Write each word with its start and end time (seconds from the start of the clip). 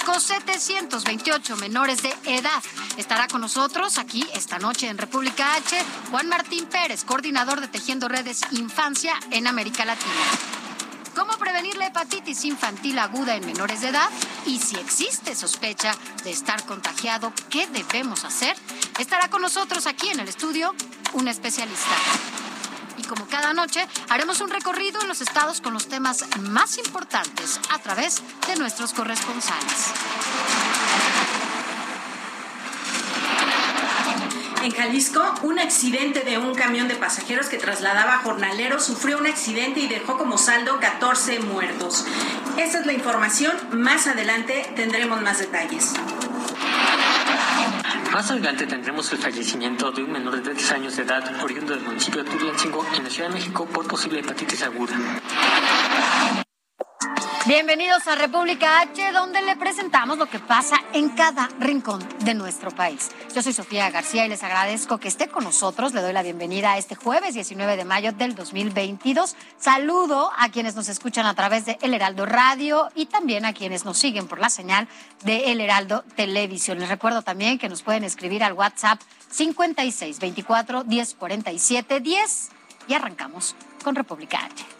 México 0.00 0.18
728 0.18 1.56
menores 1.56 2.00
de 2.02 2.14
edad. 2.24 2.62
Estará 2.96 3.28
con 3.28 3.42
nosotros 3.42 3.98
aquí 3.98 4.26
esta 4.34 4.58
noche 4.58 4.88
en 4.88 4.96
República 4.96 5.56
H 5.56 5.76
Juan 6.10 6.26
Martín 6.26 6.64
Pérez, 6.66 7.04
coordinador 7.04 7.60
de 7.60 7.68
Tejiendo 7.68 8.08
Redes 8.08 8.40
Infancia 8.52 9.12
en 9.30 9.46
América 9.46 9.84
Latina. 9.84 10.10
¿Cómo 11.14 11.32
prevenir 11.36 11.76
la 11.76 11.88
hepatitis 11.88 12.46
infantil 12.46 12.98
aguda 12.98 13.34
en 13.36 13.44
menores 13.44 13.82
de 13.82 13.88
edad? 13.88 14.08
Y 14.46 14.58
si 14.58 14.76
existe 14.76 15.34
sospecha 15.34 15.94
de 16.24 16.30
estar 16.30 16.64
contagiado, 16.64 17.34
¿qué 17.50 17.66
debemos 17.66 18.24
hacer? 18.24 18.56
Estará 18.98 19.28
con 19.28 19.42
nosotros 19.42 19.86
aquí 19.86 20.08
en 20.08 20.20
el 20.20 20.28
estudio 20.28 20.74
un 21.12 21.28
especialista. 21.28 22.39
Como 23.10 23.26
cada 23.26 23.52
noche, 23.52 23.84
haremos 24.08 24.40
un 24.40 24.50
recorrido 24.50 25.02
en 25.02 25.08
los 25.08 25.20
estados 25.20 25.60
con 25.60 25.74
los 25.74 25.88
temas 25.88 26.24
más 26.38 26.78
importantes 26.78 27.58
a 27.68 27.80
través 27.80 28.22
de 28.46 28.54
nuestros 28.54 28.92
corresponsales. 28.92 29.86
En 34.62 34.70
Jalisco, 34.70 35.24
un 35.42 35.58
accidente 35.58 36.20
de 36.20 36.38
un 36.38 36.54
camión 36.54 36.86
de 36.86 36.94
pasajeros 36.94 37.48
que 37.48 37.58
trasladaba 37.58 38.18
jornaleros 38.18 38.84
sufrió 38.84 39.18
un 39.18 39.26
accidente 39.26 39.80
y 39.80 39.88
dejó 39.88 40.16
como 40.16 40.38
saldo 40.38 40.78
14 40.78 41.40
muertos. 41.40 42.06
Esta 42.58 42.78
es 42.78 42.86
la 42.86 42.92
información. 42.92 43.56
Más 43.72 44.06
adelante 44.06 44.72
tendremos 44.76 45.20
más 45.20 45.40
detalles. 45.40 45.94
Más 48.12 48.28
adelante 48.28 48.66
tendremos 48.66 49.12
el 49.12 49.18
fallecimiento 49.18 49.92
de 49.92 50.02
un 50.02 50.10
menor 50.10 50.42
de 50.42 50.52
10 50.52 50.72
años 50.72 50.96
de 50.96 51.04
edad 51.04 51.22
oriundo 51.44 51.74
del 51.74 51.84
municipio 51.84 52.24
de 52.24 52.30
Tulancingo 52.30 52.84
en 52.96 53.04
la 53.04 53.10
Ciudad 53.10 53.28
de 53.28 53.34
México 53.34 53.66
por 53.66 53.86
posible 53.86 54.18
hepatitis 54.18 54.62
aguda. 54.64 54.96
Bienvenidos 57.50 58.06
a 58.06 58.14
República 58.14 58.80
H, 58.80 59.10
donde 59.10 59.42
le 59.42 59.56
presentamos 59.56 60.16
lo 60.18 60.26
que 60.26 60.38
pasa 60.38 60.76
en 60.92 61.08
cada 61.08 61.48
rincón 61.58 62.00
de 62.20 62.32
nuestro 62.32 62.70
país. 62.70 63.10
Yo 63.34 63.42
soy 63.42 63.52
Sofía 63.52 63.90
García 63.90 64.24
y 64.24 64.28
les 64.28 64.44
agradezco 64.44 64.98
que 64.98 65.08
esté 65.08 65.26
con 65.26 65.42
nosotros. 65.42 65.92
Le 65.92 66.00
doy 66.00 66.12
la 66.12 66.22
bienvenida 66.22 66.70
a 66.70 66.78
este 66.78 66.94
jueves 66.94 67.34
19 67.34 67.76
de 67.76 67.84
mayo 67.84 68.12
del 68.12 68.36
2022. 68.36 69.34
Saludo 69.58 70.30
a 70.38 70.50
quienes 70.50 70.76
nos 70.76 70.88
escuchan 70.88 71.26
a 71.26 71.34
través 71.34 71.66
de 71.66 71.76
El 71.82 71.92
Heraldo 71.92 72.24
Radio 72.24 72.88
y 72.94 73.06
también 73.06 73.44
a 73.44 73.52
quienes 73.52 73.84
nos 73.84 73.98
siguen 73.98 74.28
por 74.28 74.38
la 74.38 74.48
señal 74.48 74.86
de 75.24 75.50
El 75.50 75.60
Heraldo 75.60 76.04
Televisión. 76.14 76.78
Les 76.78 76.88
recuerdo 76.88 77.22
también 77.22 77.58
que 77.58 77.68
nos 77.68 77.82
pueden 77.82 78.04
escribir 78.04 78.44
al 78.44 78.52
WhatsApp 78.52 79.00
56 79.28 80.20
24 80.20 80.84
10 80.84 81.14
47 81.14 81.98
10 81.98 82.48
y 82.86 82.94
arrancamos 82.94 83.56
con 83.82 83.96
República 83.96 84.38
H. 84.38 84.79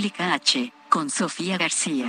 República 0.00 0.32
H, 0.32 0.72
con 0.88 1.10
Sofía 1.10 1.58
García. 1.58 2.08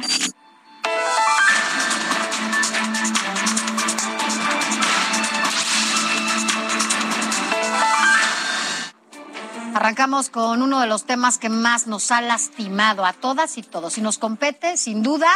Arrancamos 9.76 10.30
con 10.30 10.62
uno 10.62 10.80
de 10.80 10.88
los 10.88 11.04
temas 11.04 11.38
que 11.38 11.50
más 11.50 11.88
nos 11.88 12.12
ha 12.12 12.22
lastimado 12.22 13.04
a 13.04 13.12
todas 13.12 13.58
y 13.58 13.62
todos 13.62 13.98
y 13.98 14.02
nos 14.02 14.20
compete 14.20 14.78
sin 14.78 15.04
duda 15.04 15.30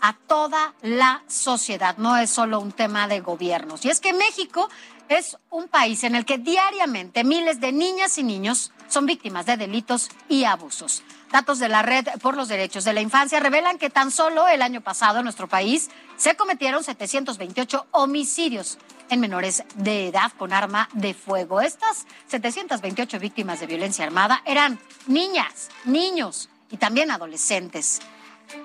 a 0.00 0.14
toda 0.14 0.72
la 0.80 1.22
sociedad, 1.26 1.98
no 1.98 2.16
es 2.16 2.30
solo 2.30 2.58
un 2.58 2.72
tema 2.72 3.06
de 3.06 3.20
gobiernos. 3.20 3.84
Y 3.84 3.90
es 3.90 4.00
que 4.00 4.14
México 4.14 4.70
es 5.08 5.36
un 5.50 5.68
país 5.68 6.04
en 6.04 6.14
el 6.14 6.24
que 6.24 6.38
diariamente 6.38 7.24
miles 7.24 7.60
de 7.60 7.72
niñas 7.72 8.18
y 8.18 8.22
niños 8.22 8.72
son 8.88 9.06
víctimas 9.06 9.46
de 9.46 9.56
delitos 9.56 10.10
y 10.28 10.44
abusos. 10.44 11.02
Datos 11.30 11.58
de 11.58 11.68
la 11.68 11.82
Red 11.82 12.08
por 12.22 12.36
los 12.36 12.48
Derechos 12.48 12.84
de 12.84 12.94
la 12.94 13.00
Infancia 13.00 13.40
revelan 13.40 13.78
que 13.78 13.90
tan 13.90 14.10
solo 14.10 14.48
el 14.48 14.62
año 14.62 14.80
pasado 14.80 15.18
en 15.18 15.24
nuestro 15.24 15.48
país 15.48 15.90
se 16.16 16.36
cometieron 16.36 16.82
728 16.82 17.86
homicidios 17.90 18.78
en 19.10 19.20
menores 19.20 19.64
de 19.74 20.08
edad 20.08 20.32
con 20.38 20.52
arma 20.52 20.88
de 20.94 21.14
fuego. 21.14 21.60
Estas 21.60 22.06
728 22.28 23.18
víctimas 23.18 23.60
de 23.60 23.66
violencia 23.66 24.04
armada 24.04 24.42
eran 24.46 24.78
niñas, 25.06 25.68
niños 25.84 26.48
y 26.70 26.78
también 26.78 27.10
adolescentes. 27.10 28.00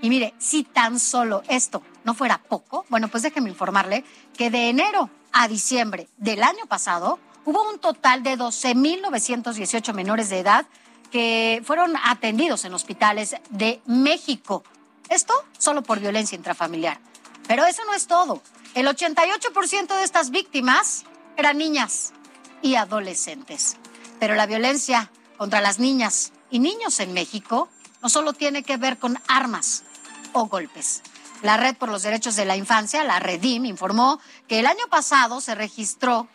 Y 0.01 0.09
mire, 0.09 0.33
si 0.37 0.63
tan 0.63 0.99
solo 0.99 1.43
esto 1.49 1.83
no 2.03 2.14
fuera 2.14 2.41
poco, 2.41 2.86
bueno, 2.90 3.08
pues 3.08 3.24
déjeme 3.24 3.50
informarle 3.50 4.03
que 4.38 4.50
de 4.50 4.69
enero 4.69 5.09
a 5.31 5.47
diciembre 5.47 6.08
del 6.18 6.44
año 6.44 6.66
pasado 6.68 7.19
hubo 7.46 7.69
un 7.69 7.80
total 7.80 8.24
de 8.24 8.38
12.918 8.38 9.94
menores 9.94 10.30
de 10.30 10.40
edad 10.40 10.66
que 11.12 11.62
fueron 11.66 11.94
atendidos 12.03 12.66
en 12.66 12.74
hospitales 12.74 13.36
de 13.50 13.81
México. 13.86 14.64
Esto 15.09 15.34
solo 15.58 15.84
por 15.84 16.00
violencia 16.00 16.36
intrafamiliar. 16.36 17.00
Pero 17.47 17.66
eso 17.66 17.84
no 17.86 17.94
es 17.94 18.08
todo. 18.08 18.41
El 18.74 18.88
88% 18.88 19.96
de 19.96 20.03
estas 20.03 20.31
víctimas 20.31 21.03
eran 21.38 21.58
niñas 21.58 22.14
y 22.62 22.75
adolescentes. 22.75 23.78
Pero 24.20 24.35
la 24.35 24.47
violencia 24.47 25.12
contra 25.38 25.62
las 25.62 25.78
niñas 25.80 26.31
y 26.50 26.59
niños 26.59 27.00
en 27.00 27.14
México 27.14 27.70
no 28.02 28.09
solo 28.09 28.34
tiene 28.34 28.64
que 28.64 28.78
ver 28.78 28.97
con 28.97 29.20
armas 29.28 29.84
o 30.31 30.46
golpes. 30.46 31.03
La 31.43 31.57
Red 31.57 31.75
por 31.75 31.89
los 31.89 32.01
Derechos 32.03 32.37
de 32.37 32.45
la 32.45 32.55
Infancia, 32.55 33.03
la 33.03 33.19
Redim, 33.19 33.65
informó 33.65 34.21
que 34.47 34.59
el 34.59 34.65
año 34.65 34.87
pasado 34.89 35.41
se 35.41 35.55
registró 35.55 36.29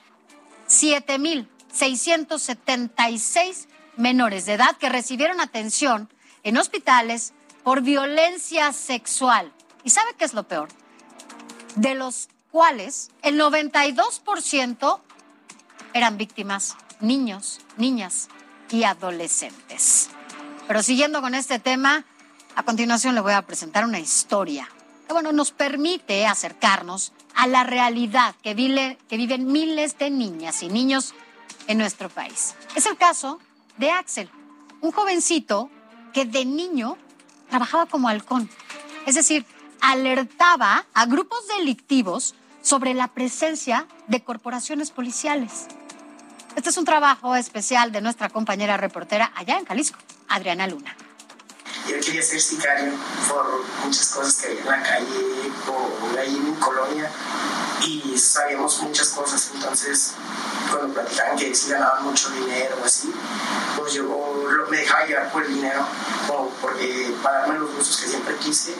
7.676 0.68 3.68
menores 3.96 4.44
de 4.44 4.52
edad 4.52 4.76
que 4.76 4.90
recibieron 4.90 5.40
atención 5.40 6.12
en 6.42 6.58
hospitales 6.58 7.32
por 7.64 7.80
violencia 7.80 8.74
sexual. 8.74 9.50
¿Y 9.82 9.88
sabe 9.88 10.10
qué 10.18 10.26
es 10.26 10.34
lo 10.34 10.46
peor? 10.46 10.68
De 11.74 11.94
los 11.94 12.28
cuales 12.50 13.10
el 13.22 13.40
92% 13.40 15.00
eran 15.94 16.18
víctimas 16.18 16.76
niños, 17.00 17.60
niñas 17.78 18.28
y 18.70 18.84
adolescentes. 18.84 20.10
Pero 20.66 20.82
siguiendo 20.82 21.22
con 21.22 21.34
este 21.34 21.58
tema, 21.58 22.04
a 22.54 22.62
continuación 22.62 23.14
le 23.14 23.22
voy 23.22 23.32
a 23.32 23.40
presentar 23.40 23.86
una 23.86 24.00
historia 24.00 24.68
bueno, 25.14 25.32
nos 25.32 25.52
permite 25.52 26.26
acercarnos 26.26 27.12
a 27.34 27.46
la 27.46 27.64
realidad 27.64 28.34
que, 28.42 28.54
vive, 28.54 28.98
que 29.08 29.16
viven 29.16 29.50
miles 29.50 29.98
de 29.98 30.10
niñas 30.10 30.62
y 30.62 30.68
niños 30.68 31.14
en 31.66 31.78
nuestro 31.78 32.08
país. 32.08 32.54
Es 32.74 32.86
el 32.86 32.96
caso 32.96 33.40
de 33.76 33.90
Axel, 33.90 34.30
un 34.80 34.92
jovencito 34.92 35.70
que 36.12 36.24
de 36.24 36.44
niño 36.44 36.96
trabajaba 37.48 37.86
como 37.86 38.08
halcón. 38.08 38.50
Es 39.06 39.14
decir, 39.14 39.46
alertaba 39.80 40.86
a 40.94 41.06
grupos 41.06 41.46
delictivos 41.58 42.34
sobre 42.62 42.94
la 42.94 43.08
presencia 43.08 43.86
de 44.08 44.22
corporaciones 44.22 44.90
policiales. 44.90 45.68
Este 46.56 46.70
es 46.70 46.76
un 46.76 46.84
trabajo 46.84 47.36
especial 47.36 47.92
de 47.92 48.00
nuestra 48.00 48.28
compañera 48.28 48.76
reportera 48.76 49.32
allá 49.36 49.58
en 49.58 49.64
Jalisco, 49.64 49.98
Adriana 50.28 50.66
Luna. 50.66 50.96
Yo 51.88 51.98
quería 52.00 52.22
ser 52.22 52.40
sicario 52.40 52.92
por 53.28 53.64
muchas 53.82 54.08
cosas 54.10 54.36
que 54.36 54.48
había 54.48 54.60
en 54.60 54.66
la 54.66 54.82
calle 54.82 55.52
o 55.66 56.18
ahí 56.18 56.36
en 56.36 56.50
mi 56.50 56.56
colonia 56.58 57.10
y 57.82 58.18
sabíamos 58.18 58.80
muchas 58.82 59.08
cosas. 59.08 59.50
Entonces, 59.54 60.12
cuando 60.70 60.92
platicaban 60.92 61.38
que 61.38 61.54
si 61.54 61.70
ganaban 61.70 62.04
mucho 62.04 62.28
dinero 62.30 62.76
o 62.82 62.84
así, 62.84 63.12
pues 63.76 63.94
yo 63.94 64.66
me 64.70 64.76
dejaba 64.76 65.06
llevar 65.06 65.32
por 65.32 65.44
el 65.44 65.54
dinero, 65.54 65.86
o 66.28 66.50
porque 66.60 67.14
para 67.22 67.40
darme 67.40 67.58
los 67.60 67.74
gustos 67.74 67.96
que 67.96 68.08
siempre 68.08 68.36
quise 68.36 68.74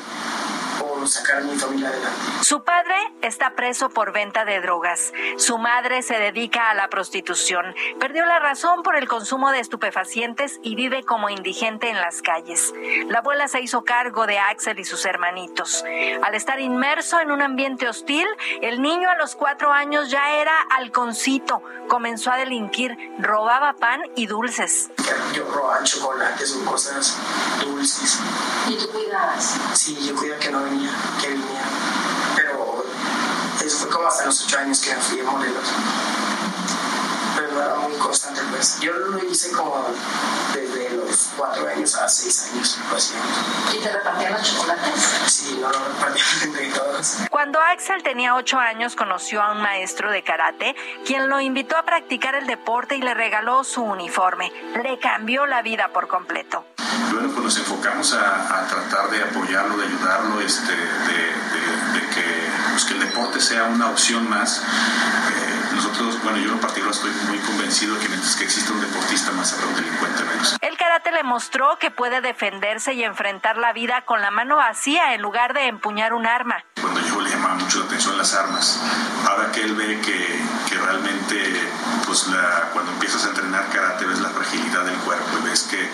sacar 1.07 1.39
a 1.39 1.41
mi 1.41 1.57
familia 1.57 1.89
adelante. 1.89 2.19
Su 2.43 2.65
padre 2.65 2.97
está 3.23 3.55
preso 3.55 3.91
por 3.91 4.13
venta 4.13 4.45
de 4.45 4.61
drogas. 4.61 5.13
Su 5.37 5.59
madre 5.59 6.03
se 6.03 6.19
dedica 6.19 6.71
a 6.71 6.75
la 6.75 6.89
prostitución. 6.89 7.75
Perdió 8.01 8.25
la 8.27 8.39
razón 8.39 8.83
por 8.83 8.97
el 8.97 9.09
consumo 9.09 9.51
de 9.51 9.61
estupefacientes 9.61 10.59
y 10.63 10.75
vive 10.75 11.05
como 11.05 11.31
indigente 11.31 11.91
en 11.91 11.97
las 11.97 12.23
calles. 12.23 12.73
La 13.09 13.19
abuela 13.19 13.49
se 13.49 13.61
hizo 13.61 13.85
cargo 13.85 14.27
de 14.27 14.39
Axel 14.39 14.79
y 14.79 14.85
sus 14.85 15.05
hermanitos. 15.05 15.85
Al 16.23 16.35
estar 16.35 16.61
inmerso 16.61 17.21
en 17.21 17.31
un 17.31 17.43
ambiente 17.43 17.89
hostil, 17.89 18.27
el 18.63 18.83
niño 18.83 19.11
a 19.11 19.17
los 19.17 19.37
cuatro 19.37 19.73
años 19.73 20.11
ya 20.11 20.33
era 20.33 20.55
halconcito. 20.77 21.63
Comenzó 21.89 22.31
a 22.31 22.37
delinquir, 22.37 22.97
robaba 23.19 23.73
pan 23.75 24.03
y 24.15 24.27
dulces. 24.27 24.91
Yo 25.33 25.45
robaba 25.51 25.83
chocolates 25.83 26.57
o 26.57 26.65
cosas 26.65 27.17
dulces. 27.61 28.21
¿Y 28.69 28.77
tú 28.77 28.91
cuidabas? 28.91 29.59
Sí, 29.75 29.97
yo 30.07 30.15
cuidaba 30.15 30.39
que 30.41 30.51
no 30.51 30.63
venía, 30.65 30.88
que 31.21 31.29
venía. 31.29 31.63
Pero 32.37 32.85
eso 33.65 33.79
fue 33.79 33.89
como 33.89 34.07
hasta 34.09 34.27
los 34.27 34.45
ocho 34.45 34.59
años 34.59 34.81
que 34.81 34.95
fui 34.95 35.21
a 35.21 35.25
Morelos. 35.25 35.69
Pero 37.37 37.78
constante, 37.99 38.41
pues. 38.51 38.79
Yo 38.81 38.93
lo 38.93 39.23
hice 39.25 39.53
como 39.53 39.87
desde 40.55 40.91
los 40.97 41.31
cuatro 41.37 41.67
años 41.69 41.95
a 41.97 42.09
seis 42.09 42.51
años, 42.53 42.79
pues. 42.91 43.15
¿Y 43.75 43.79
te 43.79 43.93
repartían 43.93 44.33
los 44.33 44.43
chocolates? 44.43 45.15
Sí, 45.27 45.59
no 45.61 45.71
lo 45.71 45.79
repartían 45.79 46.27
entre 46.43 46.71
todos. 46.71 47.17
Cuando 47.31 47.61
Axel 47.61 48.03
tenía 48.03 48.35
ocho 48.35 48.59
años, 48.59 48.97
conoció 48.97 49.43
a 49.43 49.53
un 49.53 49.63
maestro 49.63 50.11
de 50.11 50.23
karate, 50.23 50.75
quien 51.07 51.29
lo 51.29 51.41
invitó 51.41 51.77
a 51.77 51.85
practicar 51.85 52.35
el 52.35 52.47
deporte 52.47 52.97
y 52.97 53.03
le 53.03 53.15
regaló 53.15 53.65
su 53.65 53.83
uniforme. 53.83 54.53
Le 54.83 54.99
cambió 54.99 55.47
la 55.47 55.63
vida 55.63 55.89
por 55.93 56.09
completo. 56.09 56.65
Bueno, 57.13 57.31
pues 57.33 57.45
nos 57.45 57.59
enfocamos 57.59 58.15
a, 58.15 58.61
a 58.61 58.69
tratar 58.69 59.11
de 59.11 59.23
apoyarlo, 59.23 59.77
de 59.77 59.87
ayudarlo, 59.87 60.41
este, 60.41 60.73
de, 60.73 60.77
de, 60.77 62.01
de 62.01 62.09
que, 62.09 62.49
pues 62.71 62.85
que 62.85 62.95
el 62.95 63.01
deporte 63.01 63.41
sea 63.41 63.65
una 63.65 63.91
opción 63.91 64.29
más. 64.29 64.59
Eh, 64.59 65.75
nosotros, 65.75 66.23
bueno, 66.23 66.39
yo 66.39 66.53
en 66.53 66.61
particular 66.61 66.95
estoy 66.95 67.11
muy 67.29 67.39
convencido 67.39 67.88
de 67.95 68.01
que 68.01 68.09
mientras 68.09 68.37
que 68.37 68.45
exista 68.45 68.73
un 68.73 68.81
deportista 68.81 69.31
más 69.33 69.53
habrá 69.53 69.67
un 69.67 69.75
delincuente 69.75 70.23
menos. 70.25 70.57
El 70.61 70.77
karate 70.77 71.13
le 71.13 71.23
mostró 71.23 71.79
que 71.79 71.91
puede 71.91 72.21
defenderse 72.21 72.95
y 72.95 73.05
enfrentar 73.05 73.57
la 73.57 73.73
vida 73.73 74.05
con 74.05 74.21
la 74.21 74.31
mano 74.31 74.57
vacía 74.57 75.15
en 75.15 75.23
lugar 75.23 75.55
de 75.55 75.67
empuñar 75.67 76.13
un 76.13 76.27
arma. 76.27 76.65
Cuando 76.81 77.01
yo 77.01 77.21
le 77.21 77.31
llamaba 77.31 77.55
mucho 77.55 77.81
la 77.81 77.87
atención 77.87 78.17
las 78.19 78.35
armas, 78.35 78.81
ahora 79.27 79.51
que 79.53 79.63
él 79.63 79.75
ve 79.75 80.01
que, 80.01 80.41
que 80.69 80.75
realmente, 80.79 81.69
pues 82.07 82.29
la, 82.29 82.71
cuando 82.73 82.93
empiezas 82.93 83.25
a 83.25 83.29
entrenar 83.29 83.69
karate 83.69 84.05
ves 84.07 84.21
la 84.21 84.31
fragilidad 84.31 84.85
del 84.85 84.97
cuerpo 84.97 85.39
y 85.41 85.49
ves 85.49 85.63
que, 85.65 85.89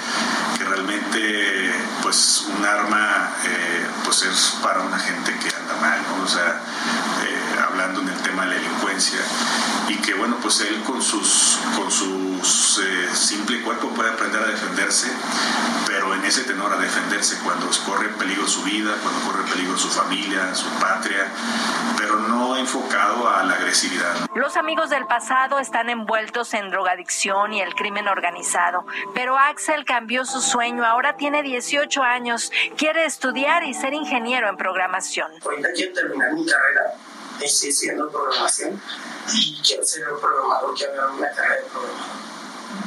que 0.59 0.65
realmente, 0.65 1.73
pues 2.03 2.47
un 2.57 2.65
arma, 2.65 3.31
eh, 3.45 3.87
pues 4.05 4.23
es 4.23 4.59
para 4.63 4.81
una 4.81 4.99
gente 4.99 5.37
que 5.39 5.55
anda 5.55 5.75
mal, 5.81 6.01
¿no? 6.09 6.25
O 6.25 6.29
sea, 6.29 6.61
eh, 7.25 7.61
hablando 7.67 8.01
en 8.01 8.09
el 8.09 8.21
tema 8.23 8.43
de 8.45 8.49
la 8.49 8.55
delincuencia 8.55 8.84
y 9.89 9.97
que 9.97 10.15
bueno, 10.15 10.37
pues 10.41 10.61
él 10.61 10.83
con 10.83 11.03
sus, 11.03 11.59
con 11.77 11.91
sus 11.91 12.79
eh, 12.79 13.09
simple 13.15 13.61
cuerpo 13.63 13.89
puede 13.89 14.11
aprender 14.11 14.41
a 14.43 14.47
defenderse, 14.47 15.09
pero 15.87 16.15
en 16.15 16.25
ese 16.25 16.45
tenor 16.45 16.73
a 16.73 16.77
defenderse 16.77 17.39
cuando 17.43 17.69
corre 17.85 18.09
peligro 18.11 18.47
su 18.47 18.63
vida, 18.63 18.93
cuando 19.03 19.21
corre 19.21 19.51
peligro 19.51 19.77
su 19.77 19.89
familia, 19.89 20.55
su 20.55 20.69
patria, 20.81 21.27
pero 21.99 22.21
no 22.21 22.57
enfocado 22.57 23.29
a 23.29 23.43
la 23.43 23.55
agresividad. 23.55 24.15
Los 24.35 24.57
amigos 24.57 24.91
del 24.91 25.07
pasado 25.07 25.59
están 25.59 25.91
envueltos 25.91 26.55
en 26.55 26.71
drogadicción 26.71 27.53
y 27.53 27.61
el 27.61 27.75
crimen 27.75 28.07
organizado, 28.07 28.87
pero 29.15 29.37
Axel 29.37 29.85
cambió 29.85 30.25
su 30.25 30.41
sueño, 30.41 30.85
ahora 30.85 31.17
tiene 31.17 31.43
18 31.43 32.03
años, 32.03 32.53
quiere 32.77 33.05
estudiar 33.07 33.65
y 33.65 33.75
ser 33.75 33.93
ingeniero 33.93 34.49
en 34.49 34.57
programación. 34.57 35.33
Ahorita 35.45 35.69
quiero 35.75 35.93
terminar 35.95 36.33
mi 36.33 36.47
carrera, 36.47 36.95
estoy 37.41 37.71
estudiando 37.71 38.11
programación 38.11 38.81
y 39.33 39.61
quiero 39.63 39.85
ser 39.85 40.13
un 40.13 40.21
programador, 40.21 40.75
quiero 40.75 40.95
dar 40.97 41.11
una 41.11 41.31
carrera 41.31 41.63
de 41.63 41.69
programador 41.71 42.25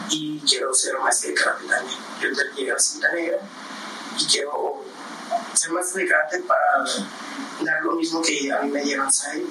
y 0.09 0.39
quiero 0.47 0.73
ser 0.73 0.97
maestro 0.99 1.29
de 1.29 1.35
karate 1.35 1.65
también. 1.67 1.99
Yo 2.21 2.35
terminé 2.35 2.71
la 2.71 2.79
cinta 2.79 3.11
negra 3.11 3.39
y 4.17 4.25
quiero 4.25 4.83
ser 5.53 5.71
maestro 5.71 5.99
de 5.99 6.07
karate 6.07 6.39
para 6.41 6.61
dar 7.61 7.83
lo 7.83 7.94
mismo 7.94 8.21
que 8.21 8.51
a 8.51 8.61
mí 8.61 8.71
me 8.71 8.81
dieron, 8.83 9.11
¿sabes? 9.11 9.44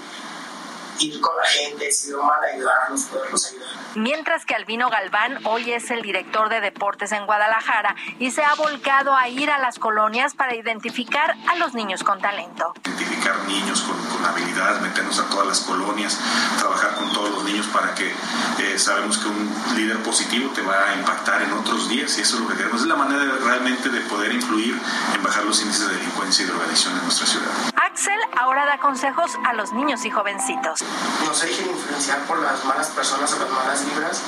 Ir 0.99 1.21
con 1.21 1.37
la 1.37 1.45
gente, 1.45 1.93
si 1.93 2.11
lo 2.11 2.23
mal, 2.23 2.43
ayudarlos, 2.43 3.03
poderlos 3.05 3.47
ayudar. 3.53 3.69
Mientras 3.97 4.45
que 4.45 4.55
Albino 4.55 4.91
Galván 4.91 5.45
hoy 5.47 5.73
es 5.73 5.91
el 5.91 6.03
director 6.03 6.49
de 6.49 6.61
deportes 6.61 7.13
en 7.13 7.27
Guadalajara 7.27 7.95
y 8.19 8.31
se 8.31 8.43
ha 8.43 8.55
volcado 8.55 9.15
a 9.15 9.29
ir 9.29 9.51
a 9.51 9.59
las 9.59 9.79
colonias 9.79 10.35
para 10.35 10.55
identificar 10.55 11.35
a 11.49 11.57
los 11.57 11.75
niños 11.75 12.03
con 12.03 12.21
talento. 12.21 12.75
Identificar 12.85 13.39
niños 13.47 13.83
con, 13.83 13.97
con 14.07 14.25
habilidad, 14.25 14.81
meternos 14.81 15.19
a 15.19 15.29
todas 15.29 15.47
las 15.47 15.61
colonias, 15.61 16.19
trabajar 16.59 16.95
con 16.97 17.13
todos 17.13 17.31
los 17.31 17.45
niños 17.45 17.67
para 17.67 17.95
que 17.95 18.13
eh, 18.59 18.79
sabemos 18.79 19.19
que 19.19 19.29
un 19.29 19.55
líder 19.77 20.03
positivo 20.03 20.51
te 20.55 20.63
va 20.63 20.91
a 20.91 20.95
impactar 20.95 21.43
en 21.43 21.53
otros 21.53 21.89
días 21.89 22.17
y 22.19 22.23
eso 22.23 22.37
es 22.37 22.43
lo 22.43 22.49
que 22.49 22.57
queremos. 22.57 22.83
Es 22.83 22.87
la 22.87 22.97
manera 22.97 23.25
de, 23.25 23.33
realmente 23.39 23.89
de 23.89 24.01
poder 24.03 24.33
influir 24.33 24.79
en 25.15 25.23
bajar 25.23 25.45
los 25.45 25.61
índices 25.63 25.89
de 25.89 25.95
delincuencia 25.97 26.45
y 26.45 26.49
drogadicción 26.49 26.97
en 26.97 27.03
nuestra 27.05 27.27
ciudad. 27.27 27.51
Axel 27.97 28.21
ahora 28.37 28.67
da 28.67 28.77
consejos 28.77 29.39
a 29.43 29.55
los 29.55 29.73
niños 29.73 30.05
y 30.05 30.11
jovencitos. 30.11 30.85
No 31.25 31.33
se 31.33 31.47
dejen 31.47 31.71
influenciar 31.71 32.19
por 32.27 32.39
las 32.43 32.63
malas 32.67 32.89
personas 32.89 33.33
o 33.33 33.39
las 33.39 33.49
malas 33.49 33.87
vibras 33.87 34.23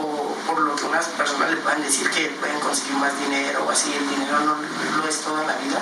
o 0.00 0.34
por 0.46 0.58
lo 0.60 0.74
que 0.74 0.84
unas 0.84 1.04
personas 1.08 1.50
le 1.50 1.56
puedan 1.58 1.82
decir 1.82 2.08
que 2.08 2.28
pueden 2.40 2.58
conseguir 2.60 2.96
más 2.96 3.12
dinero 3.20 3.62
o 3.66 3.70
así. 3.70 3.92
El 3.92 4.08
dinero 4.08 4.40
no 4.40 4.56
lo 4.96 5.06
es 5.06 5.20
toda 5.20 5.44
la 5.44 5.54
vida. 5.56 5.78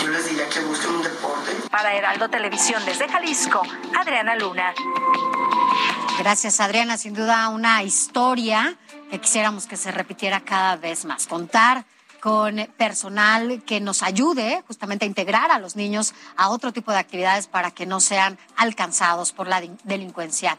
Yo 0.00 0.10
les 0.10 0.26
diría 0.26 0.48
que 0.48 0.60
busquen 0.60 0.94
un 0.94 1.02
deporte. 1.02 1.56
Para 1.68 1.92
Heraldo 1.92 2.30
Televisión 2.30 2.80
desde 2.84 3.08
Jalisco, 3.08 3.60
Adriana 3.98 4.36
Luna. 4.36 4.74
Gracias, 6.20 6.60
Adriana. 6.60 6.98
Sin 6.98 7.14
duda, 7.14 7.48
una 7.48 7.82
historia 7.82 8.76
que 9.10 9.20
quisiéramos 9.20 9.66
que 9.66 9.76
se 9.76 9.90
repitiera 9.90 10.38
cada 10.38 10.76
vez 10.76 11.04
más. 11.04 11.26
Contar 11.26 11.84
con 12.22 12.54
personal 12.76 13.64
que 13.66 13.80
nos 13.80 14.04
ayude 14.04 14.62
justamente 14.68 15.04
a 15.04 15.08
integrar 15.08 15.50
a 15.50 15.58
los 15.58 15.74
niños 15.74 16.14
a 16.36 16.50
otro 16.50 16.72
tipo 16.72 16.92
de 16.92 16.98
actividades 16.98 17.48
para 17.48 17.72
que 17.72 17.84
no 17.84 17.98
sean 17.98 18.38
alcanzados 18.56 19.32
por 19.32 19.48
la 19.48 19.60
delincuencia 19.82 20.56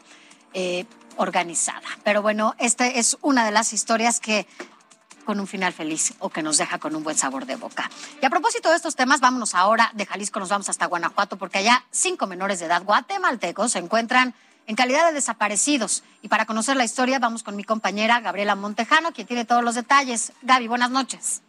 eh, 0.52 0.84
organizada. 1.16 1.88
Pero 2.02 2.20
bueno, 2.20 2.54
esta 2.58 2.86
es 2.86 3.16
una 3.22 3.46
de 3.46 3.50
las 3.50 3.72
historias 3.72 4.20
que 4.20 4.46
con 5.24 5.40
un 5.40 5.46
final 5.46 5.72
feliz 5.72 6.12
o 6.18 6.28
que 6.28 6.42
nos 6.42 6.58
deja 6.58 6.78
con 6.78 6.94
un 6.94 7.02
buen 7.02 7.16
sabor 7.16 7.46
de 7.46 7.56
boca. 7.56 7.90
Y 8.20 8.26
a 8.26 8.28
propósito 8.28 8.68
de 8.68 8.76
estos 8.76 8.94
temas, 8.94 9.20
vámonos 9.20 9.54
ahora 9.54 9.90
de 9.94 10.04
Jalisco, 10.04 10.40
nos 10.40 10.50
vamos 10.50 10.68
hasta 10.68 10.84
Guanajuato, 10.84 11.38
porque 11.38 11.56
allá 11.56 11.82
cinco 11.90 12.26
menores 12.26 12.60
de 12.60 12.66
edad 12.66 12.84
guatemaltecos 12.84 13.72
se 13.72 13.78
encuentran 13.78 14.34
en 14.66 14.76
calidad 14.76 15.06
de 15.06 15.14
desaparecidos. 15.14 16.04
Y 16.20 16.28
para 16.28 16.44
conocer 16.44 16.76
la 16.76 16.84
historia, 16.84 17.18
vamos 17.20 17.42
con 17.42 17.56
mi 17.56 17.64
compañera 17.64 18.20
Gabriela 18.20 18.54
Montejano, 18.54 19.12
quien 19.12 19.26
tiene 19.26 19.46
todos 19.46 19.64
los 19.64 19.76
detalles. 19.76 20.34
Gaby, 20.42 20.68
buenas 20.68 20.90
noches. 20.90 21.40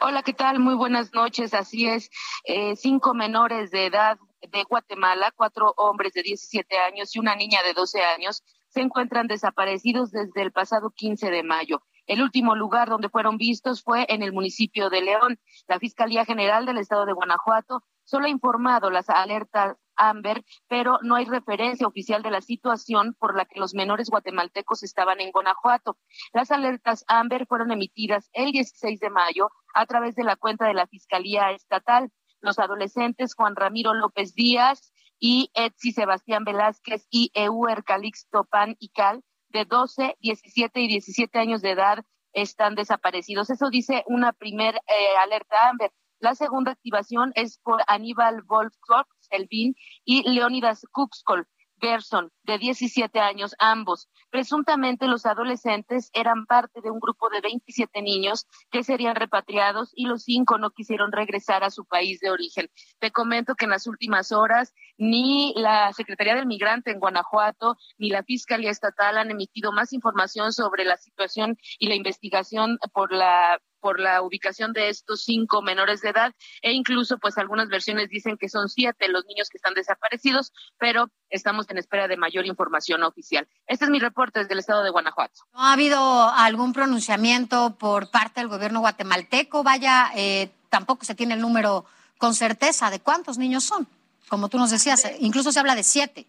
Hola, 0.00 0.22
¿qué 0.22 0.32
tal? 0.32 0.58
Muy 0.58 0.74
buenas 0.74 1.12
noches. 1.12 1.54
Así 1.54 1.86
es, 1.86 2.10
eh, 2.44 2.76
cinco 2.76 3.14
menores 3.14 3.70
de 3.70 3.86
edad 3.86 4.18
de 4.40 4.64
Guatemala, 4.64 5.32
cuatro 5.34 5.74
hombres 5.76 6.12
de 6.12 6.22
17 6.22 6.78
años 6.78 7.14
y 7.14 7.18
una 7.18 7.36
niña 7.36 7.62
de 7.62 7.74
12 7.74 8.02
años, 8.02 8.42
se 8.68 8.80
encuentran 8.80 9.26
desaparecidos 9.26 10.10
desde 10.10 10.42
el 10.42 10.52
pasado 10.52 10.90
15 10.90 11.30
de 11.30 11.42
mayo. 11.42 11.82
El 12.06 12.22
último 12.22 12.54
lugar 12.54 12.88
donde 12.88 13.08
fueron 13.08 13.36
vistos 13.36 13.82
fue 13.82 14.06
en 14.08 14.22
el 14.22 14.32
municipio 14.32 14.90
de 14.90 15.02
León. 15.02 15.38
La 15.66 15.78
Fiscalía 15.78 16.24
General 16.24 16.64
del 16.64 16.78
Estado 16.78 17.04
de 17.04 17.12
Guanajuato 17.12 17.82
solo 18.04 18.26
ha 18.26 18.30
informado 18.30 18.90
las 18.90 19.10
alertas 19.10 19.76
Amber, 19.96 20.44
pero 20.68 20.98
no 21.02 21.16
hay 21.16 21.24
referencia 21.24 21.86
oficial 21.86 22.22
de 22.22 22.30
la 22.30 22.40
situación 22.40 23.14
por 23.18 23.36
la 23.36 23.44
que 23.44 23.60
los 23.60 23.74
menores 23.74 24.10
guatemaltecos 24.10 24.82
estaban 24.82 25.20
en 25.20 25.30
Guanajuato. 25.30 25.98
Las 26.32 26.50
alertas 26.50 27.04
Amber 27.08 27.46
fueron 27.46 27.72
emitidas 27.72 28.28
el 28.32 28.52
16 28.52 29.00
de 29.00 29.10
mayo 29.10 29.50
a 29.74 29.86
través 29.86 30.14
de 30.14 30.24
la 30.24 30.36
cuenta 30.36 30.66
de 30.66 30.74
la 30.74 30.86
Fiscalía 30.86 31.50
Estatal. 31.50 32.10
Los 32.40 32.58
adolescentes 32.58 33.34
Juan 33.34 33.56
Ramiro 33.56 33.94
López 33.94 34.34
Díaz 34.34 34.92
y 35.18 35.50
Etsi 35.54 35.92
Sebastián 35.92 36.44
Velázquez 36.44 37.06
y 37.10 37.30
Euer 37.34 37.84
Calixto 37.84 38.44
Pan 38.44 38.76
y 38.78 38.90
Cal, 38.90 39.22
de 39.48 39.64
12, 39.64 40.16
17 40.20 40.80
y 40.80 40.88
17 40.88 41.38
años 41.38 41.62
de 41.62 41.70
edad, 41.70 42.04
están 42.32 42.74
desaparecidos. 42.74 43.48
Eso 43.50 43.70
dice 43.70 44.04
una 44.06 44.32
primer 44.32 44.74
eh, 44.74 45.16
alerta 45.22 45.68
Amber. 45.68 45.90
La 46.18 46.34
segunda 46.34 46.72
activación 46.72 47.32
es 47.34 47.58
por 47.58 47.82
Aníbal 47.86 48.42
Wolfkopf, 48.42 49.08
Elvin 49.30 49.74
y 50.04 50.28
Leonidas 50.28 50.86
Kuxkol. 50.92 51.46
Gerson, 51.80 52.32
de 52.44 52.58
17 52.58 53.20
años, 53.20 53.54
ambos. 53.58 54.08
Presuntamente 54.30 55.08
los 55.08 55.26
adolescentes 55.26 56.10
eran 56.14 56.46
parte 56.46 56.80
de 56.80 56.90
un 56.90 57.00
grupo 57.00 57.28
de 57.28 57.40
27 57.40 58.02
niños 58.02 58.46
que 58.70 58.82
serían 58.82 59.16
repatriados 59.16 59.92
y 59.94 60.06
los 60.06 60.24
cinco 60.24 60.58
no 60.58 60.70
quisieron 60.70 61.12
regresar 61.12 61.64
a 61.64 61.70
su 61.70 61.84
país 61.84 62.20
de 62.20 62.30
origen. 62.30 62.70
Te 62.98 63.10
comento 63.10 63.54
que 63.54 63.66
en 63.66 63.72
las 63.72 63.86
últimas 63.86 64.32
horas 64.32 64.72
ni 64.98 65.52
la 65.56 65.92
Secretaría 65.92 66.34
del 66.34 66.46
Migrante 66.46 66.90
en 66.90 67.00
Guanajuato 67.00 67.76
ni 67.98 68.10
la 68.10 68.22
Fiscalía 68.22 68.70
Estatal 68.70 69.18
han 69.18 69.30
emitido 69.30 69.72
más 69.72 69.92
información 69.92 70.52
sobre 70.52 70.84
la 70.84 70.96
situación 70.96 71.56
y 71.78 71.88
la 71.88 71.94
investigación 71.94 72.78
por 72.92 73.12
la 73.12 73.60
por 73.78 74.00
la 74.00 74.22
ubicación 74.22 74.72
de 74.72 74.88
estos 74.88 75.22
cinco 75.22 75.62
menores 75.62 76.00
de 76.00 76.08
edad 76.08 76.32
e 76.60 76.72
incluso 76.72 77.18
pues 77.18 77.38
algunas 77.38 77.68
versiones 77.68 78.08
dicen 78.08 78.36
que 78.36 78.48
son 78.48 78.68
siete 78.68 79.06
los 79.08 79.24
niños 79.26 79.48
que 79.48 79.58
están 79.58 79.74
desaparecidos, 79.74 80.52
pero 80.76 81.08
estamos 81.30 81.70
en 81.70 81.78
espera 81.78 82.08
de 82.08 82.16
mayor 82.16 82.46
información 82.46 83.04
oficial. 83.04 83.46
Este 83.68 83.84
es 83.84 83.90
mi 83.92 84.00
reporte 84.00 84.40
desde 84.40 84.54
el 84.54 84.58
estado 84.58 84.82
de 84.82 84.90
Guanajuato. 84.90 85.42
¿No 85.52 85.60
ha 85.60 85.72
habido 85.72 86.28
algún 86.30 86.72
pronunciamiento 86.72 87.76
por 87.78 88.10
parte 88.10 88.40
del 88.40 88.48
gobierno 88.48 88.80
guatemalteco? 88.80 89.62
Vaya, 89.62 90.10
eh, 90.16 90.50
tampoco 90.68 91.04
se 91.04 91.14
tiene 91.14 91.34
el 91.34 91.40
número 91.40 91.84
con 92.18 92.34
certeza 92.34 92.90
de 92.90 92.98
cuántos 92.98 93.38
niños 93.38 93.62
son. 93.62 93.86
Como 94.28 94.48
tú 94.48 94.58
nos 94.58 94.70
decías, 94.70 95.04
incluso 95.20 95.52
se 95.52 95.60
habla 95.60 95.74
de 95.74 95.82
siete. 95.82 96.26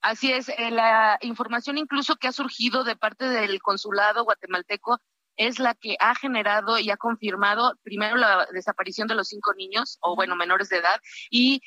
Así 0.00 0.30
es, 0.30 0.50
eh, 0.50 0.70
la 0.70 1.18
información 1.22 1.78
incluso 1.78 2.16
que 2.16 2.28
ha 2.28 2.32
surgido 2.32 2.84
de 2.84 2.94
parte 2.94 3.26
del 3.26 3.62
consulado 3.62 4.24
guatemalteco 4.24 5.00
es 5.36 5.58
la 5.58 5.74
que 5.74 5.96
ha 5.98 6.14
generado 6.14 6.78
y 6.78 6.90
ha 6.90 6.96
confirmado 6.96 7.74
primero 7.82 8.16
la 8.16 8.46
desaparición 8.52 9.08
de 9.08 9.14
los 9.14 9.28
cinco 9.28 9.54
niños, 9.54 9.98
o 10.00 10.14
bueno, 10.14 10.36
menores 10.36 10.68
de 10.68 10.76
edad, 10.76 11.00
y 11.30 11.62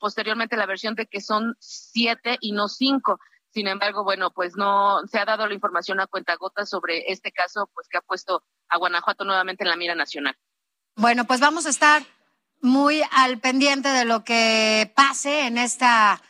posteriormente 0.00 0.56
la 0.56 0.66
versión 0.66 0.94
de 0.94 1.06
que 1.06 1.20
son 1.20 1.54
siete 1.60 2.36
y 2.40 2.52
no 2.52 2.68
cinco. 2.68 3.18
Sin 3.50 3.68
embargo, 3.68 4.04
bueno, 4.04 4.32
pues 4.32 4.56
no 4.56 5.00
se 5.10 5.18
ha 5.18 5.24
dado 5.24 5.46
la 5.46 5.54
información 5.54 6.00
a 6.00 6.06
cuentagotas 6.06 6.68
sobre 6.68 7.10
este 7.10 7.32
caso, 7.32 7.70
pues 7.72 7.88
que 7.88 7.96
ha 7.96 8.02
puesto 8.02 8.42
a 8.68 8.76
Guanajuato 8.76 9.24
nuevamente 9.24 9.64
en 9.64 9.70
la 9.70 9.76
mira 9.76 9.94
nacional. 9.94 10.36
Bueno, 10.96 11.24
pues 11.24 11.40
vamos 11.40 11.64
a 11.66 11.70
estar 11.70 12.02
muy 12.60 13.02
al 13.12 13.38
pendiente 13.38 13.88
de 13.88 14.04
lo 14.04 14.24
que 14.24 14.92
pase 14.94 15.46
en 15.46 15.58
esta 15.58 16.20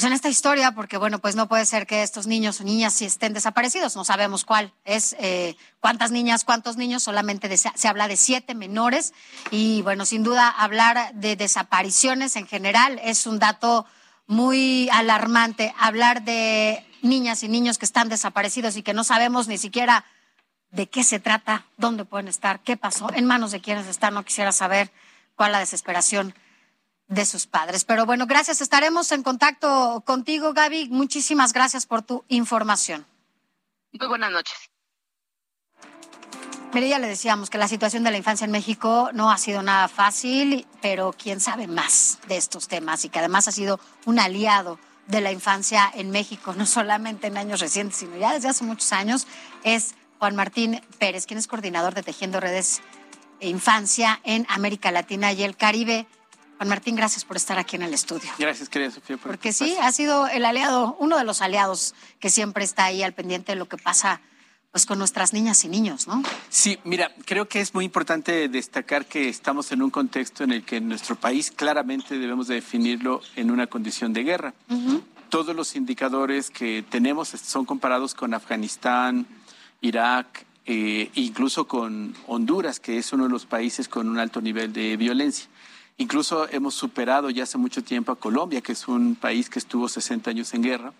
pues 0.00 0.06
en 0.06 0.14
esta 0.14 0.30
historia, 0.30 0.72
porque 0.72 0.96
bueno, 0.96 1.18
pues 1.18 1.36
no 1.36 1.46
puede 1.46 1.66
ser 1.66 1.86
que 1.86 2.02
estos 2.02 2.26
niños 2.26 2.58
o 2.62 2.64
niñas 2.64 2.94
si 2.94 3.04
estén 3.04 3.34
desaparecidos, 3.34 3.96
no 3.96 4.04
sabemos 4.04 4.46
cuál 4.46 4.72
es, 4.86 5.14
eh, 5.18 5.58
cuántas 5.78 6.10
niñas, 6.10 6.44
cuántos 6.44 6.78
niños, 6.78 7.02
solamente 7.02 7.54
se 7.54 7.86
habla 7.86 8.08
de 8.08 8.16
siete 8.16 8.54
menores. 8.54 9.12
Y 9.50 9.82
bueno, 9.82 10.06
sin 10.06 10.22
duda 10.22 10.48
hablar 10.48 11.12
de 11.12 11.36
desapariciones 11.36 12.36
en 12.36 12.46
general 12.46 12.98
es 13.04 13.26
un 13.26 13.38
dato 13.38 13.84
muy 14.26 14.88
alarmante, 14.90 15.74
hablar 15.78 16.22
de 16.22 16.82
niñas 17.02 17.42
y 17.42 17.48
niños 17.48 17.76
que 17.76 17.84
están 17.84 18.08
desaparecidos 18.08 18.78
y 18.78 18.82
que 18.82 18.94
no 18.94 19.04
sabemos 19.04 19.48
ni 19.48 19.58
siquiera 19.58 20.06
de 20.70 20.88
qué 20.88 21.04
se 21.04 21.20
trata, 21.20 21.66
dónde 21.76 22.06
pueden 22.06 22.28
estar, 22.28 22.60
qué 22.60 22.78
pasó, 22.78 23.12
en 23.12 23.26
manos 23.26 23.50
de 23.50 23.60
quienes 23.60 23.86
están, 23.86 24.14
no 24.14 24.24
quisiera 24.24 24.52
saber 24.52 24.90
cuál 25.40 25.52
la 25.52 25.60
desesperación 25.60 26.34
de 27.08 27.24
sus 27.24 27.46
padres. 27.46 27.86
Pero 27.86 28.04
bueno, 28.04 28.26
gracias. 28.26 28.60
Estaremos 28.60 29.10
en 29.10 29.22
contacto 29.22 30.02
contigo, 30.04 30.52
Gaby. 30.52 30.90
Muchísimas 30.90 31.54
gracias 31.54 31.86
por 31.86 32.02
tu 32.02 32.26
información. 32.28 33.06
Muy 33.98 34.06
buenas 34.06 34.32
noches. 34.32 34.54
Mire, 36.74 36.90
ya 36.90 36.98
le 36.98 37.06
decíamos 37.08 37.48
que 37.48 37.56
la 37.56 37.68
situación 37.68 38.04
de 38.04 38.10
la 38.10 38.18
infancia 38.18 38.44
en 38.44 38.50
México 38.50 39.08
no 39.14 39.30
ha 39.30 39.38
sido 39.38 39.62
nada 39.62 39.88
fácil, 39.88 40.66
pero 40.82 41.14
quién 41.16 41.40
sabe 41.40 41.66
más 41.66 42.18
de 42.28 42.36
estos 42.36 42.68
temas 42.68 43.06
y 43.06 43.08
que 43.08 43.20
además 43.20 43.48
ha 43.48 43.52
sido 43.52 43.80
un 44.04 44.18
aliado 44.18 44.78
de 45.06 45.22
la 45.22 45.32
infancia 45.32 45.90
en 45.94 46.10
México, 46.10 46.52
no 46.58 46.66
solamente 46.66 47.28
en 47.28 47.38
años 47.38 47.60
recientes, 47.60 47.96
sino 47.96 48.14
ya 48.18 48.34
desde 48.34 48.50
hace 48.50 48.64
muchos 48.64 48.92
años, 48.92 49.26
es 49.64 49.94
Juan 50.18 50.36
Martín 50.36 50.82
Pérez, 50.98 51.24
quien 51.24 51.38
es 51.38 51.46
coordinador 51.46 51.94
de 51.94 52.02
Tejiendo 52.02 52.40
Redes 52.40 52.82
Infancia 53.40 54.20
en 54.24 54.46
América 54.48 54.90
Latina 54.90 55.32
y 55.32 55.42
el 55.42 55.56
Caribe. 55.56 56.06
Juan 56.58 56.68
Martín, 56.68 56.94
gracias 56.94 57.24
por 57.24 57.36
estar 57.36 57.58
aquí 57.58 57.76
en 57.76 57.82
el 57.82 57.94
estudio. 57.94 58.30
Gracias, 58.38 58.68
querida 58.68 58.90
Sofía. 58.90 59.16
Porque 59.16 59.52
sí, 59.52 59.76
ha 59.80 59.90
sido 59.92 60.26
el 60.26 60.44
aliado, 60.44 60.96
uno 60.98 61.16
de 61.16 61.24
los 61.24 61.40
aliados 61.40 61.94
que 62.18 62.28
siempre 62.28 62.64
está 62.64 62.84
ahí 62.84 63.02
al 63.02 63.14
pendiente 63.14 63.52
de 63.52 63.56
lo 63.56 63.66
que 63.66 63.78
pasa 63.78 64.20
pues 64.70 64.86
con 64.86 64.98
nuestras 64.98 65.32
niñas 65.32 65.64
y 65.64 65.68
niños, 65.68 66.06
¿no? 66.06 66.22
Sí, 66.48 66.78
mira, 66.84 67.12
creo 67.24 67.48
que 67.48 67.60
es 67.60 67.74
muy 67.74 67.84
importante 67.84 68.48
destacar 68.48 69.06
que 69.06 69.28
estamos 69.28 69.72
en 69.72 69.82
un 69.82 69.90
contexto 69.90 70.44
en 70.44 70.52
el 70.52 70.64
que 70.64 70.80
nuestro 70.80 71.16
país 71.16 71.50
claramente 71.50 72.18
debemos 72.18 72.46
definirlo 72.46 73.20
en 73.34 73.50
una 73.50 73.66
condición 73.66 74.12
de 74.12 74.22
guerra. 74.22 74.54
Todos 75.28 75.56
los 75.56 75.74
indicadores 75.74 76.50
que 76.50 76.84
tenemos 76.88 77.28
son 77.28 77.64
comparados 77.64 78.14
con 78.14 78.32
Afganistán, 78.32 79.26
Irak, 79.80 80.46
eh, 80.66 81.10
incluso 81.14 81.66
con 81.66 82.14
Honduras, 82.26 82.80
que 82.80 82.98
es 82.98 83.12
uno 83.12 83.24
de 83.24 83.30
los 83.30 83.46
países 83.46 83.88
con 83.88 84.08
un 84.08 84.18
alto 84.18 84.40
nivel 84.40 84.72
de 84.72 84.96
violencia. 84.96 85.48
Incluso 85.98 86.48
hemos 86.50 86.74
superado 86.74 87.28
ya 87.30 87.42
hace 87.42 87.58
mucho 87.58 87.84
tiempo 87.84 88.12
a 88.12 88.16
Colombia, 88.16 88.60
que 88.60 88.72
es 88.72 88.88
un 88.88 89.16
país 89.16 89.50
que 89.50 89.58
estuvo 89.58 89.88
60 89.88 90.30
años 90.30 90.54
en 90.54 90.62
guerra. 90.62 90.92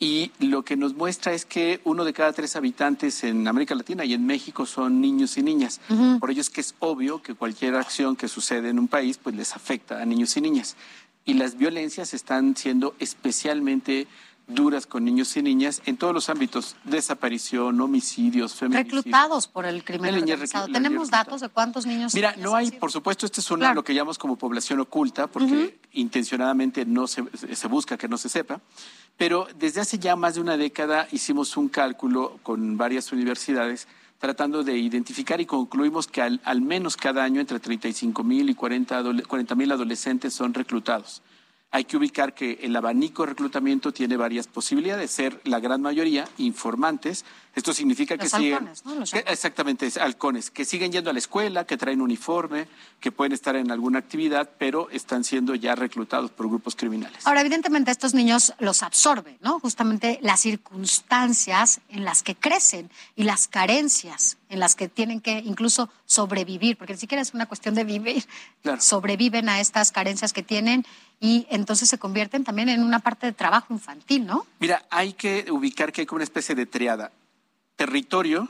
Y 0.00 0.30
lo 0.38 0.64
que 0.64 0.76
nos 0.76 0.94
muestra 0.94 1.32
es 1.32 1.44
que 1.44 1.80
uno 1.84 2.04
de 2.04 2.12
cada 2.12 2.32
tres 2.32 2.54
habitantes 2.54 3.24
en 3.24 3.48
América 3.48 3.74
Latina 3.74 4.04
y 4.04 4.14
en 4.14 4.26
México 4.26 4.64
son 4.64 5.00
niños 5.00 5.36
y 5.38 5.42
niñas. 5.42 5.80
Por 6.20 6.30
ello 6.30 6.40
es 6.40 6.50
que 6.50 6.60
es 6.60 6.74
obvio 6.78 7.20
que 7.20 7.34
cualquier 7.34 7.74
acción 7.74 8.14
que 8.14 8.28
sucede 8.28 8.68
en 8.68 8.78
un 8.78 8.86
país 8.86 9.18
pues 9.18 9.34
les 9.34 9.56
afecta 9.56 10.00
a 10.00 10.04
niños 10.04 10.36
y 10.36 10.40
niñas. 10.40 10.76
Y 11.24 11.34
las 11.34 11.58
violencias 11.58 12.14
están 12.14 12.54
siendo 12.56 12.94
especialmente 13.00 14.06
duras 14.48 14.86
con 14.86 15.04
niños 15.04 15.36
y 15.36 15.42
niñas 15.42 15.82
en 15.86 15.96
todos 15.96 16.14
los 16.14 16.28
ámbitos, 16.30 16.76
desaparición, 16.84 17.80
homicidios, 17.80 18.54
feminicidios. 18.54 19.04
Reclutados 19.04 19.46
por 19.46 19.66
el 19.66 19.84
crimen 19.84 20.14
organizado. 20.14 20.68
¿Tenemos 20.68 21.10
datos 21.10 21.40
de 21.42 21.48
cuántos 21.48 21.86
niños? 21.86 22.14
Mira, 22.14 22.34
no 22.38 22.56
hay, 22.56 22.70
por 22.70 22.90
supuesto, 22.90 23.26
este 23.26 23.40
es 23.40 23.50
una, 23.50 23.74
lo 23.74 23.84
que 23.84 23.94
llamamos 23.94 24.18
como 24.18 24.36
población 24.36 24.80
oculta, 24.80 25.26
porque 25.26 25.78
intencionadamente 25.92 26.84
no 26.86 27.06
se, 27.06 27.24
se 27.34 27.68
busca 27.68 27.98
que 27.98 28.08
no 28.08 28.16
se 28.16 28.28
sepa, 28.28 28.60
pero 29.16 29.46
desde 29.58 29.82
hace 29.82 29.98
ya 29.98 30.16
más 30.16 30.34
de 30.34 30.40
una 30.40 30.56
década 30.56 31.06
hicimos 31.12 31.56
un 31.56 31.68
cálculo 31.68 32.38
con 32.42 32.76
varias 32.76 33.12
universidades 33.12 33.86
tratando 34.18 34.64
de 34.64 34.76
identificar 34.76 35.40
y 35.40 35.46
concluimos 35.46 36.08
que 36.08 36.22
al, 36.22 36.40
al 36.44 36.60
menos 36.60 36.96
cada 36.96 37.22
año 37.22 37.40
entre 37.40 37.60
35 37.60 38.24
mil 38.24 38.50
y 38.50 38.54
40 38.54 39.54
mil 39.54 39.70
adolescentes 39.70 40.34
son 40.34 40.54
reclutados 40.54 41.22
hay 41.70 41.84
que 41.84 41.96
ubicar 41.96 42.34
que 42.34 42.58
el 42.62 42.74
abanico 42.76 43.22
de 43.22 43.30
reclutamiento 43.30 43.92
tiene 43.92 44.16
varias 44.16 44.46
posibilidades, 44.46 45.10
ser 45.10 45.40
la 45.44 45.60
gran 45.60 45.82
mayoría 45.82 46.26
informantes. 46.38 47.24
Esto 47.58 47.74
significa 47.74 48.16
que 48.16 48.28
siguen 48.28 48.70
exactamente 49.26 49.90
halcones, 50.00 50.48
que 50.52 50.64
siguen 50.64 50.92
yendo 50.92 51.10
a 51.10 51.12
la 51.12 51.18
escuela, 51.18 51.64
que 51.64 51.76
traen 51.76 52.00
uniforme, 52.00 52.68
que 53.00 53.10
pueden 53.10 53.32
estar 53.32 53.56
en 53.56 53.72
alguna 53.72 53.98
actividad, 53.98 54.48
pero 54.58 54.88
están 54.90 55.24
siendo 55.24 55.56
ya 55.56 55.74
reclutados 55.74 56.30
por 56.30 56.46
grupos 56.46 56.76
criminales. 56.76 57.26
Ahora, 57.26 57.40
evidentemente 57.40 57.90
estos 57.90 58.14
niños 58.14 58.54
los 58.60 58.84
absorben, 58.84 59.38
¿no? 59.40 59.58
Justamente 59.58 60.20
las 60.22 60.38
circunstancias 60.38 61.80
en 61.88 62.04
las 62.04 62.22
que 62.22 62.36
crecen 62.36 62.90
y 63.16 63.24
las 63.24 63.48
carencias 63.48 64.36
en 64.50 64.60
las 64.60 64.76
que 64.76 64.88
tienen 64.88 65.20
que 65.20 65.42
incluso 65.44 65.90
sobrevivir, 66.06 66.76
porque 66.76 66.92
ni 66.92 67.00
siquiera 67.00 67.20
es 67.20 67.34
una 67.34 67.46
cuestión 67.46 67.74
de 67.74 67.82
vivir, 67.82 68.24
sobreviven 68.78 69.48
a 69.48 69.60
estas 69.60 69.90
carencias 69.90 70.32
que 70.32 70.44
tienen 70.44 70.86
y 71.20 71.46
entonces 71.50 71.88
se 71.88 71.98
convierten 71.98 72.44
también 72.44 72.68
en 72.68 72.84
una 72.84 73.00
parte 73.00 73.26
de 73.26 73.32
trabajo 73.32 73.74
infantil, 73.74 74.26
¿no? 74.26 74.46
Mira, 74.60 74.86
hay 74.90 75.12
que 75.12 75.50
ubicar 75.50 75.92
que 75.92 76.02
hay 76.02 76.06
como 76.06 76.18
una 76.18 76.24
especie 76.24 76.54
de 76.54 76.66
triada, 76.66 77.10
territorio, 77.78 78.48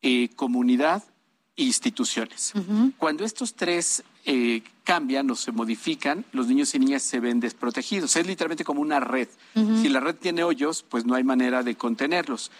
eh, 0.00 0.30
comunidad 0.34 1.04
e 1.54 1.64
instituciones. 1.64 2.54
Cuando 2.96 3.24
estos 3.24 3.54
tres 3.54 4.02
eh, 4.24 4.62
cambian 4.84 5.30
o 5.30 5.36
se 5.36 5.52
modifican, 5.52 6.24
los 6.32 6.46
niños 6.46 6.74
y 6.74 6.78
niñas 6.78 7.02
se 7.02 7.20
ven 7.20 7.40
desprotegidos. 7.40 8.16
Es 8.16 8.26
literalmente 8.26 8.64
como 8.64 8.80
una 8.80 9.00
red. 9.00 9.28
Si 9.54 9.88
la 9.90 10.00
red 10.00 10.14
tiene 10.14 10.44
hoyos, 10.44 10.82
pues 10.82 11.04
no 11.04 11.14
hay 11.14 11.24
manera 11.24 11.62
de 11.62 11.74
contenerlos. 11.74 12.50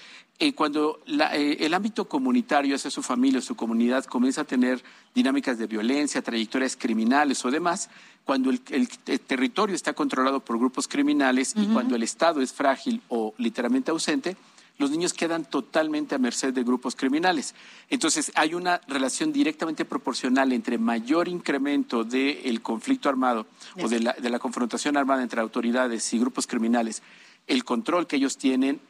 Eh, 0.40 0.52
cuando 0.52 1.00
el 1.07 1.75
ámbito 1.75 2.07
comunitario, 2.07 2.76
hacia 2.76 2.90
su 2.90 3.02
familia, 3.02 3.40
su 3.40 3.57
comunidad, 3.57 4.04
comienza 4.04 4.42
a 4.42 4.45
tener 4.45 4.85
dinámicas 5.14 5.59
de 5.59 5.66
violencia, 5.66 6.21
trayectorias 6.21 6.76
criminales 6.76 7.45
o 7.47 7.50
demás, 7.50 7.88
cuando 8.25 8.50
el, 8.50 8.61
territorio 8.61 9.75
está 9.75 9.95
controlado 9.95 10.40
por 10.40 10.59
grupos 10.59 10.87
criminales 10.87 11.54
y 11.57 11.66
cuando 11.68 11.97
el 11.97 12.02
Estado 12.02 12.42
es 12.42 12.52
frágil 12.52 13.00
o 13.09 13.33
literalmente 13.38 13.90
ausente, 13.90 14.37
los 14.78 14.90
niños 14.90 15.12
quedan 15.12 15.44
totalmente 15.44 16.14
a 16.14 16.18
merced 16.18 16.54
de 16.54 16.62
grupos 16.62 16.97
criminales. 16.97 17.54
Entonces, 17.90 18.32
hay 18.35 18.54
una 18.54 18.80
relación 18.88 19.32
directamente 19.32 19.85
proporcional 19.85 20.52
entre 20.52 20.78
mayor 20.78 21.28
incremento 21.28 22.04
del 22.04 22.62
conflicto 22.62 23.08
armado 23.08 23.47
o 23.82 23.88
de 23.88 24.00
la, 24.00 24.38
confrontación 24.38 24.97
armada 24.97 25.23
entre 25.23 25.40
autoridades 25.40 26.12
y 26.14 26.18
grupos 26.18 26.47
criminales, 26.47 27.02
el 27.47 27.64
control 27.64 28.06
que 28.06 28.16
ellos 28.16 28.38
tienen 28.38 28.80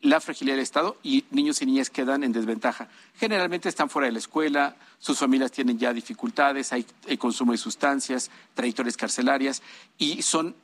la 0.00 0.20
fragilidad 0.20 0.56
del 0.56 0.62
Estado 0.62 0.96
y 1.02 1.24
niños 1.30 1.60
y 1.60 1.66
niñas 1.66 1.90
quedan 1.90 2.22
en 2.22 2.32
desventaja. 2.32 2.88
Generalmente 3.16 3.68
están 3.68 3.90
fuera 3.90 4.06
de 4.06 4.12
la 4.12 4.18
escuela, 4.18 4.76
sus 4.98 5.18
familias 5.18 5.50
tienen 5.50 5.78
ya 5.78 5.92
dificultades, 5.92 6.72
hay, 6.72 6.86
consumo 7.18 7.52
de 7.52 7.58
sustancias, 7.58 8.30
trayectorias 8.54 8.96
carcelarias 8.96 9.62
y 9.98 10.22
son 10.22 10.54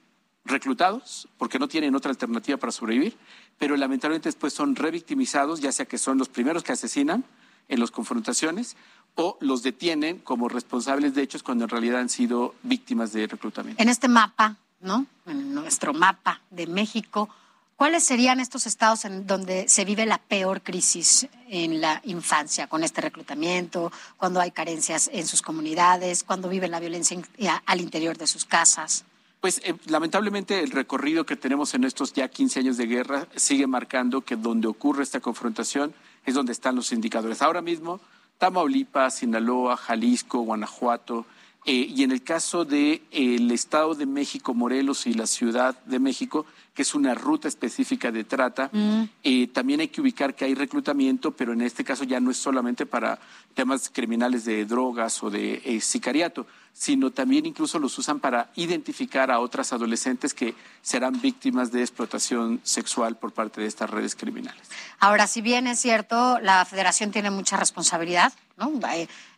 reclutados 0.45 1.29
porque 1.39 1.59
no 1.59 1.69
tienen 1.69 1.95
otra 1.95 2.11
alternativa 2.11 2.59
para 2.59 2.71
sobrevivir, 2.71 3.17
pero 3.59 3.77
lamentablemente 3.77 4.29
después 4.29 4.53
son 4.53 4.77
revictimizados, 4.77 5.61
ya 5.61 5.73
sea 5.73 5.87
que 5.87 5.99
son 5.99 6.19
los 6.19 6.29
primeros 6.29 6.63
que 6.63 6.73
asesinan 6.73 7.25
en 7.69 7.81
las 7.81 7.91
confrontaciones 7.91 8.77
o 9.15 9.37
los 9.41 9.63
detienen 9.63 10.19
como 10.19 10.49
responsables 10.49 11.15
de 11.15 11.23
hechos 11.23 11.43
cuando 11.43 11.65
en 11.65 11.71
realidad 11.71 12.01
han 12.01 12.09
sido 12.09 12.55
víctimas 12.63 13.13
de 13.13 13.27
reclutamiento. 13.27 13.81
En 13.83 13.89
este 13.89 14.09
mapa, 14.09 14.57
¿no? 14.81 15.07
En 15.27 15.55
nuestro 15.55 15.95
mapa 15.95 16.41
de 16.51 16.67
México, 16.67 17.29
¿cuáles 17.77 18.05
serían 18.05 18.41
estos 18.41 18.67
estados 18.67 19.05
en 19.05 19.27
donde 19.27 19.69
se 19.69 19.85
vive 19.85 20.05
la 20.05 20.19
peor 20.19 20.63
crisis 20.63 21.29
en 21.49 21.81
la 21.81 22.01
infancia 22.05 22.67
con 22.67 22.83
este 22.83 23.01
reclutamiento, 23.01 23.93
cuando 24.17 24.41
hay 24.41 24.51
carencias 24.51 25.09
en 25.13 25.27
sus 25.27 25.43
comunidades, 25.43 26.25
cuando 26.25 26.49
viven 26.49 26.73
la 26.73 26.81
violencia 26.81 27.23
al 27.67 27.81
interior 27.81 28.19
de 28.19 28.27
sus 28.27 28.45
casas? 28.45 29.05
Pues 29.45 29.61
eh, 29.63 29.75
lamentablemente 29.89 30.61
el 30.61 30.71
recorrido 30.71 31.27
que 31.27 31.37
tenemos 31.37 31.75
en 31.75 31.85
estos 31.85 32.15
ya 32.15 32.29
15 32.29 32.61
años 32.61 32.77
de 32.79 32.87
guerra 32.87 33.29
sigue 33.37 33.67
marcando 33.67 34.23
que 34.23 34.37
donde 34.37 34.69
ocurre 34.69 35.03
esta 35.03 35.21
confrontación 35.21 35.93
es 36.25 36.33
donde 36.33 36.53
están 36.53 36.77
los 36.77 36.93
indicadores. 36.93 37.43
Ahora 37.43 37.61
mismo, 37.61 38.01
Tamaulipas, 38.39 39.17
Sinaloa, 39.17 39.77
Jalisco, 39.77 40.39
Guanajuato, 40.39 41.27
eh, 41.67 41.87
y 41.95 42.03
en 42.03 42.13
el 42.13 42.23
caso 42.23 42.65
del 42.65 43.01
de, 43.11 43.55
Estado 43.55 43.95
de 43.95 44.05
México, 44.05 44.53
Morelos 44.53 45.07
y 45.07 45.15
la 45.15 45.27
Ciudad 45.27 45.79
de 45.85 45.99
México, 45.99 46.45
que 46.75 46.83
es 46.83 46.95
una 46.95 47.15
ruta 47.15 47.49
específica 47.49 48.11
de 48.11 48.25
trata, 48.25 48.69
mm. 48.73 49.03
eh, 49.23 49.47
también 49.47 49.81
hay 49.81 49.89
que 49.89 50.01
ubicar 50.01 50.35
que 50.35 50.45
hay 50.45 50.55
reclutamiento, 50.55 51.31
pero 51.31 51.53
en 51.53 51.63
este 51.63 51.85
caso 51.85 52.05
ya 52.05 52.21
no 52.21 52.31
es 52.31 52.37
solamente 52.37 52.85
para 52.85 53.19
temas 53.55 53.89
criminales 53.89 54.45
de 54.45 54.67
drogas 54.67 55.23
o 55.23 55.31
de 55.31 55.63
eh, 55.65 55.81
sicariato, 55.81 56.47
sino 56.75 57.13
también 57.13 57.47
incluso 57.47 57.79
los 57.79 57.97
usan 57.97 58.19
para 58.19 58.51
identificar 58.57 59.31
a 59.31 59.39
otras 59.39 59.73
adolescentes 59.73 60.35
que 60.35 60.55
serán 60.83 61.21
víctimas 61.21 61.71
de 61.71 61.81
explotación 61.81 62.61
sexual 62.65 63.17
por 63.17 63.33
parte 63.33 63.61
de 63.61 63.69
estas 63.69 63.89
redes 63.89 64.17
criminales. 64.17 64.69
Ahora, 64.99 65.29
si 65.29 65.41
bien 65.41 65.69
es 65.69 65.79
cierto, 65.79 66.41
la 66.41 66.65
federación 66.65 67.13
tiene 67.13 67.31
mucha 67.31 67.57
responsabilidad, 67.57 68.33
¿no? 68.59 68.73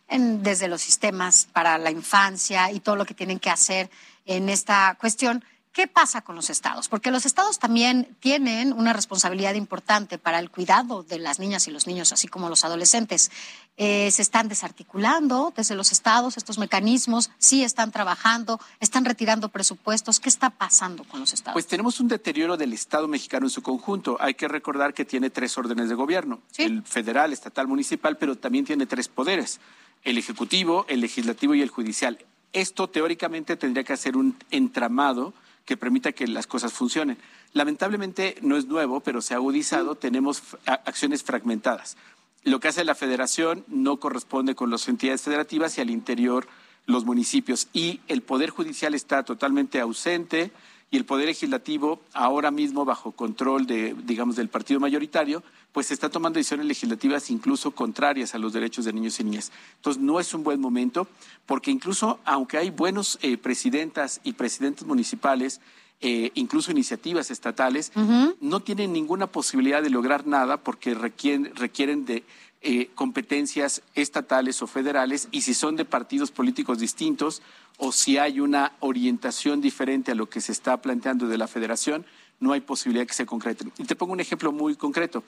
Desde 0.09 0.67
los 0.67 0.81
sistemas 0.81 1.47
para 1.51 1.77
la 1.77 1.91
infancia 1.91 2.71
y 2.71 2.79
todo 2.79 2.95
lo 2.95 3.05
que 3.05 3.13
tienen 3.13 3.39
que 3.39 3.49
hacer 3.49 3.89
en 4.25 4.49
esta 4.49 4.95
cuestión. 4.99 5.43
¿Qué 5.77 5.85
pasa 5.85 6.21
con 6.21 6.35
los 6.35 6.49
estados? 6.49 6.87
Porque 6.87 7.11
los 7.11 7.27
estados 7.27 7.59
también 7.59 8.17
tienen 8.19 8.73
una 8.73 8.93
responsabilidad 8.93 9.53
importante 9.53 10.17
para 10.17 10.39
el 10.39 10.49
cuidado 10.49 11.03
de 11.03 11.19
las 11.19 11.37
niñas 11.37 11.67
y 11.67 11.71
los 11.71 11.85
niños, 11.85 12.11
así 12.11 12.27
como 12.27 12.49
los 12.49 12.65
adolescentes. 12.65 13.29
Eh, 13.77 14.09
se 14.09 14.23
están 14.23 14.47
desarticulando 14.47 15.53
desde 15.55 15.75
los 15.75 15.91
estados 15.91 16.35
estos 16.35 16.57
mecanismos, 16.57 17.29
sí 17.37 17.63
están 17.63 17.91
trabajando, 17.91 18.59
están 18.79 19.05
retirando 19.05 19.49
presupuestos. 19.49 20.19
¿Qué 20.19 20.29
está 20.29 20.49
pasando 20.49 21.03
con 21.03 21.19
los 21.19 21.31
estados? 21.33 21.53
Pues 21.53 21.67
tenemos 21.67 21.99
un 21.99 22.07
deterioro 22.07 22.57
del 22.57 22.73
Estado 22.73 23.07
mexicano 23.07 23.45
en 23.45 23.51
su 23.51 23.61
conjunto. 23.61 24.17
Hay 24.19 24.33
que 24.33 24.47
recordar 24.47 24.95
que 24.95 25.05
tiene 25.05 25.29
tres 25.29 25.55
órdenes 25.59 25.89
de 25.89 25.93
gobierno, 25.93 26.41
el 26.57 26.81
federal, 26.81 27.33
estatal, 27.33 27.67
municipal, 27.67 28.17
pero 28.17 28.35
también 28.35 28.65
tiene 28.65 28.87
tres 28.87 29.09
poderes 29.09 29.59
el 30.03 30.17
Ejecutivo, 30.17 30.85
el 30.87 31.01
Legislativo 31.01 31.55
y 31.55 31.61
el 31.61 31.69
Judicial. 31.69 32.19
Esto 32.53 32.87
teóricamente 32.87 33.55
tendría 33.55 33.83
que 33.83 33.93
hacer 33.93 34.17
un 34.17 34.37
entramado 34.51 35.33
que 35.65 35.77
permita 35.77 36.13
que 36.13 36.27
las 36.27 36.47
cosas 36.47 36.73
funcionen. 36.73 37.17
Lamentablemente 37.53 38.37
no 38.41 38.55
es 38.57 38.67
nuevo, 38.67 39.01
pero 39.01 39.21
se 39.21 39.33
ha 39.33 39.37
agudizado, 39.37 39.95
tenemos 39.95 40.41
acciones 40.65 41.23
fragmentadas. 41.23 41.97
Lo 42.43 42.59
que 42.59 42.69
hace 42.69 42.85
la 42.85 42.95
federación 42.95 43.65
no 43.67 43.97
corresponde 43.97 44.55
con 44.55 44.69
las 44.69 44.87
entidades 44.87 45.21
federativas 45.21 45.77
y 45.77 45.81
al 45.81 45.89
interior 45.89 46.47
los 46.85 47.03
municipios. 47.03 47.67
Y 47.73 47.99
el 48.07 48.21
Poder 48.21 48.49
Judicial 48.49 48.93
está 48.93 49.23
totalmente 49.23 49.81
ausente 49.81 50.51
y 50.89 50.97
el 50.97 51.05
Poder 51.05 51.27
Legislativo, 51.27 52.01
ahora 52.13 52.49
mismo 52.49 52.85
bajo 52.85 53.11
control 53.11 53.67
de, 53.67 53.95
digamos, 54.05 54.37
del 54.37 54.47
partido 54.47 54.79
mayoritario, 54.79 55.43
pues 55.73 55.91
está 55.91 56.09
tomando 56.09 56.37
decisiones 56.37 56.65
legislativas 56.65 57.29
incluso 57.29 57.71
contrarias 57.71 58.33
a 58.33 58.37
los 58.37 58.53
derechos 58.53 58.85
de 58.85 58.93
niños 58.93 59.19
y 59.19 59.25
niñas. 59.25 59.51
Entonces, 59.75 60.01
no 60.01 60.19
es 60.19 60.33
un 60.33 60.43
buen 60.43 60.61
momento, 60.61 61.07
porque 61.45 61.71
incluso 61.71 62.19
aunque 62.23 62.57
hay 62.57 62.69
buenos 62.69 63.19
eh, 63.21 63.37
presidentas 63.37 64.21
y 64.23 64.33
presidentes 64.33 64.87
municipales, 64.87 65.59
eh, 65.99 66.31
incluso 66.35 66.71
iniciativas 66.71 67.31
estatales, 67.31 67.91
no 68.39 68.59
tienen 68.59 68.93
ninguna 68.93 69.25
posibilidad 69.25 69.81
de 69.81 69.89
lograr 69.89 70.27
nada 70.27 70.57
porque 70.57 70.93
requieren, 70.93 71.55
requieren 71.55 72.05
de 72.05 72.23
eh, 72.61 72.89
competencias 72.95 73.83
estatales 73.93 74.61
o 74.61 74.67
federales 74.67 75.27
y 75.31 75.41
si 75.41 75.53
son 75.53 75.75
de 75.75 75.85
partidos 75.85 76.31
políticos 76.31 76.79
distintos 76.79 77.41
o 77.77 77.91
si 77.91 78.17
hay 78.17 78.39
una 78.39 78.73
orientación 78.79 79.61
diferente 79.61 80.11
a 80.11 80.15
lo 80.15 80.27
que 80.27 80.41
se 80.41 80.51
está 80.51 80.81
planteando 80.81 81.27
de 81.27 81.37
la 81.37 81.47
federación, 81.47 82.05
no 82.39 82.53
hay 82.53 82.61
posibilidad 82.61 83.05
que 83.05 83.13
se 83.13 83.25
concreten. 83.25 83.71
Y 83.77 83.83
te 83.83 83.95
pongo 83.95 84.13
un 84.13 84.19
ejemplo 84.19 84.51
muy 84.51 84.75
concreto. 84.75 85.23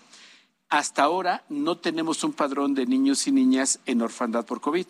Hasta 0.69 1.03
ahora 1.03 1.43
no 1.49 1.77
tenemos 1.77 2.23
un 2.23 2.33
padrón 2.33 2.73
de 2.73 2.85
niños 2.85 3.27
y 3.27 3.31
niñas 3.31 3.79
en 3.85 4.01
orfandad 4.01 4.45
por 4.45 4.61
COVID, 4.61 4.85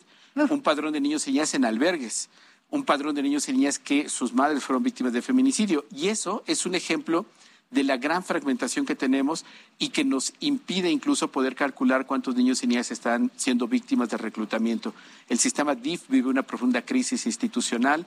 un 0.49 0.61
padrón 0.61 0.93
de 0.93 1.01
niños 1.01 1.27
y 1.27 1.31
niñas 1.31 1.53
en 1.53 1.65
albergues, 1.65 2.29
un 2.69 2.83
padrón 2.83 3.15
de 3.15 3.23
niños 3.23 3.49
y 3.49 3.53
niñas 3.53 3.79
que 3.79 4.09
sus 4.09 4.33
madres 4.33 4.63
fueron 4.63 4.83
víctimas 4.83 5.13
de 5.13 5.21
feminicidio. 5.21 5.85
Y 5.93 6.07
eso 6.07 6.43
es 6.47 6.65
un 6.65 6.75
ejemplo 6.75 7.25
de 7.71 7.83
la 7.83 7.97
gran 7.97 8.23
fragmentación 8.23 8.85
que 8.85 8.95
tenemos 8.95 9.45
y 9.77 9.89
que 9.89 10.03
nos 10.03 10.33
impide 10.39 10.89
incluso 10.89 11.31
poder 11.31 11.55
calcular 11.55 12.05
cuántos 12.07 12.35
niños 12.35 12.63
y 12.63 12.67
niñas 12.67 12.91
están 12.91 13.31
siendo 13.35 13.67
víctimas 13.67 14.09
de 14.09 14.17
reclutamiento. 14.17 14.93
El 15.27 15.37
sistema 15.37 15.75
DIF 15.75 16.07
vive 16.09 16.29
una 16.29 16.43
profunda 16.43 16.81
crisis 16.81 17.25
institucional. 17.25 18.05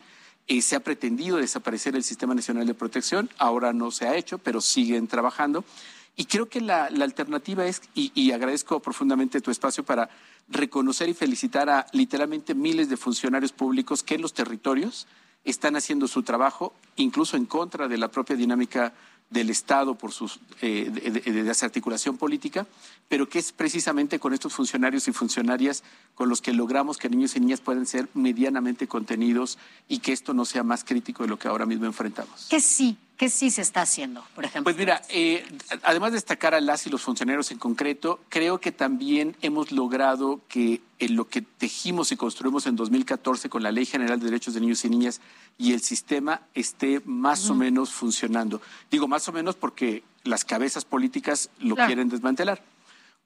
y 0.49 0.63
se 0.63 0.75
ha 0.75 0.81
pretendido 0.81 1.37
desaparecer 1.37 1.95
el 1.95 2.03
Sistema 2.03 2.35
Nacional 2.35 2.67
de 2.67 2.75
Protección, 2.75 3.31
ahora 3.39 3.73
no 3.73 3.93
se 3.93 4.09
ha 4.09 4.17
hecho, 4.17 4.39
pero 4.39 4.61
siguen 4.61 5.07
trabajando. 5.07 5.65
Y 6.17 6.27
creo 6.27 6.49
que 6.49 6.61
la, 6.61 6.87
alternativa 6.87 7.65
es, 7.65 7.81
y, 7.95 8.33
agradezco 8.33 8.81
profundamente 8.81 9.41
tu 9.41 9.53
espacio 9.53 9.85
para 9.85 10.11
reconocer 10.49 11.09
y 11.09 11.15
felicitar 11.15 11.71
a 11.71 11.87
literalmente 11.93 12.55
miles 12.55 12.89
de 12.89 12.97
funcionarios 12.97 13.53
públicos 13.53 14.03
que 14.03 14.17
en 14.17 14.23
los 14.23 14.35
territorios 14.35 15.07
están 15.45 15.77
haciendo 15.77 16.07
su 16.09 16.23
trabajo, 16.23 16.75
incluso 16.97 17.37
en 17.37 17.47
contra 17.47 17.89
de 17.89 17.99
la 17.99 18.09
propia 18.09 18.37
dinámica 18.37 18.93
del 19.33 19.51
Estado 19.51 19.95
por 19.95 20.13
su 20.13 20.31
eh, 20.61 20.91
de, 20.91 21.43
desarticulación 21.43 22.17
política, 22.17 22.67
pero 23.09 23.29
que 23.29 23.39
es 23.39 23.53
precisamente 23.53 24.19
con 24.19 24.35
estos 24.35 24.53
funcionarios 24.53 25.09
y 25.09 25.13
funcionarias 25.13 25.83
con 26.15 26.29
los 26.29 26.41
que 26.43 26.53
logramos 26.53 26.99
que 26.99 27.09
niños 27.09 27.35
y 27.37 27.41
niñas 27.41 27.61
puedan 27.61 27.87
ser 27.87 28.09
medianamente 28.15 28.87
contenidos 28.87 29.59
y 29.89 29.99
que 29.99 30.13
esto 30.13 30.35
no 30.35 30.45
sea 30.45 30.63
más 30.63 30.85
crítico 30.85 31.23
de 31.23 31.29
lo 31.29 31.39
que 31.39 31.49
ahora 31.49 31.67
mismo 31.67 31.87
enfrentamos. 31.87 32.47
Que 32.49 32.61
sí, 32.61 32.97
que 33.23 33.29
sí 33.29 33.53
se 33.53 33.63
está 33.63 33.83
haciendo, 33.83 34.25
por 34.35 34.45
ejemplo. 34.45 34.65
Pues 34.65 34.77
mira, 34.77 35.01
eh, 35.09 35.47
además 35.85 36.11
de 36.11 36.17
destacar 36.17 36.57
a 36.57 36.61
las 36.61 36.89
y 36.89 36.91
los 36.91 37.03
funcionarios 37.03 37.53
en 37.53 37.59
concreto, 37.59 38.19
creo 38.29 38.59
que 38.59 38.73
también 38.73 39.37
hemos 39.43 39.71
logrado 39.71 40.41
que 40.49 40.81
en 40.99 41.15
lo 41.15 41.29
que 41.29 41.41
tejimos 41.41 42.11
y 42.11 42.17
construimos 42.17 42.67
en 42.67 42.75
2014 42.75 43.49
con 43.49 43.63
la 43.63 43.71
Ley 43.71 43.87
General 43.87 44.19
de 44.19 44.25
Derechos 44.25 44.55
de 44.55 44.61
Niños 44.61 44.85
y 44.85 44.89
Niñas 44.89 45.21
y 45.57 45.73
el 45.73 45.83
sistema 45.83 46.43
esté 46.55 47.01
más 47.05 47.49
o 47.49 47.55
menos 47.55 47.93
funcionando. 47.93 48.61
Digo 48.91 49.07
más 49.07 49.29
o 49.29 49.33
menos 49.33 49.55
porque 49.55 50.03
las 50.25 50.45
cabezas 50.45 50.85
políticas 50.85 51.49
lo 51.61 51.77
quieren 51.77 52.09
desmantelar. 52.09 52.61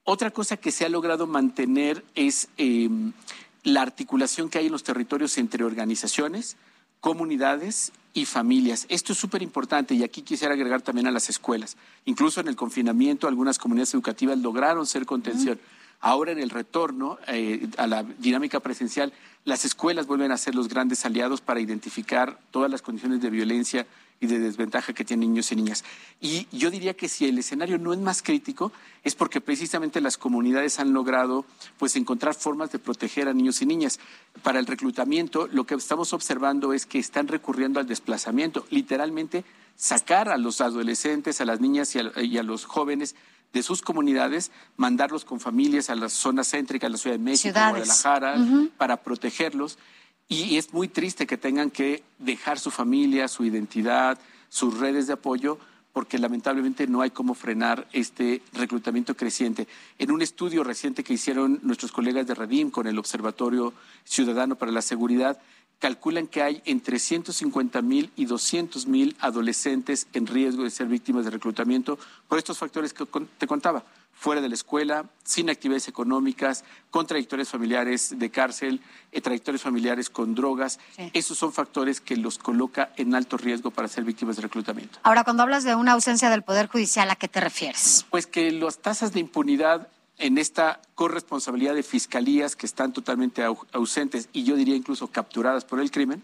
Otra 0.05 0.31
cosa 0.31 0.59
que 0.59 0.73
se 0.73 0.85
ha 0.85 0.91
logrado 0.91 1.27
mantener 1.27 2.05
es 2.15 2.49
em, 2.59 3.15
la 3.63 3.81
articulación 3.81 4.51
que 4.51 4.59
hay 4.59 4.67
en 4.67 4.73
los 4.73 4.85
territorios 4.85 5.39
entre 5.39 5.65
organizaciones, 5.65 6.59
comunidades 7.07 7.93
y 8.15 8.25
familias. 8.25 8.85
Esto 8.89 9.13
es 9.13 9.19
súper 9.21 9.41
importante 9.41 9.95
y 9.95 10.03
aquí 10.03 10.23
quisiera 10.23 10.55
agregar 10.55 10.83
también 10.83 11.07
a 11.07 11.13
las 11.13 11.31
escuelas. 11.31 11.77
Incluso 12.05 12.41
en 12.41 12.49
el 12.49 12.57
confinamiento 12.57 13.29
algunas 13.29 13.59
comunidades 13.61 13.95
educativas 13.95 14.37
lograron 14.39 14.87
ser 14.87 15.07
contención. 15.07 15.61
Ahora 16.01 16.33
en 16.33 16.41
el 16.41 16.51
retorno 16.51 17.21
eh, 17.29 17.69
a 17.77 17.87
la 17.87 18.03
dinámica 18.03 18.59
presencial, 18.59 19.13
las 19.45 19.65
escuelas 19.65 20.09
vuelven 20.09 20.33
a 20.33 20.37
ser 20.37 20.57
los 20.57 20.67
grandes 20.67 21.07
aliados 21.07 21.41
para 21.41 21.61
identificar 21.61 22.41
todas 22.51 22.73
las 22.73 22.83
condiciones 22.83 23.21
de 23.21 23.31
violencia 23.31 23.87
y 24.21 24.27
de 24.27 24.39
desventaja 24.39 24.93
que 24.93 25.05
tienen 25.05 25.31
niños 25.31 25.53
y 25.53 25.57
niñas. 25.57 25.85
Y 26.21 26.47
yo 26.51 26.71
diría 26.71 26.95
que 26.95 27.09
si 27.09 27.27
el 27.27 27.39
escenario 27.39 27.79
no 27.79 27.93
es 27.93 27.99
más 27.99 28.23
crítico, 28.23 28.73
es 29.05 29.15
porque 29.15 29.41
precisamente 29.41 30.01
las 30.01 30.17
comunidades 30.17 30.79
han 30.79 30.93
logrado 30.93 31.45
pues 31.79 31.97
encontrar 31.97 32.35
formas 32.35 32.73
de 32.73 32.79
proteger 32.79 33.29
a 33.29 33.35
niños 33.35 33.61
y 33.63 33.67
niñas. 33.67 34.01
Para 34.43 34.59
el 34.59 34.67
reclutamiento, 34.67 35.49
lo 35.49 35.65
que 35.65 35.75
estamos 35.75 36.13
observando 36.13 36.73
es 36.73 36.87
que 36.87 36.99
están 36.99 37.29
recurriendo 37.29 37.79
al 37.79 37.87
desplazamiento, 37.87 38.67
literalmente 38.71 39.45
sacar 39.77 40.31
a 40.31 40.39
los 40.39 40.61
adolescentes, 40.61 41.41
a 41.41 41.45
las 41.45 41.61
niñas 41.61 41.95
y 41.95 42.39
a, 42.39 42.43
los 42.43 42.65
jóvenes 42.65 43.15
de 43.53 43.63
sus 43.63 43.83
comunidades, 43.83 44.51
mandarlos 44.77 45.25
con 45.25 45.41
familias 45.41 45.91
a 45.91 45.95
las 45.95 46.13
zonas 46.13 46.51
céntricas, 46.51 46.89
a 46.89 46.91
la 46.91 46.99
Ciudad 46.99 47.17
de 47.17 47.23
México, 47.23 47.53
Guadalajara, 47.53 48.37
para 48.79 49.03
protegerlos. 49.03 49.79
Y 50.29 50.57
es 50.57 50.73
muy 50.73 50.89
triste 50.89 51.27
que 51.27 51.37
tengan 51.37 51.71
que 51.71 52.03
dejar 52.19 52.59
su 52.59 52.71
familia, 52.71 53.29
su 53.29 53.45
identidad, 53.45 54.19
sus 54.49 54.79
redes 54.79 55.07
de 55.07 55.13
apoyo, 55.13 55.59
porque 55.93 56.19
lamentablemente 56.19 56.87
no 56.89 57.01
hay 57.01 57.11
cómo 57.11 57.35
frenar 57.35 57.87
este 57.93 58.43
reclutamiento 58.53 59.17
creciente. 59.17 59.69
En 59.99 60.11
un 60.11 60.23
estudio 60.23 60.65
reciente 60.65 61.05
que 61.05 61.15
hicieron 61.15 61.61
nuestros 61.63 61.93
colegas 61.93 62.27
de 62.27 62.35
Redim 62.35 62.71
con 62.71 62.87
el 62.87 62.99
Observatorio 62.99 63.73
Ciudadano 64.05 64.57
para 64.57 64.73
la 64.73 64.83
Seguridad, 64.83 65.41
calculan 65.79 66.27
que 66.27 66.43
hay 66.43 66.61
entre 66.65 66.99
150 66.99 67.81
mil 67.83 68.11
y 68.17 68.25
200 68.25 68.87
mil 68.87 69.17
adolescentes 69.21 70.09
en 70.13 70.27
riesgo 70.27 70.65
de 70.65 70.71
ser 70.71 70.89
víctimas 70.89 71.25
de 71.25 71.31
reclutamiento 71.31 71.99
por 72.29 72.39
estos 72.39 72.59
factores 72.59 72.93
que 72.93 73.07
te 73.39 73.47
contaba 73.47 73.85
fuera 74.17 74.41
de 74.41 74.49
la 74.49 74.55
escuela, 74.55 75.05
sin 75.25 75.51
actividades 75.51 75.89
económicas, 75.89 76.65
con 76.91 77.07
trayectorias 77.07 77.51
familiares 77.51 78.19
de 78.19 78.31
cárcel, 78.31 78.81
eh, 79.13 79.21
trayectorias 79.21 79.63
familiares 79.63 80.09
con 80.09 80.35
drogas. 80.35 80.81
Esos 81.13 81.37
son 81.39 81.53
factores 81.53 82.01
que 82.01 82.17
los 82.17 82.39
coloca 82.39 82.93
en 82.97 83.15
alto 83.15 83.37
riesgo 83.37 83.71
para 83.71 83.89
ser 83.89 84.05
víctimas 84.05 84.37
de 84.37 84.43
reclutamiento. 84.43 84.99
Ahora, 85.03 85.23
cuando 85.23 85.43
hablas 85.43 85.65
de 85.65 85.75
una 85.75 85.93
ausencia 85.93 86.31
del 86.31 86.43
Poder 86.43 86.67
Judicial, 86.67 87.11
¿a 87.11 87.17
qué 87.17 87.29
te 87.29 87.41
refieres? 87.41 88.07
Pues 88.11 88.27
que 88.27 88.51
las 88.51 88.79
tasas 88.79 89.13
de 89.13 89.21
impunidad 89.21 89.89
en 90.19 90.39
esta 90.39 90.81
corresponsabilidad 90.95 91.75
de 91.75 91.83
fiscalías 91.83 92.57
que 92.57 92.65
están 92.65 92.95
totalmente 92.95 93.45
ausentes 93.73 94.31
y 94.33 94.45
yo 94.45 94.57
diría 94.57 94.75
incluso 94.75 95.09
capturadas 95.09 95.67
por 95.67 95.79
el 95.79 95.91
crimen, 95.91 96.23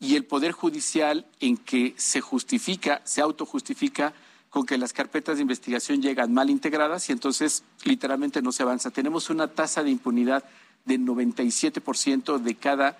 y 0.00 0.16
el 0.16 0.24
Poder 0.24 0.52
Judicial 0.52 1.26
en 1.40 1.56
que 1.56 1.94
se 1.98 2.20
justifica, 2.20 3.02
se 3.04 3.20
autojustifica 3.20 4.14
con 4.50 4.64
que 4.64 4.78
las 4.78 4.92
carpetas 4.92 5.36
de 5.36 5.42
investigación 5.42 6.00
llegan 6.00 6.32
mal 6.32 6.50
integradas 6.50 7.08
y 7.08 7.12
entonces 7.12 7.64
literalmente 7.84 8.42
no 8.42 8.52
se 8.52 8.62
avanza. 8.62 8.90
Tenemos 8.90 9.30
una 9.30 9.48
tasa 9.48 9.82
de 9.82 9.90
impunidad 9.90 10.44
de 10.84 10.98
97% 10.98 12.38
de 12.38 12.54
cada 12.54 12.98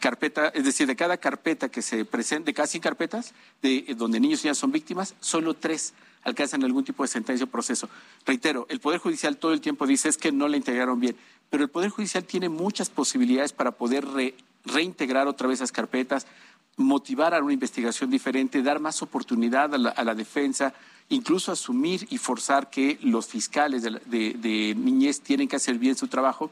carpeta, 0.00 0.48
es 0.48 0.64
decir, 0.64 0.86
de 0.86 0.96
cada 0.96 1.18
carpeta 1.18 1.68
que 1.68 1.82
se 1.82 2.04
presenta, 2.04 2.46
de 2.46 2.54
casi 2.54 2.80
carpetas, 2.80 3.34
de 3.62 3.84
eh, 3.86 3.94
donde 3.94 4.18
niños 4.18 4.40
y 4.40 4.44
niñas 4.44 4.58
son 4.58 4.72
víctimas, 4.72 5.14
solo 5.20 5.54
tres 5.54 5.92
alcanzan 6.22 6.64
algún 6.64 6.84
tipo 6.84 7.02
de 7.02 7.08
sentencia 7.08 7.44
o 7.44 7.48
proceso. 7.48 7.88
Reitero, 8.26 8.66
el 8.68 8.80
Poder 8.80 8.98
Judicial 8.98 9.36
todo 9.36 9.52
el 9.52 9.60
tiempo 9.60 9.86
dice 9.86 10.08
es 10.08 10.18
que 10.18 10.32
no 10.32 10.48
la 10.48 10.56
integraron 10.56 10.98
bien, 11.00 11.16
pero 11.50 11.62
el 11.62 11.70
Poder 11.70 11.90
Judicial 11.90 12.24
tiene 12.24 12.48
muchas 12.48 12.90
posibilidades 12.90 13.52
para 13.52 13.72
poder 13.72 14.06
reintegrar 14.64 15.28
otra 15.28 15.48
vez 15.48 15.58
esas 15.58 15.72
carpetas, 15.72 16.26
motivar 16.80 17.34
a 17.34 17.42
una 17.42 17.52
investigación 17.52 18.10
diferente, 18.10 18.62
dar 18.62 18.80
más 18.80 19.02
oportunidad 19.02 19.74
a 19.74 20.04
la, 20.04 20.14
defensa, 20.14 20.72
incluso 21.08 21.52
asumir 21.52 22.06
y 22.10 22.18
forzar 22.18 22.70
que 22.70 22.98
los 23.02 23.26
fiscales 23.26 23.82
de, 23.82 24.74
niñez 24.76 25.20
tienen 25.20 25.48
que 25.48 25.56
hacer 25.56 25.78
bien 25.78 25.96
su 25.96 26.08
trabajo. 26.08 26.50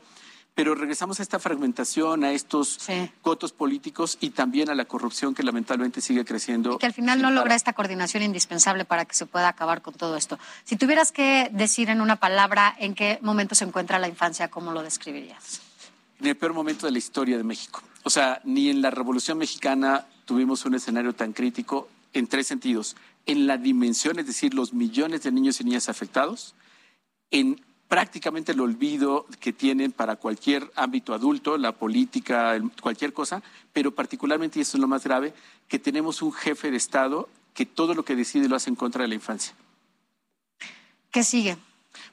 Pero 0.54 0.74
regresamos 0.74 1.20
a 1.20 1.22
esta 1.22 1.38
fragmentación, 1.38 2.24
a 2.24 2.32
estos 2.32 2.80
cotos 3.22 3.52
políticos 3.52 4.18
y 4.20 4.30
también 4.30 4.68
a 4.68 4.74
la 4.74 4.86
corrupción 4.86 5.32
que 5.32 5.44
lamentablemente 5.44 6.00
sigue 6.00 6.24
creciendo. 6.24 6.74
Y 6.74 6.78
que 6.78 6.86
al 6.86 6.92
final 6.92 7.22
no 7.22 7.30
logra 7.30 7.54
esta 7.54 7.72
coordinación 7.72 8.24
indispensable 8.24 8.84
para 8.84 9.04
que 9.04 9.14
se 9.14 9.24
pueda 9.24 9.48
acabar 9.48 9.82
con 9.82 9.94
todo 9.94 10.16
esto. 10.16 10.36
Si 10.64 10.76
tuvieras 10.76 11.12
que 11.12 11.48
decir 11.52 11.90
en 11.90 12.00
una 12.00 12.16
palabra 12.16 12.74
en 12.76 12.96
qué 12.96 13.20
momento 13.22 13.54
se 13.54 13.64
encuentra 13.64 14.00
la 14.00 14.08
infancia, 14.08 14.48
¿cómo 14.48 14.72
lo 14.72 14.82
describirías? 14.82 15.60
En 16.18 16.26
el 16.26 16.36
peor 16.36 16.54
momento 16.54 16.86
de 16.86 16.92
la 16.92 16.98
historia 16.98 17.36
de 17.36 17.44
México. 17.44 17.80
O 18.02 18.10
sea, 18.10 18.40
ni 18.42 18.68
en 18.68 18.82
la 18.82 18.90
Revolución 18.90 19.38
Mexicana 19.38 20.06
tuvimos 20.28 20.66
un 20.66 20.74
escenario 20.74 21.14
tan 21.14 21.32
crítico 21.32 21.88
en 22.12 22.26
tres 22.26 22.46
sentidos. 22.46 22.96
En 23.24 23.46
la 23.46 23.56
dimensión, 23.56 24.18
es 24.18 24.26
decir, 24.26 24.52
los 24.52 24.74
millones 24.74 25.22
de 25.22 25.32
niños 25.32 25.58
y 25.58 25.64
niñas 25.64 25.88
afectados, 25.88 26.54
en 27.30 27.58
prácticamente 27.88 28.52
el 28.52 28.60
olvido 28.60 29.24
que 29.40 29.54
tienen 29.54 29.90
para 29.90 30.16
cualquier 30.16 30.70
ámbito 30.76 31.14
adulto, 31.14 31.56
la 31.56 31.72
política, 31.72 32.60
cualquier 32.82 33.14
cosa, 33.14 33.42
pero 33.72 33.94
particularmente, 33.94 34.58
y 34.58 34.62
eso 34.62 34.76
es 34.76 34.82
lo 34.82 34.86
más 34.86 35.02
grave, 35.02 35.32
que 35.66 35.78
tenemos 35.78 36.20
un 36.20 36.34
jefe 36.34 36.70
de 36.70 36.76
Estado 36.76 37.30
que 37.54 37.64
todo 37.64 37.94
lo 37.94 38.04
que 38.04 38.14
decide 38.14 38.50
lo 38.50 38.56
hace 38.56 38.68
en 38.68 38.76
contra 38.76 39.02
de 39.02 39.08
la 39.08 39.14
infancia. 39.14 39.54
¿Qué 41.10 41.24
sigue? 41.24 41.56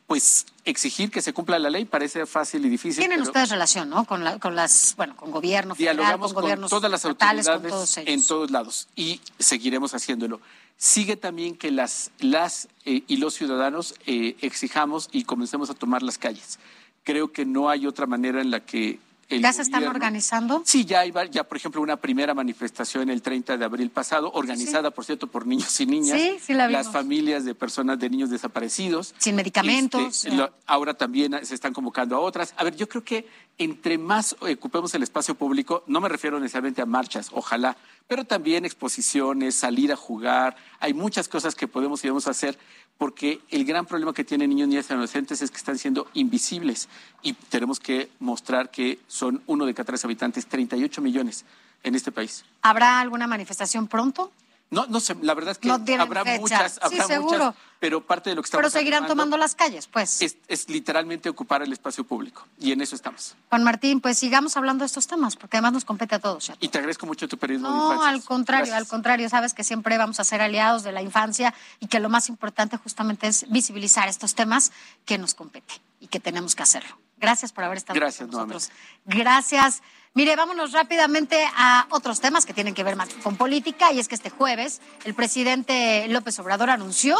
Pues 0.07 0.45
exigir 0.65 1.09
que 1.09 1.21
se 1.21 1.33
cumpla 1.33 1.57
la 1.57 1.69
ley 1.69 1.85
parece 1.85 2.25
fácil 2.25 2.65
y 2.65 2.69
difícil. 2.69 2.99
Tienen 2.99 3.21
ustedes 3.21 3.49
relación, 3.49 3.89
¿no? 3.89 4.05
Con, 4.05 4.23
las, 4.23 4.93
bueno, 4.97 5.15
con 5.15 5.31
gobierno 5.31 5.75
federal, 5.75 5.97
Dialogamos 5.97 6.33
con, 6.33 6.43
gobiernos 6.43 6.69
todas 6.69 6.91
las 6.91 7.05
autoridades 7.05 7.97
en 7.97 8.25
todos 8.25 8.51
lados 8.51 8.87
y 8.95 9.21
seguiremos 9.39 9.93
haciéndolo. 9.93 10.41
Sigue 10.77 11.15
también 11.15 11.55
que 11.55 11.71
las, 11.71 12.11
las 12.19 12.67
eh, 12.85 13.03
y 13.07 13.17
los 13.17 13.33
ciudadanos 13.33 13.95
eh, 14.05 14.35
exijamos 14.41 15.09
y 15.11 15.23
comencemos 15.23 15.69
a 15.69 15.73
tomar 15.73 16.03
las 16.03 16.17
calles. 16.17 16.59
Creo 17.03 17.31
que 17.31 17.45
no 17.45 17.69
hay 17.69 17.87
otra 17.87 18.05
manera 18.05 18.41
en 18.41 18.51
la 18.51 18.59
que 18.59 18.99
¿Ya 19.29 19.51
se 19.53 19.63
están 19.63 19.87
organizando? 19.87 20.61
Sí, 20.65 20.85
ya 20.85 20.99
hay, 20.99 21.11
ya 21.31 21.43
por 21.43 21.57
ejemplo, 21.57 21.81
una 21.81 21.97
primera 21.97 22.33
manifestación 22.33 23.09
el 23.09 23.21
30 23.21 23.57
de 23.57 23.65
abril 23.65 23.89
pasado, 23.89 24.31
organizada, 24.33 24.91
por 24.91 25.03
cierto, 25.03 25.27
por 25.27 25.47
niños 25.47 25.79
y 25.79 25.85
niñas. 25.85 26.19
Sí, 26.19 26.37
sí 26.39 26.53
la 26.53 26.69
Las 26.69 26.91
familias 26.91 27.43
de 27.43 27.55
personas 27.55 27.97
de 27.99 28.09
niños 28.09 28.29
desaparecidos. 28.29 29.15
Sin 29.17 29.35
medicamentos. 29.35 30.25
Este, 30.25 30.49
ahora 30.67 30.93
también 30.93 31.39
se 31.43 31.55
están 31.55 31.73
convocando 31.73 32.15
a 32.15 32.19
otras. 32.19 32.53
A 32.57 32.63
ver, 32.63 32.75
yo 32.75 32.87
creo 32.87 33.03
que 33.03 33.27
entre 33.57 33.97
más 33.97 34.35
ocupemos 34.39 34.93
el 34.95 35.03
espacio 35.03 35.35
público, 35.35 35.83
no 35.87 36.01
me 36.01 36.09
refiero 36.09 36.39
necesariamente 36.39 36.81
a 36.81 36.85
marchas, 36.85 37.29
ojalá, 37.31 37.77
pero 38.07 38.25
también 38.25 38.65
exposiciones, 38.65 39.55
salir 39.55 39.91
a 39.91 39.95
jugar. 39.95 40.55
Hay 40.79 40.93
muchas 40.93 41.27
cosas 41.27 41.55
que 41.55 41.67
podemos 41.67 42.01
y 42.01 42.03
debemos 42.03 42.27
hacer 42.27 42.57
porque 42.97 43.41
el 43.49 43.65
gran 43.65 43.85
problema 43.85 44.13
que 44.13 44.23
tienen 44.23 44.49
niños, 44.49 44.67
niñas 44.67 44.89
y 44.89 44.93
adolescentes 44.93 45.41
es 45.41 45.51
que 45.51 45.57
están 45.57 45.77
siendo 45.77 46.07
invisibles 46.13 46.87
y 47.21 47.33
tenemos 47.33 47.79
que 47.79 48.09
mostrar 48.19 48.71
que 48.71 48.99
son 49.07 49.41
uno 49.47 49.65
de 49.65 49.73
cada 49.73 49.85
tres 49.85 50.05
habitantes, 50.05 50.47
38 50.47 51.01
millones 51.01 51.45
en 51.83 51.95
este 51.95 52.11
país. 52.11 52.45
¿Habrá 52.61 52.99
alguna 52.99 53.27
manifestación 53.27 53.87
pronto? 53.87 54.31
No, 54.71 54.87
no 54.87 54.99
sé, 54.99 55.15
la 55.21 55.33
verdad 55.35 55.51
es 55.51 55.57
que 55.59 55.69
habrá 55.69 56.23
muchas, 56.39 56.79
habrá 56.81 57.03
sí, 57.03 57.13
seguro. 57.13 57.53
pero 57.79 58.01
parte 58.01 58.31
de 58.31 58.35
lo 58.35 58.41
que 58.41 58.47
estamos 58.47 58.63
Pero 58.63 58.71
seguirán 58.71 59.05
tomando 59.05 59.37
las 59.37 59.53
calles, 59.53 59.87
pues. 59.87 60.21
Es, 60.21 60.69
literalmente 60.69 61.29
ocupar 61.29 61.61
el 61.61 61.71
espacio 61.71 62.03
público 62.03 62.47
y 62.59 62.71
en 62.71 62.81
eso 62.81 62.95
estamos. 62.95 63.35
Juan 63.49 63.63
Martín, 63.63 64.01
pues 64.01 64.17
sigamos 64.17 64.57
hablando 64.57 64.81
de 64.81 64.87
estos 64.87 65.05
temas, 65.05 65.35
porque 65.35 65.57
además 65.57 65.73
nos 65.73 65.85
compete 65.85 66.15
a 66.15 66.19
todos. 66.19 66.51
Y 66.59 66.69
te 66.69 66.79
agradezco 66.79 67.05
mucho 67.05 67.27
tu 67.27 67.37
periodismo. 67.37 67.69
No, 67.69 68.03
al 68.03 68.23
contrario, 68.23 68.73
al 68.73 68.87
contrario, 68.87 69.29
sabes 69.29 69.53
que 69.53 69.63
siempre 69.63 69.97
vamos 69.97 70.19
a 70.19 70.23
ser 70.23 70.41
aliados 70.41 70.83
de 70.83 70.91
la 70.91 71.03
infancia 71.03 71.53
y 71.79 71.87
que 71.87 71.99
lo 71.99 72.09
más 72.09 72.27
importante 72.29 72.77
justamente 72.77 73.27
es 73.27 73.45
visibilizar 73.49 74.09
estos 74.09 74.33
temas 74.33 74.71
que 75.05 75.19
nos 75.19 75.35
compete 75.35 75.75
y 75.99 76.07
que 76.07 76.19
tenemos 76.19 76.55
que 76.55 76.63
hacerlo. 76.63 76.97
Gracias 77.17 77.53
por 77.53 77.63
haber 77.63 77.77
estado 77.77 77.99
Gracias, 77.99 78.27
con 78.27 78.31
nosotros. 78.31 78.71
Gracias. 79.05 79.81
Mire, 80.17 80.37
vámonos 80.37 80.71
rápidamente 80.71 81.45
a 81.57 81.87
otros 81.89 82.21
temas 82.21 82.45
que 82.45 82.53
tienen 82.53 82.73
que 82.73 82.85
ver 82.85 82.95
más 82.95 83.09
con 83.21 83.35
política 83.35 83.91
y 83.91 83.99
es 83.99 84.07
que 84.07 84.15
este 84.15 84.29
jueves 84.29 84.79
el 85.03 85.13
presidente 85.13 86.07
López 86.07 86.39
Obrador 86.39 86.69
anunció 86.69 87.17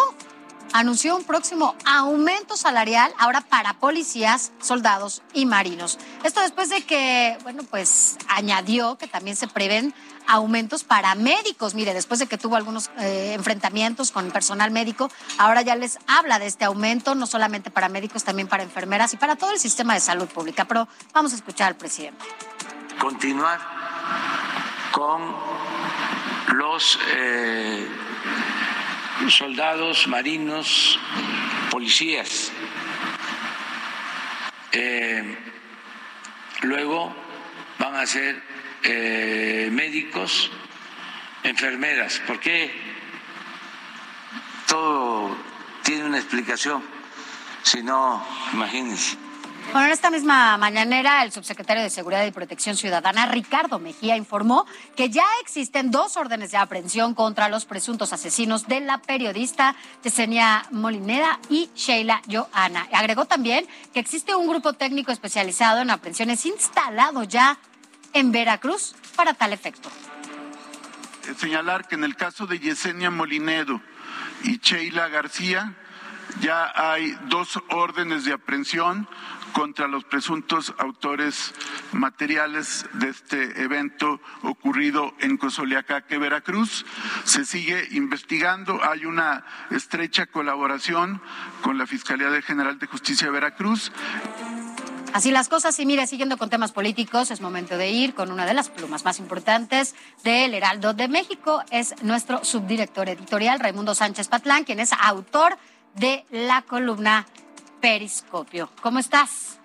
anunció 0.72 1.18
un 1.18 1.26
próximo 1.26 1.76
aumento 1.86 2.56
salarial 2.56 3.14
ahora 3.20 3.42
para 3.42 3.74
policías, 3.74 4.54
soldados 4.62 5.24
y 5.34 5.46
marinos. 5.46 6.00
Esto 6.24 6.40
después 6.40 6.70
de 6.70 6.84
que, 6.84 7.38
bueno, 7.44 7.64
pues 7.64 8.18
añadió 8.30 8.98
que 8.98 9.08
también 9.08 9.36
se 9.36 9.50
prevén 9.50 9.94
aumentos 10.26 10.86
para 10.86 11.16
médicos. 11.16 11.76
Mire, 11.76 11.94
después 11.94 12.22
de 12.22 12.28
que 12.28 12.38
tuvo 12.38 12.56
algunos 12.56 12.92
eh, 12.98 13.34
enfrentamientos 13.34 14.12
con 14.12 14.32
personal 14.32 14.72
médico, 14.72 15.12
ahora 15.38 15.62
ya 15.62 15.76
les 15.76 16.00
habla 16.08 16.40
de 16.40 16.48
este 16.48 16.64
aumento, 16.64 17.14
no 17.14 17.28
solamente 17.28 17.72
para 17.72 17.90
médicos, 17.90 18.24
también 18.24 18.48
para 18.48 18.64
enfermeras 18.64 19.14
y 19.14 19.18
para 19.18 19.36
todo 19.36 19.52
el 19.52 19.60
sistema 19.60 19.94
de 19.94 20.00
salud 20.00 20.28
pública. 20.30 20.66
Pero 20.66 20.88
vamos 21.14 21.34
a 21.34 21.36
escuchar 21.36 21.68
al 21.68 21.76
presidente 21.76 22.26
continuar 23.00 23.60
con 24.92 25.36
los 26.54 27.00
eh, 27.16 27.88
soldados, 29.30 30.08
marinos, 30.08 31.00
policías. 31.70 32.52
Eh, 34.72 35.38
luego 36.62 37.16
van 37.80 37.96
a 37.96 38.06
ser 38.06 38.42
eh, 38.84 39.70
médicos, 39.72 40.52
enfermeras. 41.44 42.22
¿Por 42.28 42.40
qué? 42.40 42.72
Todo 44.68 45.36
tiene 45.84 46.06
una 46.06 46.18
explicación. 46.18 46.84
Si 47.64 47.82
no, 47.84 48.26
imagínense. 48.54 49.25
Bueno, 49.72 49.88
en 49.88 49.94
esta 49.94 50.10
misma 50.10 50.58
mañanera, 50.58 51.24
el 51.24 51.32
subsecretario 51.32 51.84
de 51.84 51.90
Seguridad 51.90 52.26
y 52.26 52.32
Protección 52.32 52.78
Ciudadana, 52.78 53.26
Ricardo 53.26 53.78
Mejía, 53.78 54.16
informó 54.16 54.66
que 54.96 55.10
ya 55.10 55.26
existen 55.42 55.92
dos 55.92 56.16
órdenes 56.16 56.52
de 56.52 56.58
aprehensión 56.58 57.14
contra 57.14 57.50
los 57.50 57.66
presuntos 57.66 58.14
asesinos 58.14 58.68
de 58.68 58.80
la 58.80 59.00
periodista 59.00 59.76
Tesenia 60.02 60.66
Molinera 60.72 61.40
y 61.50 61.70
Sheila 61.76 62.22
Joana. 62.32 62.88
Agregó 62.94 63.26
también 63.26 63.68
que 63.94 64.00
existe 64.00 64.34
un 64.34 64.48
grupo 64.48 64.74
técnico 64.74 65.12
especializado 65.12 65.82
en 65.82 65.90
aprehensiones 65.90 66.46
instalado 66.46 67.24
ya 67.24 67.58
en 68.14 68.32
Veracruz 68.32 68.96
para 69.16 69.34
tal 69.34 69.52
efecto. 69.52 69.90
Señalar 71.38 71.88
que 71.88 71.96
en 71.96 72.06
el 72.06 72.16
caso 72.16 72.46
de 72.46 72.60
Yesenia 72.60 73.10
Molinedo 73.10 73.82
y 74.44 74.60
Sheila 74.60 75.10
García, 75.10 75.74
ya 76.42 76.72
hay 76.76 77.18
dos 77.30 77.60
órdenes 77.70 78.26
de 78.26 78.34
aprehensión 78.34 79.08
contra 79.54 79.88
los 79.88 80.04
presuntos 80.04 80.74
autores 80.78 81.54
materiales 81.94 82.86
de 82.94 83.10
este 83.10 83.64
evento 83.64 84.20
ocurrido 84.44 85.14
en 85.20 85.38
Cozoleacaque, 85.38 86.18
Veracruz. 86.18 86.86
Se 87.24 87.46
sigue 87.46 87.88
investigando, 87.92 88.82
hay 88.84 89.06
una 89.06 89.46
estrecha 89.72 90.26
colaboración 90.26 91.22
con 91.62 91.78
la 91.78 91.88
Fiscalía 91.88 92.30
General 92.42 92.78
de 92.78 92.88
Justicia 92.88 93.28
de 93.28 93.32
Veracruz. 93.32 93.94
Así 95.14 95.32
las 95.32 95.48
cosas, 95.48 95.80
y 95.80 95.86
mire, 95.86 96.06
siguiendo 96.08 96.38
con 96.38 96.50
temas 96.50 96.74
políticos, 96.74 97.32
es 97.32 97.40
momento 97.40 97.78
de 97.78 97.90
ir 97.90 98.14
con 98.14 98.34
una 98.34 98.46
de 98.46 98.54
las 98.54 98.70
plumas 98.70 99.06
más 99.06 99.20
importantes 99.20 99.96
del 100.26 100.54
Heraldo 100.54 100.94
de 100.94 101.08
México. 101.08 101.64
Es 101.72 101.96
nuestro 102.04 102.44
subdirector 102.44 103.08
editorial, 103.08 103.62
Raimundo 103.62 103.96
Sánchez 103.96 104.28
Patlán, 104.28 104.66
quien 104.66 104.82
es 104.82 104.92
autor 104.92 105.58
la 106.32 106.62
columna 106.64 107.26
Periscopio. 107.82 108.70
¿Cómo 108.82 109.00
estás? 109.00 109.60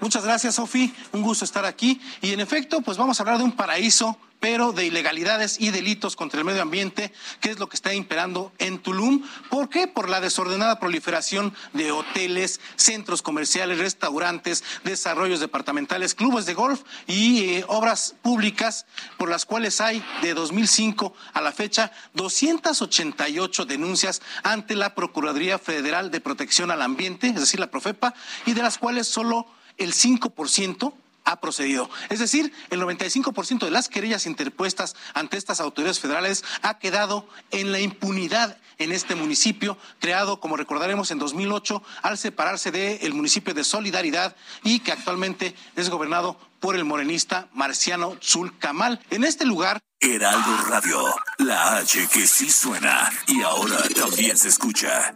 Muchas 0.00 0.24
gracias, 0.24 0.56
Sofi. 0.56 0.92
Un 1.12 1.22
gusto 1.22 1.44
estar 1.44 1.64
aquí. 1.64 2.00
Y 2.20 2.32
en 2.32 2.40
efecto, 2.40 2.80
pues 2.80 2.98
vamos 2.98 3.18
a 3.18 3.22
hablar 3.22 3.38
de 3.38 3.44
un 3.44 3.52
paraíso 3.52 4.18
pero 4.42 4.72
de 4.72 4.84
ilegalidades 4.84 5.60
y 5.60 5.70
delitos 5.70 6.16
contra 6.16 6.40
el 6.40 6.44
medio 6.44 6.62
ambiente, 6.62 7.12
que 7.40 7.50
es 7.50 7.60
lo 7.60 7.68
que 7.68 7.76
está 7.76 7.94
imperando 7.94 8.52
en 8.58 8.80
Tulum. 8.80 9.22
¿Por 9.48 9.68
qué? 9.68 9.86
Por 9.86 10.10
la 10.10 10.20
desordenada 10.20 10.80
proliferación 10.80 11.54
de 11.74 11.92
hoteles, 11.92 12.60
centros 12.74 13.22
comerciales, 13.22 13.78
restaurantes, 13.78 14.64
desarrollos 14.82 15.38
departamentales, 15.38 16.16
clubes 16.16 16.44
de 16.44 16.54
golf 16.54 16.82
y 17.06 17.44
eh, 17.44 17.64
obras 17.68 18.16
públicas, 18.20 18.84
por 19.16 19.30
las 19.30 19.46
cuales 19.46 19.80
hay 19.80 20.04
de 20.22 20.34
2005 20.34 21.14
a 21.34 21.40
la 21.40 21.52
fecha 21.52 21.92
288 22.14 23.64
denuncias 23.64 24.22
ante 24.42 24.74
la 24.74 24.96
Procuraduría 24.96 25.60
Federal 25.60 26.10
de 26.10 26.20
Protección 26.20 26.72
al 26.72 26.82
Ambiente, 26.82 27.28
es 27.28 27.36
decir, 27.36 27.60
la 27.60 27.70
Profepa, 27.70 28.12
y 28.44 28.54
de 28.54 28.62
las 28.62 28.76
cuales 28.76 29.06
solo 29.06 29.46
el 29.78 29.92
5% 29.92 30.94
ha 31.24 31.40
procedido. 31.40 31.88
Es 32.08 32.18
decir, 32.18 32.52
el 32.70 32.80
95% 32.80 33.64
de 33.64 33.70
las 33.70 33.88
querellas 33.88 34.26
interpuestas 34.26 34.94
ante 35.14 35.36
estas 35.36 35.60
autoridades 35.60 36.00
federales 36.00 36.44
ha 36.62 36.78
quedado 36.78 37.28
en 37.50 37.72
la 37.72 37.80
impunidad 37.80 38.58
en 38.78 38.92
este 38.92 39.14
municipio, 39.14 39.78
creado, 40.00 40.40
como 40.40 40.56
recordaremos, 40.56 41.10
en 41.10 41.18
2008 41.18 41.82
al 42.02 42.18
separarse 42.18 42.70
del 42.70 43.14
municipio 43.14 43.54
de 43.54 43.64
Solidaridad 43.64 44.36
y 44.64 44.80
que 44.80 44.92
actualmente 44.92 45.54
es 45.76 45.88
gobernado 45.88 46.36
por 46.60 46.76
el 46.76 46.84
morenista 46.84 47.48
Marciano 47.52 48.16
Zulcamal. 48.22 49.00
En 49.10 49.24
este 49.24 49.44
lugar... 49.44 49.80
Heraldo 50.00 50.56
Radio, 50.68 51.14
la 51.38 51.76
H 51.76 52.08
que 52.12 52.26
sí 52.26 52.50
suena 52.50 53.10
y 53.28 53.42
ahora 53.42 53.78
también 53.94 54.36
se 54.36 54.48
escucha. 54.48 55.14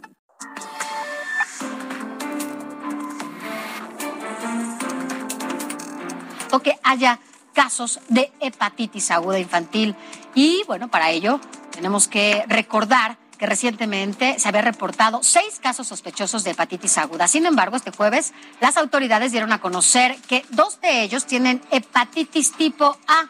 Que 6.61 6.79
haya 6.83 7.19
casos 7.53 7.99
de 8.07 8.31
hepatitis 8.39 9.11
aguda 9.11 9.39
infantil. 9.39 9.95
Y 10.35 10.63
bueno, 10.67 10.89
para 10.89 11.09
ello 11.09 11.39
tenemos 11.71 12.07
que 12.07 12.43
recordar 12.47 13.17
que 13.37 13.45
recientemente 13.45 14.39
se 14.39 14.47
había 14.47 14.61
reportado 14.61 15.21
seis 15.23 15.59
casos 15.61 15.87
sospechosos 15.87 16.43
de 16.43 16.51
hepatitis 16.51 16.97
aguda. 16.97 17.27
Sin 17.27 17.45
embargo, 17.45 17.75
este 17.75 17.91
jueves 17.91 18.33
las 18.59 18.77
autoridades 18.77 19.31
dieron 19.31 19.51
a 19.53 19.61
conocer 19.61 20.17
que 20.27 20.45
dos 20.49 20.81
de 20.81 21.03
ellos 21.03 21.25
tienen 21.25 21.61
hepatitis 21.71 22.51
tipo 22.53 22.97
A, 23.07 23.29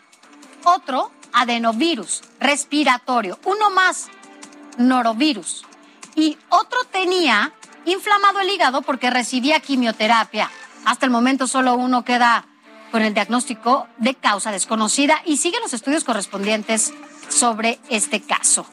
otro 0.63 1.11
adenovirus 1.33 2.23
respiratorio, 2.39 3.39
uno 3.45 3.69
más 3.69 4.07
norovirus 4.77 5.65
y 6.15 6.37
otro 6.49 6.83
tenía 6.85 7.53
inflamado 7.85 8.39
el 8.39 8.49
hígado 8.49 8.81
porque 8.81 9.09
recibía 9.09 9.59
quimioterapia. 9.59 10.49
Hasta 10.85 11.05
el 11.05 11.11
momento 11.11 11.47
solo 11.47 11.75
uno 11.75 12.03
queda 12.03 12.45
con 12.91 13.01
el 13.01 13.13
diagnóstico 13.13 13.87
de 13.97 14.15
causa 14.15 14.51
desconocida 14.51 15.21
y 15.25 15.37
sigue 15.37 15.59
los 15.59 15.73
estudios 15.73 16.03
correspondientes 16.03 16.93
sobre 17.29 17.79
este 17.89 18.21
caso. 18.21 18.65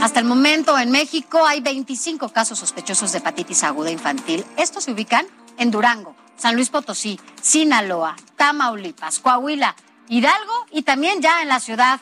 Hasta 0.00 0.20
el 0.20 0.26
momento 0.26 0.78
en 0.78 0.90
México 0.90 1.46
hay 1.46 1.60
25 1.60 2.30
casos 2.30 2.58
sospechosos 2.58 3.12
de 3.12 3.18
hepatitis 3.18 3.62
aguda 3.64 3.90
infantil. 3.90 4.44
Estos 4.56 4.84
se 4.84 4.92
ubican 4.92 5.26
en 5.58 5.70
Durango, 5.70 6.16
San 6.36 6.56
Luis 6.56 6.70
Potosí, 6.70 7.20
Sinaloa, 7.40 8.16
Tamaulipas, 8.36 9.20
Coahuila, 9.20 9.76
Hidalgo 10.08 10.66
y 10.72 10.82
también 10.82 11.20
ya 11.22 11.42
en 11.42 11.48
la 11.48 11.60
Ciudad 11.60 12.00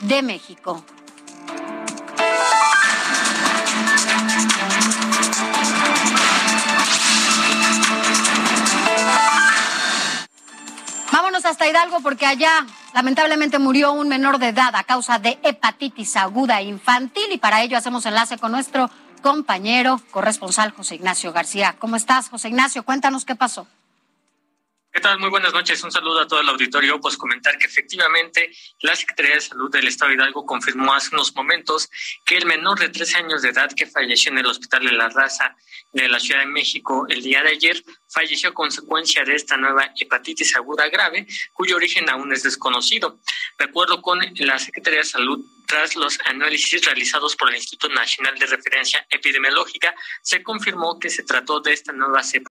de 0.00 0.22
México. 0.22 0.84
Vámonos 11.12 11.44
hasta 11.44 11.68
Hidalgo 11.68 12.00
porque 12.00 12.24
allá 12.24 12.66
lamentablemente 12.94 13.58
murió 13.58 13.92
un 13.92 14.08
menor 14.08 14.38
de 14.38 14.48
edad 14.48 14.74
a 14.74 14.82
causa 14.84 15.18
de 15.18 15.38
hepatitis 15.42 16.16
aguda 16.16 16.62
infantil 16.62 17.30
y 17.30 17.36
para 17.36 17.62
ello 17.62 17.76
hacemos 17.76 18.06
enlace 18.06 18.38
con 18.38 18.50
nuestro 18.50 18.88
compañero 19.20 20.00
corresponsal 20.10 20.70
José 20.70 20.94
Ignacio 20.94 21.30
García. 21.34 21.76
¿Cómo 21.78 21.96
estás, 21.96 22.30
José 22.30 22.48
Ignacio? 22.48 22.82
Cuéntanos 22.82 23.26
qué 23.26 23.34
pasó. 23.36 23.66
¿Qué 24.94 25.00
tal? 25.00 25.18
Muy 25.18 25.30
buenas 25.30 25.54
noches. 25.54 25.82
Un 25.84 25.90
saludo 25.90 26.20
a 26.20 26.28
todo 26.28 26.42
el 26.42 26.48
auditorio. 26.50 27.00
Pues 27.00 27.16
comentar 27.16 27.56
que 27.56 27.66
efectivamente 27.66 28.52
la 28.82 28.94
Secretaría 28.94 29.36
de 29.36 29.40
Salud 29.40 29.70
del 29.70 29.88
Estado 29.88 30.10
de 30.10 30.16
Hidalgo 30.16 30.44
confirmó 30.44 30.92
hace 30.92 31.14
unos 31.14 31.34
momentos 31.34 31.88
que 32.26 32.36
el 32.36 32.44
menor 32.44 32.78
de 32.78 32.90
13 32.90 33.16
años 33.16 33.40
de 33.40 33.48
edad 33.48 33.72
que 33.74 33.86
falleció 33.86 34.30
en 34.32 34.38
el 34.38 34.46
Hospital 34.46 34.84
de 34.84 34.92
la 34.92 35.08
Raza 35.08 35.56
de 35.94 36.10
la 36.10 36.20
Ciudad 36.20 36.40
de 36.40 36.46
México 36.46 37.06
el 37.08 37.22
día 37.22 37.42
de 37.42 37.50
ayer 37.52 37.82
falleció 38.06 38.50
a 38.50 38.54
consecuencia 38.54 39.24
de 39.24 39.34
esta 39.34 39.56
nueva 39.56 39.94
hepatitis 39.98 40.54
aguda 40.56 40.86
grave, 40.90 41.26
cuyo 41.54 41.76
origen 41.76 42.10
aún 42.10 42.30
es 42.34 42.42
desconocido. 42.42 43.18
De 43.58 43.64
acuerdo 43.64 44.02
con 44.02 44.20
la 44.40 44.58
Secretaría 44.58 44.98
de 44.98 45.06
Salud, 45.06 45.42
tras 45.66 45.96
los 45.96 46.18
análisis 46.26 46.84
realizados 46.84 47.34
por 47.34 47.48
el 47.48 47.56
Instituto 47.56 47.88
Nacional 47.94 48.38
de 48.38 48.44
Referencia 48.44 49.06
Epidemiológica, 49.08 49.94
se 50.20 50.42
confirmó 50.42 50.98
que 50.98 51.08
se 51.08 51.22
trató 51.22 51.60
de 51.60 51.72
esta 51.72 51.92
nueva 51.94 52.22
cepa 52.22 52.50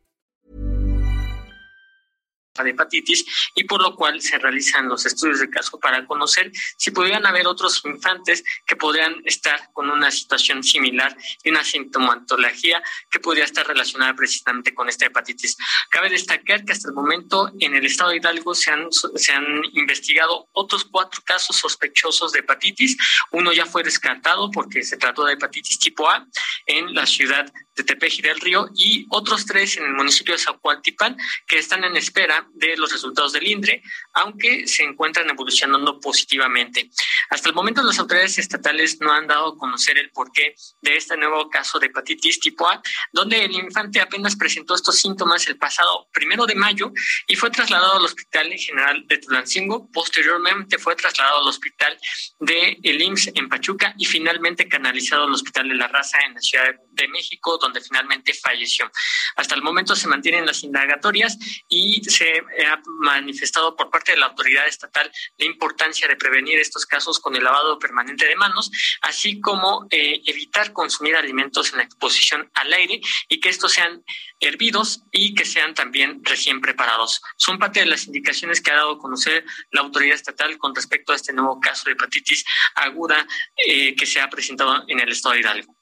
De 2.59 2.71
hepatitis 2.71 3.25
y 3.55 3.63
por 3.63 3.81
lo 3.81 3.95
cual 3.95 4.21
se 4.21 4.37
realizan 4.37 4.89
los 4.89 5.05
estudios 5.05 5.39
de 5.39 5.49
caso 5.49 5.79
para 5.79 6.05
conocer 6.05 6.51
si 6.77 6.91
pudieran 6.91 7.25
haber 7.25 7.47
otros 7.47 7.81
infantes 7.85 8.43
que 8.65 8.75
podrían 8.75 9.15
estar 9.25 9.69
con 9.71 9.89
una 9.89 10.11
situación 10.11 10.61
similar 10.61 11.15
y 11.43 11.49
una 11.49 11.63
sintomatología 11.63 12.83
que 13.09 13.19
podría 13.19 13.45
estar 13.45 13.65
relacionada 13.65 14.13
precisamente 14.15 14.73
con 14.73 14.89
esta 14.89 15.05
hepatitis. 15.05 15.55
Cabe 15.89 16.09
destacar 16.09 16.65
que 16.65 16.73
hasta 16.73 16.89
el 16.89 16.93
momento 16.93 17.51
en 17.59 17.75
el 17.75 17.85
estado 17.85 18.09
de 18.09 18.17
Hidalgo 18.17 18.53
se 18.53 18.71
han, 18.71 18.87
se 18.91 19.31
han 19.31 19.45
investigado 19.73 20.49
otros 20.51 20.83
cuatro 20.83 21.21
casos 21.23 21.55
sospechosos 21.55 22.33
de 22.33 22.39
hepatitis. 22.39 22.97
Uno 23.31 23.53
ya 23.53 23.65
fue 23.65 23.83
descartado 23.83 24.51
porque 24.51 24.83
se 24.83 24.97
trató 24.97 25.23
de 25.23 25.33
hepatitis 25.33 25.79
tipo 25.79 26.09
A 26.09 26.27
en 26.65 26.93
la 26.93 27.05
ciudad 27.05 27.51
de 27.75 27.83
Tepeji 27.83 28.21
del 28.21 28.39
Río 28.39 28.67
y 28.75 29.05
otros 29.09 29.45
tres 29.45 29.77
en 29.77 29.85
el 29.85 29.93
municipio 29.93 30.33
de 30.33 30.39
Zacualtipan 30.39 31.17
que 31.47 31.57
están 31.57 31.83
en 31.85 31.95
espera 31.95 32.40
de 32.53 32.77
los 32.77 32.91
resultados 32.91 33.33
del 33.33 33.47
INDRE, 33.47 33.81
aunque 34.13 34.67
se 34.67 34.83
encuentran 34.83 35.29
evolucionando 35.29 35.99
positivamente. 35.99 36.89
Hasta 37.29 37.49
el 37.49 37.55
momento 37.55 37.81
las 37.83 37.99
autoridades 37.99 38.37
estatales 38.39 38.99
no 39.01 39.11
han 39.11 39.27
dado 39.27 39.49
a 39.49 39.57
conocer 39.57 39.97
el 39.97 40.11
porqué 40.11 40.55
de 40.81 40.97
este 40.97 41.17
nuevo 41.17 41.49
caso 41.49 41.79
de 41.79 41.87
hepatitis 41.87 42.39
tipo 42.39 42.67
A, 42.67 42.81
donde 43.11 43.43
el 43.43 43.51
infante 43.51 43.99
apenas 43.99 44.35
presentó 44.35 44.75
estos 44.75 44.97
síntomas 44.97 45.47
el 45.47 45.57
pasado 45.57 46.07
primero 46.11 46.45
de 46.45 46.55
mayo 46.55 46.91
y 47.27 47.35
fue 47.35 47.49
trasladado 47.49 47.97
al 47.97 48.05
Hospital 48.05 48.51
General 48.53 49.05
de 49.07 49.17
Tulancingo. 49.17 49.89
Posteriormente 49.91 50.77
fue 50.77 50.95
trasladado 50.95 51.39
al 51.39 51.47
Hospital 51.47 51.97
de 52.39 52.77
el 52.83 53.01
IMSS 53.01 53.31
en 53.35 53.49
Pachuca 53.49 53.93
y 53.97 54.05
finalmente 54.05 54.67
canalizado 54.67 55.23
al 55.23 55.33
Hospital 55.33 55.69
de 55.69 55.75
la 55.75 55.87
Raza 55.87 56.19
en 56.25 56.33
la 56.33 56.41
Ciudad 56.41 56.75
de 56.91 57.07
México, 57.07 57.57
donde 57.57 57.81
finalmente 57.81 58.33
falleció. 58.33 58.91
Hasta 59.35 59.55
el 59.55 59.61
momento 59.61 59.95
se 59.95 60.07
mantienen 60.07 60.45
las 60.45 60.63
indagatorias 60.63 61.37
y 61.69 62.03
se 62.03 62.30
ha 62.39 62.81
manifestado 62.85 63.75
por 63.75 63.89
parte 63.89 64.11
de 64.11 64.17
la 64.17 64.27
autoridad 64.27 64.67
estatal 64.67 65.11
la 65.37 65.45
importancia 65.45 66.07
de 66.07 66.15
prevenir 66.15 66.59
estos 66.59 66.85
casos 66.85 67.19
con 67.19 67.35
el 67.35 67.43
lavado 67.43 67.79
permanente 67.79 68.25
de 68.25 68.35
manos, 68.35 68.71
así 69.01 69.39
como 69.39 69.87
eh, 69.89 70.21
evitar 70.25 70.73
consumir 70.73 71.15
alimentos 71.15 71.71
en 71.71 71.77
la 71.77 71.83
exposición 71.83 72.49
al 72.53 72.73
aire 72.73 73.01
y 73.27 73.39
que 73.39 73.49
estos 73.49 73.73
sean 73.73 74.03
hervidos 74.39 75.03
y 75.11 75.33
que 75.35 75.45
sean 75.45 75.73
también 75.73 76.21
recién 76.23 76.61
preparados. 76.61 77.21
Son 77.37 77.59
parte 77.59 77.79
de 77.81 77.85
las 77.85 78.07
indicaciones 78.07 78.61
que 78.61 78.71
ha 78.71 78.75
dado 78.75 78.93
a 78.93 78.99
conocer 78.99 79.45
la 79.71 79.81
autoridad 79.81 80.15
estatal 80.15 80.57
con 80.57 80.75
respecto 80.75 81.13
a 81.13 81.15
este 81.15 81.33
nuevo 81.33 81.59
caso 81.59 81.85
de 81.85 81.93
hepatitis 81.93 82.43
aguda 82.75 83.27
eh, 83.55 83.95
que 83.95 84.05
se 84.05 84.19
ha 84.19 84.29
presentado 84.29 84.83
en 84.87 84.99
el 84.99 85.09
estado 85.09 85.33
de 85.33 85.41
Hidalgo. 85.41 85.75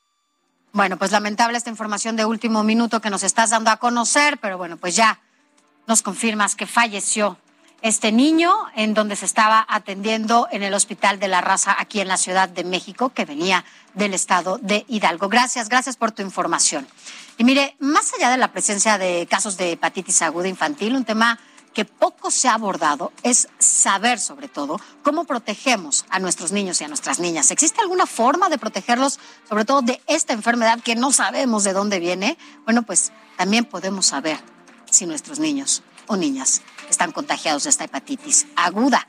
Bueno, 0.72 0.98
pues 0.98 1.12
lamentable 1.12 1.58
esta 1.58 1.70
información 1.70 2.16
de 2.16 2.26
último 2.26 2.64
minuto 2.64 3.02
que 3.02 3.10
nos 3.10 3.24
estás 3.24 3.50
dando 3.50 3.72
a 3.72 3.78
conocer, 3.78 4.38
pero 4.38 4.58
bueno, 4.58 4.78
pues 4.78 4.96
ya 4.96 5.20
nos 5.90 6.04
confirmas 6.04 6.56
que 6.56 6.68
falleció 6.68 7.38
este 7.82 8.12
niño 8.12 8.54
en 8.76 8.94
donde 8.94 9.16
se 9.16 9.26
estaba 9.26 9.66
atendiendo 9.68 10.48
en 10.52 10.62
el 10.62 10.76
Hospital 10.76 11.20
de 11.20 11.28
la 11.28 11.42
Raza 11.42 11.76
aquí 11.80 12.00
en 12.00 12.08
la 12.08 12.18
Ciudad 12.18 12.48
de 12.48 12.64
México, 12.64 13.10
que 13.10 13.26
venía 13.26 13.66
del 13.96 14.14
estado 14.14 14.60
de 14.62 14.86
Hidalgo. 14.88 15.30
Gracias, 15.30 15.68
gracias 15.68 15.98
por 15.98 16.12
tu 16.12 16.22
información. 16.22 16.88
Y 17.40 17.44
mire, 17.44 17.76
más 17.80 18.14
allá 18.14 18.30
de 18.30 18.38
la 18.38 18.52
presencia 18.52 19.00
de 19.00 19.26
casos 19.28 19.58
de 19.58 19.72
hepatitis 19.72 20.22
aguda 20.22 20.48
infantil, 20.48 20.96
un 20.96 21.06
tema 21.06 21.40
que 21.74 21.86
poco 21.86 22.30
se 22.30 22.48
ha 22.48 22.54
abordado 22.54 23.12
es 23.24 23.48
saber, 23.58 24.20
sobre 24.20 24.48
todo, 24.48 24.80
cómo 25.02 25.24
protegemos 25.24 26.06
a 26.10 26.20
nuestros 26.20 26.52
niños 26.52 26.82
y 26.82 26.84
a 26.84 26.88
nuestras 26.88 27.20
niñas. 27.20 27.50
¿Existe 27.50 27.82
alguna 27.82 28.06
forma 28.06 28.50
de 28.50 28.60
protegerlos, 28.60 29.20
sobre 29.48 29.66
todo 29.66 29.82
de 29.82 30.02
esta 30.06 30.34
enfermedad 30.34 30.82
que 30.82 30.96
no 30.96 31.12
sabemos 31.12 31.64
de 31.64 31.74
dónde 31.74 32.00
viene? 32.00 32.38
Bueno, 32.66 32.84
pues 32.84 33.12
también 33.38 33.66
podemos 33.66 34.06
saber 34.06 34.38
si 34.92 35.06
nuestros 35.06 35.40
niños 35.40 35.84
o 36.08 36.18
niñas 36.18 36.62
están 36.90 37.12
contagiados 37.12 37.64
de 37.64 37.70
esta 37.70 37.84
hepatitis 37.84 38.48
aguda. 38.56 39.08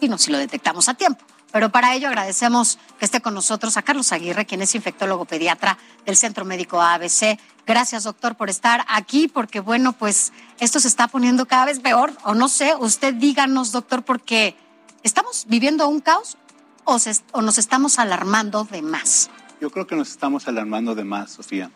Y 0.00 0.08
no 0.08 0.18
si 0.18 0.30
lo 0.30 0.38
detectamos 0.38 0.88
a 0.88 0.94
tiempo. 0.94 1.24
Pero 1.52 1.70
para 1.70 1.94
ello 1.94 2.08
agradecemos 2.08 2.78
que 2.98 3.04
esté 3.04 3.20
con 3.20 3.34
nosotros 3.34 3.76
a 3.76 3.82
Carlos 3.82 4.12
Aguirre, 4.12 4.46
quien 4.46 4.62
es 4.62 4.74
infectólogo 4.74 5.24
pediatra 5.24 5.78
del 6.06 6.16
Centro 6.16 6.44
Médico 6.44 6.80
ABC. 6.80 7.38
Gracias, 7.66 8.04
doctor, 8.04 8.36
por 8.36 8.50
estar 8.50 8.84
aquí, 8.88 9.26
porque 9.26 9.60
bueno, 9.60 9.92
pues 9.92 10.32
esto 10.60 10.78
se 10.78 10.88
está 10.88 11.08
poniendo 11.08 11.46
cada 11.46 11.66
vez 11.66 11.80
peor, 11.80 12.12
o 12.24 12.34
no 12.34 12.48
sé, 12.48 12.74
usted 12.78 13.14
díganos, 13.14 13.72
doctor, 13.72 14.04
porque 14.04 14.56
estamos 15.02 15.46
viviendo 15.48 15.88
un 15.88 16.00
caos 16.00 16.36
o, 16.84 17.42
nos 17.42 17.58
estamos 17.58 17.98
alarmando 17.98 18.64
de 18.64 18.82
más. 18.82 19.30
Yo 19.60 19.70
creo 19.70 19.86
que 19.86 19.96
nos 19.96 20.10
estamos 20.10 20.48
alarmando 20.48 20.94
de 20.94 21.04
más, 21.04 21.32
Sofía. 21.32 21.70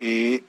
Eh, 0.00 0.44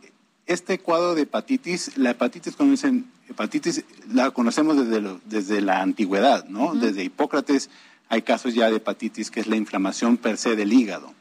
este 0.48 0.80
cuadro 0.80 1.14
de 1.14 1.24
hepatitis, 1.24 1.98
la 1.98 2.12
hepatitis, 2.12 2.56
como 2.56 2.72
dicen, 2.72 3.12
hepatitis 3.30 3.84
la 4.12 4.32
conocemos 4.32 4.78
desde, 4.78 5.20
desde 5.26 5.62
la 5.62 5.82
antigüedad, 5.82 6.46
¿no? 6.46 6.74
Desde 6.74 7.04
Hipócrates 7.04 7.70
hay 8.10 8.22
casos 8.22 8.54
ya 8.54 8.70
de 8.70 8.78
hepatitis 8.78 9.30
que 9.30 9.42
es 9.42 9.48
la 9.48 9.58
inflamación 9.58 10.18
per 10.18 10.38
se 10.38 10.56
del 10.56 10.72
hígado. 10.72 11.14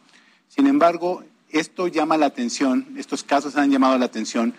Sin 0.49 0.69
embargo, 0.69 1.25
esto 1.51 1.89
llama 1.89 2.17
la 2.17 2.27
atención, 2.27 2.95
estos 2.97 3.25
casos 3.25 3.57
han 3.57 3.71
llamado 3.71 3.99
la 3.99 4.07
atención 4.07 4.55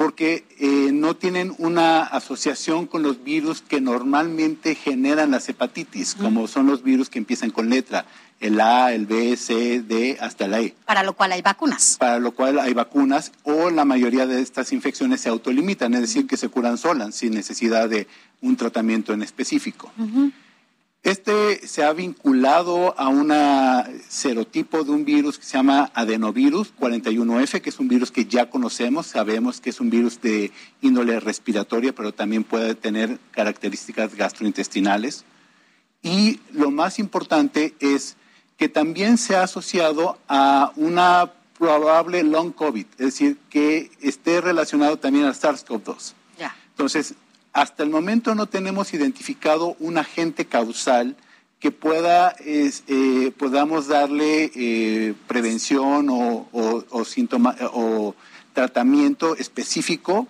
porque 0.00 0.46
eh, 0.58 0.92
no 0.94 1.14
tienen 1.14 1.54
una 1.58 2.00
asociación 2.04 2.86
con 2.86 3.02
los 3.02 3.22
virus 3.22 3.60
que 3.60 3.82
normalmente 3.82 4.74
generan 4.74 5.30
las 5.30 5.46
hepatitis, 5.50 6.14
como 6.14 6.48
son 6.48 6.66
los 6.68 6.82
virus 6.82 7.10
que 7.10 7.18
empiezan 7.18 7.50
con 7.50 7.68
letra, 7.68 8.06
el 8.40 8.62
A, 8.62 8.94
el 8.94 9.04
B, 9.04 9.36
C, 9.36 9.82
D, 9.82 10.16
hasta 10.18 10.48
la 10.48 10.62
E. 10.62 10.74
Para 10.86 11.02
lo 11.02 11.12
cual 11.12 11.32
hay 11.32 11.42
vacunas. 11.42 11.98
Para 12.00 12.18
lo 12.18 12.32
cual 12.32 12.60
hay 12.60 12.72
vacunas 12.72 13.32
o 13.42 13.68
la 13.68 13.84
mayoría 13.84 14.24
de 14.24 14.40
estas 14.40 14.72
infecciones 14.72 15.20
se 15.20 15.28
autolimitan, 15.28 15.92
es 15.92 16.00
decir, 16.00 16.26
que 16.26 16.38
se 16.38 16.48
curan 16.48 16.78
solas 16.78 17.14
sin 17.14 17.34
necesidad 17.34 17.86
de 17.86 18.06
un 18.40 18.56
tratamiento 18.56 19.12
en 19.12 19.20
específico. 19.20 19.92
Este 21.02 21.66
se 21.66 21.82
ha 21.82 21.94
vinculado 21.94 22.94
a 22.98 23.08
un 23.08 23.32
serotipo 24.08 24.84
de 24.84 24.90
un 24.90 25.06
virus 25.06 25.38
que 25.38 25.46
se 25.46 25.56
llama 25.56 25.90
adenovirus 25.94 26.74
41F, 26.78 27.62
que 27.62 27.70
es 27.70 27.78
un 27.78 27.88
virus 27.88 28.10
que 28.10 28.26
ya 28.26 28.50
conocemos, 28.50 29.06
sabemos 29.06 29.62
que 29.62 29.70
es 29.70 29.80
un 29.80 29.88
virus 29.88 30.20
de 30.20 30.52
índole 30.82 31.18
respiratoria, 31.18 31.94
pero 31.94 32.12
también 32.12 32.44
puede 32.44 32.74
tener 32.74 33.18
características 33.30 34.14
gastrointestinales. 34.14 35.24
Y 36.02 36.40
lo 36.52 36.70
más 36.70 36.98
importante 36.98 37.74
es 37.80 38.16
que 38.58 38.68
también 38.68 39.16
se 39.16 39.36
ha 39.36 39.44
asociado 39.44 40.18
a 40.28 40.72
una 40.76 41.32
probable 41.58 42.22
long 42.24 42.52
COVID, 42.52 42.86
es 42.92 43.06
decir, 43.06 43.38
que 43.48 43.90
esté 44.02 44.42
relacionado 44.42 44.98
también 44.98 45.24
al 45.24 45.34
SARS-CoV-2. 45.34 46.14
Entonces, 46.70 47.14
hasta 47.52 47.82
el 47.82 47.90
momento 47.90 48.34
no 48.34 48.46
tenemos 48.46 48.94
identificado 48.94 49.76
un 49.80 49.98
agente 49.98 50.44
causal 50.44 51.16
que 51.58 51.70
pueda 51.70 52.34
eh, 52.40 53.32
podamos 53.36 53.86
darle 53.86 54.50
eh, 54.54 55.14
prevención 55.26 56.08
o, 56.10 58.14
tratamiento 58.54 59.36
específico 59.36 60.26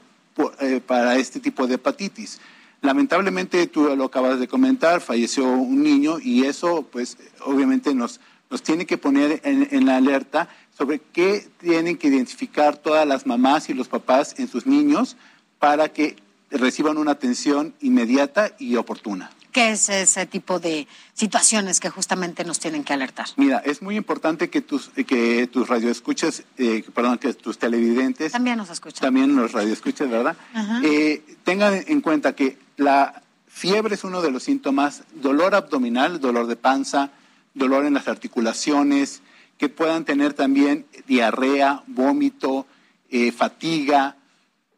eh, 0.61 0.81
para 0.85 1.17
este 1.17 1.41
tipo 1.41 1.67
de 1.67 1.77
hepatitis. 1.77 2.41
Lamentablemente, 2.83 3.67
tú 3.67 3.95
lo 3.97 4.05
acabas 4.05 4.41
de 4.41 4.49
comentar, 4.49 5.01
falleció 5.01 5.47
un 5.47 5.83
niño 5.83 6.19
y 6.21 6.45
eso, 6.45 6.87
pues, 6.91 7.17
obviamente 7.45 7.95
nos, 7.95 8.21
nos 8.51 8.63
tiene 8.63 8.87
que 8.87 8.99
poner 8.99 9.41
en, 9.45 9.69
en 9.71 9.87
la 9.87 9.97
alerta 9.97 10.49
sobre 10.77 10.99
qué 10.99 11.49
tienen 11.61 11.97
que 11.97 12.09
identificar 12.09 12.77
todas 12.77 13.07
las 13.07 13.27
mamás 13.27 13.69
y 13.69 13.75
los 13.75 13.89
papás 13.89 14.35
en 14.39 14.49
sus 14.49 14.67
niños 14.67 15.17
para 15.59 15.91
que 15.91 16.17
reciban 16.51 16.99
una 16.99 17.13
atención 17.13 17.75
inmediata 17.81 18.53
y 18.59 18.77
oportuna. 18.77 19.31
¿Qué 19.53 19.73
es 19.73 19.89
ese 19.89 20.27
tipo 20.27 20.61
de 20.61 20.87
situaciones 21.13 21.81
que 21.81 21.91
justamente 21.91 22.45
nos 22.45 22.61
tienen 22.61 22.85
que 22.85 22.93
alertar? 22.93 23.27
Mira, 23.37 23.59
es 23.59 23.83
muy 23.83 23.97
importante 23.97 24.49
que 24.49 24.61
tus, 24.61 24.91
que 24.91 25.49
tus 25.49 25.69
radioescuchas, 25.69 26.45
eh, 26.57 26.85
perdón, 26.95 27.19
que 27.19 27.35
tus 27.35 27.59
televidentes... 27.59 28.31
También 28.31 28.59
nos 28.59 28.71
escuchan. 28.71 29.01
También 29.01 29.35
los 29.35 29.51
radioescuchas, 29.51 30.09
¿verdad? 30.09 30.37
Eh, 30.85 31.25
tengan 31.43 31.83
en 31.87 32.01
cuenta 32.01 32.37
que 32.37 32.59
la 32.77 33.23
fiebre 33.49 33.97
es 33.97 34.05
uno 34.05 34.23
de 34.23 34.31
los 34.31 34.45
síntomas, 34.45 35.03
dolor 35.15 35.57
abdominal, 35.57 36.21
dolor 36.21 36.47
de 36.47 36.55
panza, 36.55 37.11
dolor 37.53 37.85
en 37.85 37.95
las 37.95 38.07
articulaciones, 38.07 39.21
que 39.59 39.69
puedan 39.69 40.05
tener 40.05 40.33
también 40.33 40.87
diarrea, 41.09 41.83
vómito, 41.89 42.67
eh, 43.11 43.33
fatiga, 43.33 44.17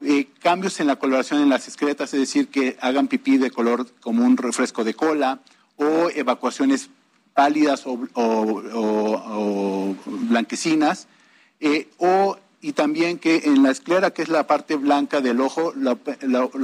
eh, 0.04 0.28
cambios 0.40 0.80
en 0.80 0.86
la 0.86 0.96
coloración 0.96 1.40
en 1.40 1.48
las 1.48 1.68
excretas, 1.68 2.12
es 2.14 2.20
decir, 2.20 2.48
que 2.48 2.76
hagan 2.80 3.08
pipí 3.08 3.38
de 3.38 3.50
color 3.50 3.90
como 4.00 4.24
un 4.24 4.36
refresco 4.36 4.84
de 4.84 4.94
cola, 4.94 5.40
o 5.76 6.10
evacuaciones 6.10 6.90
pálidas 7.34 7.84
o, 7.86 7.96
blanquecinas, 10.06 11.08
eh, 11.60 11.88
o 11.98 12.36
y 12.64 12.72
también 12.74 13.18
que 13.18 13.42
en 13.44 13.64
la 13.64 13.70
esclera, 13.72 14.12
que 14.12 14.22
es 14.22 14.28
la 14.28 14.46
parte 14.46 14.76
blanca 14.76 15.20
del 15.20 15.40
ojo, 15.40 15.72
lo, 15.74 15.96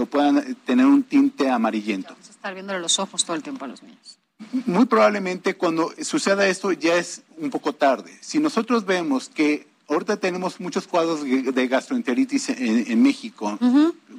puedan 0.07 0.55
tener 0.65 0.87
un 0.87 1.03
tinte 1.03 1.51
amarillento. 1.51 2.11
Vamos 2.11 2.29
a 2.29 2.31
estar 2.31 2.55
viéndole 2.55 2.79
los 2.79 3.01
ojos 3.01 3.25
todo 3.25 3.35
el 3.35 3.43
tiempo 3.43 3.65
a 3.65 3.69
los 3.69 3.83
niños. 3.83 4.21
Muy 4.67 4.87
probablemente 4.87 5.57
cuando 5.57 5.93
suceda 6.03 6.47
esto 6.47 6.71
ya 6.71 6.95
es 6.95 7.23
un 7.37 7.51
poco 7.51 7.73
tarde. 7.73 8.17
Si 8.21 8.39
nosotros 8.39 8.87
vemos 8.87 9.29
que 9.29 9.67
ahorita 9.89 10.17
tenemos 10.19 10.61
muchos 10.61 10.87
cuadros 10.87 11.23
de 11.25 11.69
gastroenteritis 11.69 12.51
en, 12.51 13.03
México 13.03 13.59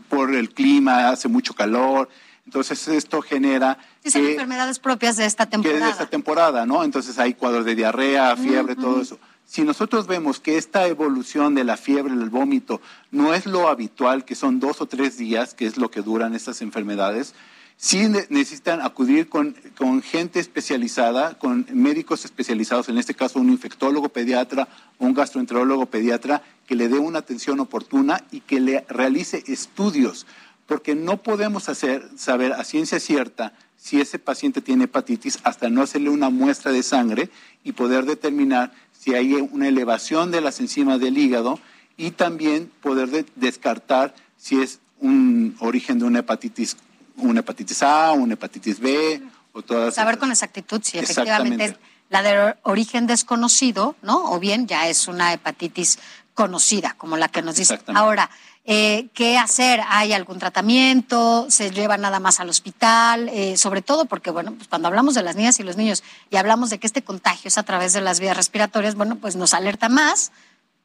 por 0.10 0.34
el 0.34 0.50
clima, 0.50 1.10
hace 1.10 1.28
mucho 1.28 1.54
calor. 1.54 2.10
Entonces 2.46 2.88
esto 2.88 3.22
genera... 3.22 3.78
son 4.04 4.26
enfermedades 4.26 4.80
propias 4.80 5.18
de 5.18 5.26
esta 5.26 5.48
temporada. 5.48 5.86
de 5.86 5.92
esta 5.92 6.10
temporada, 6.10 6.66
¿no? 6.66 6.84
Entonces 6.84 7.20
hay 7.20 7.36
cuadros 7.36 7.64
de 7.66 7.76
diarrea, 7.76 8.36
fiebre, 8.36 8.76
todo 8.76 9.02
eso. 9.02 9.20
Si 9.46 9.64
nosotros 9.64 10.08
vemos 10.08 10.40
que 10.40 10.58
esta 10.58 10.88
evolución 10.88 11.56
de 11.56 11.64
la 11.64 11.78
fiebre, 11.78 12.14
el 12.14 12.30
vómito, 12.30 12.82
no 13.12 13.34
es 13.34 13.46
lo 13.46 13.68
habitual, 13.68 14.26
que 14.26 14.36
son 14.36 14.60
dos 14.60 14.82
o 14.82 14.86
tres 14.86 15.18
días, 15.18 15.54
que 15.54 15.66
es 15.66 15.78
lo 15.78 15.90
que 15.90 16.02
duran 16.02 16.36
estas 16.36 16.62
enfermedades, 16.62 17.34
sí 17.82 18.10
necesitan 18.28 18.82
acudir 18.82 19.30
con, 19.30 19.56
gente 20.04 20.42
especializada, 20.42 21.38
con 21.40 21.66
médicos 21.72 22.26
especializados, 22.26 22.90
en 22.90 22.98
este 22.98 23.14
caso 23.14 23.40
un 23.40 23.50
infectólogo 23.50 24.10
pediatra 24.10 24.68
un 24.98 25.14
gastroenterólogo 25.14 25.86
pediatra, 25.86 26.44
que 26.68 26.76
le 26.76 26.90
dé 26.90 27.00
una 27.00 27.20
atención 27.20 27.62
oportuna 27.62 28.26
y 28.32 28.42
que 28.42 28.60
le 28.60 28.86
realice 28.90 29.46
estudios, 29.48 30.28
porque 30.68 30.94
no 30.94 31.24
podemos 31.24 31.70
hacer, 31.70 32.10
saber 32.18 32.52
a 32.52 32.66
ciencia 32.66 33.00
cierta 33.00 33.54
si 33.78 34.02
ese 34.02 34.20
paciente 34.20 34.60
tiene 34.60 34.84
hepatitis 34.84 35.40
hasta 35.44 35.70
no 35.70 35.82
hacerle 35.82 36.10
una 36.10 36.30
muestra 36.30 36.74
de 36.74 36.84
sangre 36.84 37.30
y 37.64 37.72
poder 37.72 38.04
determinar 38.04 38.74
si 38.92 39.16
hay 39.16 39.36
una 39.36 39.70
elevación 39.70 40.32
de 40.32 40.42
las 40.42 40.60
enzimas 40.60 41.00
del 41.00 41.18
hígado 41.18 41.62
y 41.96 42.12
también 42.12 42.70
poder 42.82 43.26
descartar 43.36 44.14
si 44.36 44.62
es 44.62 44.82
un 45.00 45.56
origen 45.60 45.98
de 45.98 46.06
una 46.06 46.20
hepatitis 46.20 46.76
una 47.20 47.42
hepatitis 47.42 47.84
A, 47.84 48.12
una 48.12 48.34
hepatitis 48.34 48.80
B 48.80 49.22
o 49.54 49.62
todas. 49.62 49.96
Saber 49.96 50.18
con 50.18 50.32
exactitud 50.32 50.82
si 50.84 50.98
efectivamente 50.98 51.66
es 51.66 51.76
la 52.10 52.24
de 52.24 52.56
origen 52.64 53.08
desconocido, 53.08 53.96
¿no? 54.02 54.32
O 54.32 54.40
bien 54.40 54.68
ya 54.68 54.88
es 54.88 55.08
una 55.08 55.34
hepatitis 55.34 56.00
conocida, 56.34 56.96
como 56.98 57.18
la 57.18 57.28
que 57.28 57.42
nos 57.42 57.56
dice. 57.56 57.80
Ahora, 57.88 58.30
eh, 58.66 59.10
¿qué 59.14 59.38
hacer? 59.38 59.82
¿Hay 59.88 60.14
algún 60.14 60.40
tratamiento? 60.40 61.48
¿Se 61.50 61.72
lleva 61.72 61.98
nada 61.98 62.20
más 62.20 62.40
al 62.40 62.50
hospital? 62.50 63.30
Eh, 63.30 63.58
sobre 63.58 63.82
todo 63.82 64.06
porque, 64.06 64.32
bueno, 64.32 64.54
pues 64.54 64.68
cuando 64.68 64.88
hablamos 64.88 65.16
de 65.16 65.24
las 65.24 65.36
niñas 65.36 65.60
y 65.60 65.64
los 65.64 65.76
niños 65.76 66.04
y 66.30 66.38
hablamos 66.38 66.70
de 66.70 66.80
que 66.80 66.88
este 66.88 67.04
contagio 67.04 67.48
es 67.48 67.58
a 67.58 67.64
través 67.64 67.94
de 67.94 68.02
las 68.02 68.20
vías 68.20 68.38
respiratorias, 68.38 68.96
bueno, 68.96 69.18
pues 69.18 69.36
nos 69.36 69.54
alerta 69.54 69.90
más 69.90 70.32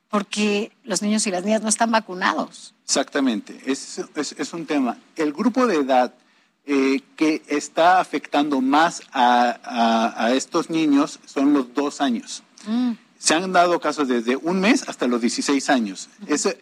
porque 0.09 0.72
los 0.85 1.03
niños 1.03 1.26
y 1.26 1.30
las 1.30 1.45
niñas 1.45 1.62
no 1.62 1.68
están 1.68 1.91
vacunados. 1.91 2.74
Exactamente, 2.85 3.61
es, 3.66 4.01
es 4.14 4.53
un 4.53 4.66
tema. 4.66 4.97
El 5.16 5.32
grupo 5.32 5.66
de 5.66 5.76
edad 5.76 6.14
eh, 6.67 7.03
que 7.17 7.43
está 7.49 8.01
afectando 8.01 8.62
más 8.62 9.03
a, 9.12 10.31
estos 10.35 10.71
niños 10.71 11.21
son 11.27 11.53
los 11.53 11.75
dos 11.75 12.01
años. 12.01 12.43
Mm. 12.67 12.93
Se 13.19 13.35
han 13.35 13.53
dado 13.53 13.81
casos 13.81 14.09
desde 14.09 14.37
un 14.37 14.61
mes 14.61 14.89
hasta 14.89 15.07
los 15.07 15.21
16 15.21 15.69
años. 15.71 16.09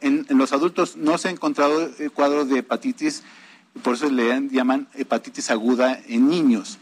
en, 0.00 0.26
los 0.30 0.52
adultos 0.52 0.96
no 0.96 1.18
se 1.18 1.28
ha 1.28 1.30
encontrado 1.30 1.90
cuadros 2.14 2.48
de 2.48 2.58
hepatitis, 2.58 3.22
por 3.82 3.94
eso 3.94 4.10
le 4.10 4.48
llaman 4.50 4.88
hepatitis 4.94 5.50
aguda 5.50 6.00
en 6.06 6.28
niños. 6.28 6.78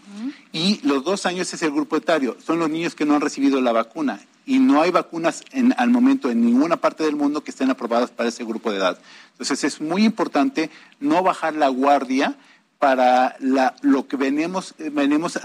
Y 0.53 0.81
los 0.83 1.05
dos 1.05 1.27
años 1.27 1.53
es 1.53 1.62
el 1.62 1.71
grupo 1.71 1.97
etario, 1.97 2.37
son 2.45 2.59
los 2.59 2.68
niños 2.71 2.95
que 2.95 3.05
no 3.05 3.14
han 3.14 3.21
recibido 3.21 3.61
la 3.61 3.73
vacuna. 3.73 4.21
Y 4.47 4.59
no 4.59 4.81
hay 4.81 4.91
vacunas 4.91 5.43
en, 5.53 5.75
al 5.77 5.91
momento 5.91 6.31
en 6.31 6.45
ninguna 6.45 6.77
parte 6.79 7.05
del 7.05 7.14
mundo 7.14 7.45
que 7.45 7.51
estén 7.51 7.71
aprobadas 7.71 8.11
para 8.11 8.29
ese 8.31 8.45
grupo 8.45 8.73
de 8.73 8.79
edad. 8.79 8.99
Entonces 9.33 9.62
es 9.62 9.81
muy 9.81 10.05
importante 10.05 10.71
no 10.99 11.23
bajar 11.23 11.55
la 11.55 11.68
guardia 11.68 12.37
para 12.81 13.37
lo 13.83 14.09
que 14.09 14.16
venimos, 14.16 14.74
venimos 14.78 15.39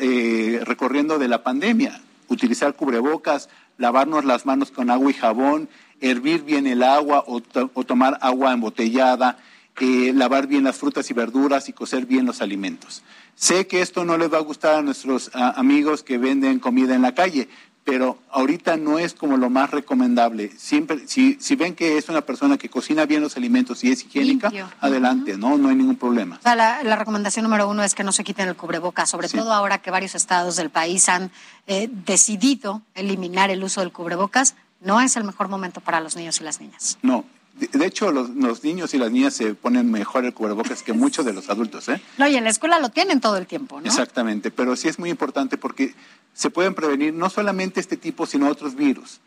eh, 0.00 0.60
recorriendo 0.64 1.20
de 1.20 1.28
la 1.28 1.44
pandemia. 1.44 2.00
Utilizar 2.26 2.74
cubrebocas, 2.74 3.48
lavarnos 3.78 4.24
las 4.24 4.44
manos 4.44 4.72
con 4.72 4.90
agua 4.90 5.08
y 5.08 5.14
jabón, 5.14 5.68
hervir 6.00 6.42
bien 6.42 6.66
el 6.66 6.82
agua 6.82 7.24
o, 7.28 7.40
tomar 7.84 8.18
agua 8.20 8.52
embotellada, 8.52 9.38
eh, 9.78 10.12
lavar 10.12 10.48
bien 10.48 10.64
las 10.64 10.78
frutas 10.78 11.08
y 11.10 11.14
verduras 11.14 11.68
y 11.68 11.72
cocer 11.72 12.06
bien 12.06 12.26
los 12.26 12.42
alimentos. 12.42 13.04
Sé 13.36 13.68
que 13.68 13.82
esto 13.82 14.04
no 14.04 14.18
les 14.18 14.32
va 14.32 14.38
a 14.38 14.42
gustar 14.42 14.74
a 14.74 14.82
nuestros 14.82 15.30
amigos 15.32 16.02
que 16.02 16.18
venden 16.18 16.58
comida 16.58 16.96
en 16.96 17.02
la 17.02 17.14
calle, 17.14 17.48
pero 17.84 18.18
ahorita 18.30 18.76
no 18.76 18.98
es 18.98 19.14
como 19.14 19.36
lo 19.36 19.50
más 19.50 19.70
recomendable. 19.70 20.50
Siempre, 20.56 21.06
si, 21.06 21.38
si 21.40 21.56
ven 21.56 21.74
que 21.74 21.98
es 21.98 22.08
una 22.08 22.20
persona 22.20 22.58
que 22.58 22.68
cocina 22.68 23.06
bien 23.06 23.22
los 23.22 23.36
alimentos 23.36 23.82
y 23.84 23.90
es 23.90 24.04
higiénica, 24.04 24.52
adelante, 24.80 25.36
no, 25.36 25.56
no 25.56 25.68
hay 25.68 25.76
ningún 25.76 25.96
problema. 25.96 26.36
O 26.38 26.42
sea, 26.42 26.56
la, 26.56 26.96
recomendación 26.96 27.42
número 27.42 27.68
uno 27.68 27.82
es 27.82 27.94
que 27.94 28.04
no 28.04 28.12
se 28.12 28.24
quiten 28.24 28.48
el 28.48 28.56
cubreboca, 28.56 29.06
sobre 29.06 29.28
todo 29.28 29.52
ahora 29.52 29.78
que 29.78 29.90
varios 29.90 30.14
estados 30.14 30.56
del 30.56 30.70
país 30.70 31.08
han 31.08 31.30
eh, 31.66 31.88
decidido 31.90 32.82
eliminar 32.94 33.50
el 33.50 33.64
uso 33.64 33.80
del 33.80 33.92
cubrebocas. 33.92 34.54
No 34.80 35.00
es 35.00 35.16
el 35.16 35.24
mejor 35.24 35.48
momento 35.48 35.80
para 35.80 36.00
los 36.00 36.16
niños 36.16 36.40
y 36.40 36.44
las 36.44 36.60
niñas. 36.60 36.98
No, 37.02 37.24
de, 37.66 37.86
hecho, 37.86 38.10
los, 38.10 38.64
niños 38.64 38.94
y 38.94 38.98
las 38.98 39.10
niñas 39.10 39.34
se 39.34 39.54
ponen 39.54 39.90
mejor 39.90 40.24
el 40.24 40.32
cubrebocas 40.32 40.82
que 40.82 40.92
muchos 40.92 41.24
de 41.24 41.32
los 41.32 41.50
adultos. 41.50 41.88
¿eh? 41.88 42.00
No, 42.16 42.26
y 42.26 42.36
en 42.36 42.44
la 42.44 42.50
escuela 42.50 42.80
lo 42.80 42.88
tienen 42.88 43.20
todo 43.20 43.36
el 43.36 43.46
tiempo, 43.46 43.80
¿no? 43.80 43.86
Exactamente, 43.86 44.50
pero 44.50 44.76
sí 44.76 44.88
es 44.88 44.98
muy 44.98 45.10
importante 45.10 45.58
porque 45.58 45.94
se 46.32 46.50
pueden 46.50 46.74
prevenir 46.74 47.12
no 47.12 47.28
solamente 47.28 47.80
este 47.80 47.96
tipo, 47.96 48.26
sino 48.26 48.48
otros 48.48 48.74
virus. 48.74 49.20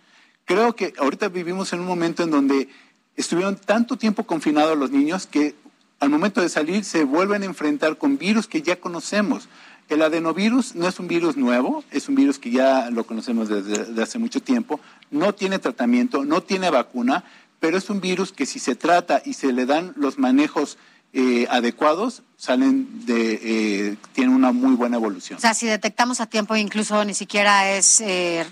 Creo 0.45 0.75
que 0.75 0.93
ahorita 0.97 1.29
vivimos 1.29 1.71
en 1.73 1.81
un 1.81 1.85
momento 1.85 2.23
en 2.23 2.31
donde 2.31 2.69
estuvieron 3.15 3.55
tanto 3.55 3.97
tiempo 3.97 4.23
confinados 4.23 4.77
los 4.77 4.91
niños 4.91 5.27
que 5.27 5.55
al 5.99 6.09
momento 6.09 6.41
de 6.41 6.49
salir 6.49 6.83
se 6.83 7.03
vuelven 7.03 7.43
a 7.43 7.45
enfrentar 7.45 7.97
con 7.97 8.17
virus 8.17 8.47
que 8.47 8.61
ya 8.61 8.79
conocemos. 8.79 9.47
El 9.89 10.01
adenovirus 10.01 10.75
no 10.75 10.87
es 10.87 10.99
un 10.99 11.07
virus 11.07 11.37
nuevo, 11.37 11.83
es 11.91 12.09
un 12.09 12.15
virus 12.15 12.39
que 12.39 12.51
ya 12.51 12.89
lo 12.89 13.05
conocemos 13.05 13.47
desde 13.49 14.01
hace 14.01 14.17
mucho 14.17 14.41
tiempo, 14.41 14.79
no 15.11 15.35
tiene 15.35 15.59
tratamiento, 15.59 16.25
no 16.25 16.41
tiene 16.41 16.69
vacuna, 16.69 17.23
pero 17.63 17.77
es 17.77 17.89
un 17.89 18.01
virus 18.01 18.33
que 18.33 18.45
si 18.45 18.59
se 18.59 18.75
trata 18.75 19.21
y 19.23 19.35
se 19.35 19.53
le 19.53 19.65
dan 19.65 19.93
los 19.95 20.17
manejos 20.17 20.77
eh, 21.13 21.47
adecuados, 21.49 22.21
salen 22.35 23.05
de, 23.05 23.39
eh, 23.41 23.97
tienen 24.11 24.35
una 24.35 24.51
muy 24.51 24.75
buena 24.75 24.97
evolución. 24.97 25.37
O 25.37 25.39
sea, 25.39 25.53
si 25.53 25.65
detectamos 25.65 26.19
a 26.19 26.25
tiempo, 26.25 26.57
incluso 26.57 27.05
ni 27.05 27.13
siquiera 27.13 27.71
es, 27.71 28.01
eh, 28.01 28.45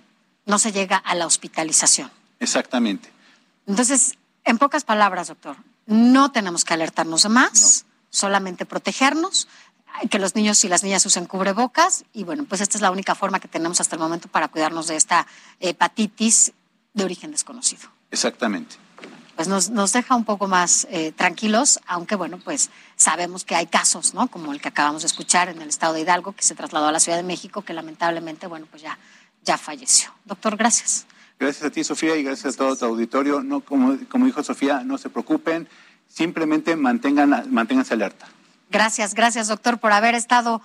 no 0.45 0.59
se 0.59 0.71
llega 0.71 0.95
a 0.95 1.13
la 1.15 1.25
hospitalización. 1.25 2.09
Exactamente. 2.39 3.11
Entonces, 3.67 4.17
en 4.45 4.57
pocas 4.57 4.85
palabras, 4.85 5.27
doctor, 5.27 5.57
no 5.87 6.31
tenemos 6.31 6.63
que 6.63 6.73
alertarnos 6.73 7.27
más, 7.29 7.85
solamente 8.11 8.65
protegernos, 8.65 9.49
que 10.09 10.19
los 10.19 10.35
niños 10.35 10.63
y 10.63 10.69
las 10.69 10.83
niñas 10.85 11.05
usen 11.05 11.25
cubrebocas 11.25 12.05
y 12.13 12.23
bueno, 12.23 12.45
pues 12.45 12.61
esta 12.61 12.77
es 12.77 12.81
la 12.81 12.91
única 12.91 13.13
forma 13.13 13.41
que 13.41 13.49
tenemos 13.49 13.81
hasta 13.81 13.97
el 13.97 14.01
momento 14.01 14.29
para 14.29 14.47
cuidarnos 14.47 14.87
de 14.87 14.95
esta 14.95 15.27
hepatitis 15.59 16.53
de 16.93 17.03
origen 17.03 17.31
desconocido. 17.31 17.89
Exactamente 18.09 18.77
pues 19.41 19.47
nos, 19.47 19.69
nos 19.71 19.91
deja 19.91 20.15
un 20.15 20.23
poco 20.23 20.47
más 20.47 20.85
eh, 20.91 21.13
tranquilos, 21.13 21.79
aunque 21.87 22.13
bueno, 22.13 22.37
pues 22.37 22.69
sabemos 22.95 23.43
que 23.43 23.55
hay 23.55 23.65
casos, 23.65 24.13
¿no? 24.13 24.27
Como 24.27 24.53
el 24.53 24.61
que 24.61 24.67
acabamos 24.67 25.01
de 25.01 25.07
escuchar 25.07 25.49
en 25.49 25.59
el 25.63 25.69
estado 25.69 25.95
de 25.95 26.01
Hidalgo, 26.01 26.33
que 26.33 26.43
se 26.43 26.53
trasladó 26.53 26.89
a 26.89 26.91
la 26.91 26.99
Ciudad 26.99 27.17
de 27.17 27.23
México, 27.23 27.63
que 27.63 27.73
lamentablemente, 27.73 28.45
bueno, 28.45 28.67
pues 28.69 28.83
ya, 28.83 28.99
ya 29.43 29.57
falleció. 29.57 30.11
Doctor, 30.25 30.57
gracias. 30.57 31.07
Gracias 31.39 31.65
a 31.65 31.71
ti, 31.71 31.83
Sofía, 31.83 32.15
y 32.17 32.21
gracias, 32.21 32.53
a 32.53 32.57
todo 32.57 32.75
tu 32.75 32.85
auditorio. 32.85 33.41
No, 33.41 33.61
como, 33.61 33.97
como 34.09 34.27
dijo 34.27 34.43
Sofía, 34.43 34.83
no 34.83 34.99
se 34.99 35.09
preocupen, 35.09 35.67
simplemente 36.07 36.75
mantengan, 36.75 37.47
manténganse 37.51 37.95
alerta. 37.95 38.27
Gracias, 38.69 39.15
gracias, 39.15 39.47
doctor, 39.47 39.79
por 39.79 39.91
haber 39.91 40.13
estado 40.13 40.61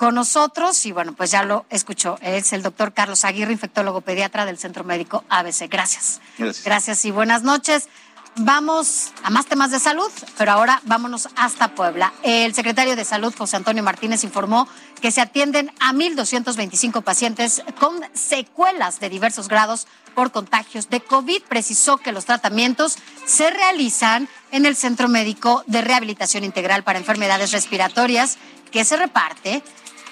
con 0.00 0.14
nosotros 0.14 0.86
y 0.86 0.92
bueno, 0.92 1.12
pues 1.12 1.30
ya 1.30 1.42
lo 1.42 1.66
escuchó. 1.68 2.18
Es 2.22 2.54
el 2.54 2.62
doctor 2.62 2.94
Carlos 2.94 3.26
Aguirre, 3.26 3.52
infectólogo 3.52 4.00
pediatra 4.00 4.46
del 4.46 4.56
Centro 4.56 4.82
Médico 4.82 5.24
ABC. 5.28 5.68
Gracias. 5.68 6.22
Gracias. 6.38 6.64
Gracias 6.64 7.04
y 7.04 7.10
buenas 7.10 7.42
noches. 7.42 7.90
Vamos 8.36 9.12
a 9.22 9.30
más 9.30 9.46
temas 9.46 9.70
de 9.70 9.80
salud, 9.80 10.10
pero 10.38 10.52
ahora 10.52 10.80
vámonos 10.84 11.28
hasta 11.36 11.74
Puebla. 11.74 12.12
El 12.22 12.54
secretario 12.54 12.94
de 12.94 13.04
Salud, 13.04 13.34
José 13.36 13.56
Antonio 13.56 13.82
Martínez, 13.82 14.24
informó 14.24 14.68
que 15.00 15.10
se 15.10 15.20
atienden 15.20 15.72
a 15.80 15.92
1.225 15.92 17.02
pacientes 17.02 17.62
con 17.78 18.00
secuelas 18.14 19.00
de 19.00 19.10
diversos 19.10 19.48
grados 19.48 19.88
por 20.14 20.30
contagios 20.30 20.88
de 20.88 21.00
COVID. 21.00 21.42
Precisó 21.42 21.98
que 21.98 22.12
los 22.12 22.24
tratamientos 22.24 22.98
se 23.26 23.50
realizan 23.50 24.28
en 24.52 24.64
el 24.64 24.76
Centro 24.76 25.08
Médico 25.08 25.64
de 25.66 25.82
Rehabilitación 25.82 26.44
Integral 26.44 26.84
para 26.84 26.98
Enfermedades 26.98 27.52
Respiratorias, 27.52 28.38
que 28.70 28.84
se 28.84 28.96
reparte 28.96 29.62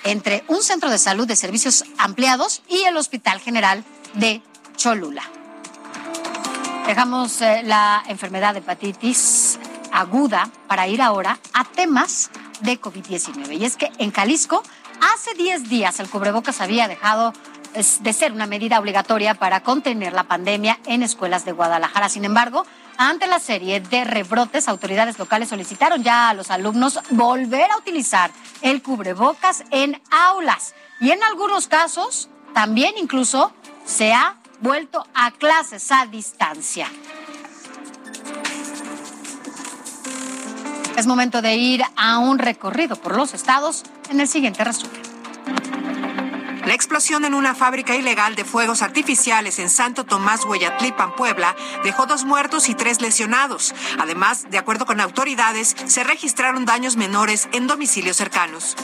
entre 0.05 0.45
un 0.49 0.63
centro 0.63 0.91
de 0.91 0.99
salud 0.99 1.27
de 1.27 1.37
servicios 1.37 1.85
ampliados 1.99 2.63
y 2.69 2.83
el 2.83 2.97
Hospital 2.97 3.41
General 3.41 3.85
de 4.15 4.43
Cholula. 4.77 5.38
Dejamos 6.89 7.43
eh, 7.43 7.61
la 7.67 8.03
enfermedad 8.09 8.55
de 8.55 8.61
hepatitis 8.61 9.59
aguda 9.93 10.49
para 10.69 10.89
ir 10.89 11.03
ahora 11.03 11.39
a 11.53 11.65
temas 11.65 12.31
de 12.63 12.81
COVID-19. 12.81 13.59
Y 13.59 13.67
es 13.67 13.77
que 13.77 13.93
en 13.99 14.11
Jalisco, 14.11 14.63
hace 15.13 15.35
10 15.35 15.69
días 15.69 16.01
el 16.01 16.09
cubrebocas 16.09 16.63
había 16.63 16.89
dejado 16.89 17.35
de 17.75 18.13
ser 18.15 18.33
una 18.33 18.47
medida 18.47 18.81
obligatoria 18.81 19.35
para 19.35 19.63
contener 19.63 20.15
la 20.15 20.25
pandemia 20.25 20.79
en 20.87 21.03
escuelas 21.03 21.45
de 21.45 21.53
Guadalajara. 21.53 22.09
Sin 22.09 22.25
embargo, 22.25 22.65
ante 22.97 23.27
la 23.27 23.39
serie 23.39 23.81
de 23.81 24.05
rebrotes, 24.05 24.67
autoridades 24.67 25.19
locales 25.19 25.51
solicitaron 25.51 26.03
ya 26.03 26.31
a 26.31 26.35
los 26.35 26.51
alumnos 26.51 27.01
volver 27.11 27.71
a 27.71 27.77
utilizar 27.77 28.31
el 28.63 28.81
cubrebocas 28.81 29.63
en 29.73 30.01
aulas. 30.11 30.75
Y 31.01 31.11
en 31.11 31.23
algunos 31.23 31.67
casos, 31.67 32.31
también 32.55 32.95
incluso 32.97 33.53
se 33.85 34.15
ha 34.15 34.39
vuelto 34.61 35.07
a 35.15 35.31
clases 35.31 35.91
a 35.93 36.07
distancia. 36.07 36.89
Es 40.97 41.07
momento 41.07 41.43
de 41.43 41.55
ir 41.55 41.83
a 41.97 42.19
un 42.19 42.39
recorrido 42.39 42.97
por 42.97 43.17
los 43.17 43.33
estados 43.33 43.85
en 44.11 44.21
el 44.21 44.29
siguiente 44.29 44.65
resumen. 44.65 45.01
La 46.69 46.75
explosión 46.75 47.25
en 47.25 47.33
una 47.33 47.55
fábrica 47.55 47.97
ilegal 47.97 48.35
de 48.35 48.45
fuegos 48.45 48.83
artificiales 48.83 49.59
en 49.59 49.71
Santo 49.71 50.05
Tomás, 50.05 50.45
Hueyatlipan, 50.45 51.17
Puebla, 51.17 51.57
dejó 51.83 52.05
dos 52.05 52.25
muertos 52.25 52.69
y 52.69 52.75
tres 52.75 53.01
lesionados. 53.01 53.75
Además, 53.99 54.51
de 54.51 54.59
acuerdo 54.59 54.85
con 54.85 55.01
autoridades, 55.01 55.75
se 55.87 56.05
registraron 56.05 56.67
daños 56.67 56.97
menores 56.97 57.49
en 57.53 57.69
domicilios 57.69 58.19
cercanos. 58.19 58.77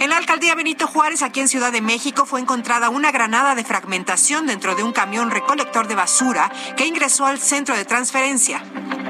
En 0.00 0.10
la 0.10 0.16
alcaldía 0.16 0.54
Benito 0.54 0.86
Juárez, 0.86 1.22
aquí 1.22 1.40
en 1.40 1.48
Ciudad 1.48 1.72
de 1.72 1.80
México, 1.80 2.24
fue 2.24 2.40
encontrada 2.40 2.88
una 2.88 3.10
granada 3.10 3.56
de 3.56 3.64
fragmentación 3.64 4.46
dentro 4.46 4.76
de 4.76 4.84
un 4.84 4.92
camión 4.92 5.30
recolector 5.30 5.88
de 5.88 5.96
basura 5.96 6.52
que 6.76 6.86
ingresó 6.86 7.26
al 7.26 7.40
centro 7.40 7.76
de 7.76 7.84
transferencia. 7.84 8.62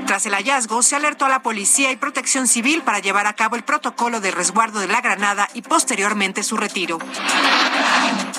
Tras 0.06 0.24
el 0.24 0.32
hallazgo, 0.32 0.82
se 0.82 0.96
alertó 0.96 1.26
a 1.26 1.28
la 1.28 1.42
policía 1.42 1.92
y 1.92 1.96
protección 1.96 2.46
civil 2.48 2.80
para 2.82 3.00
llevar 3.00 3.26
a 3.26 3.34
cabo 3.34 3.56
el 3.56 3.64
protocolo 3.64 4.20
de 4.20 4.30
resguardo 4.30 4.80
de 4.80 4.88
la 4.88 5.02
granada 5.02 5.50
y 5.52 5.60
posteriormente 5.60 6.42
su 6.42 6.56
retiro. 6.56 6.98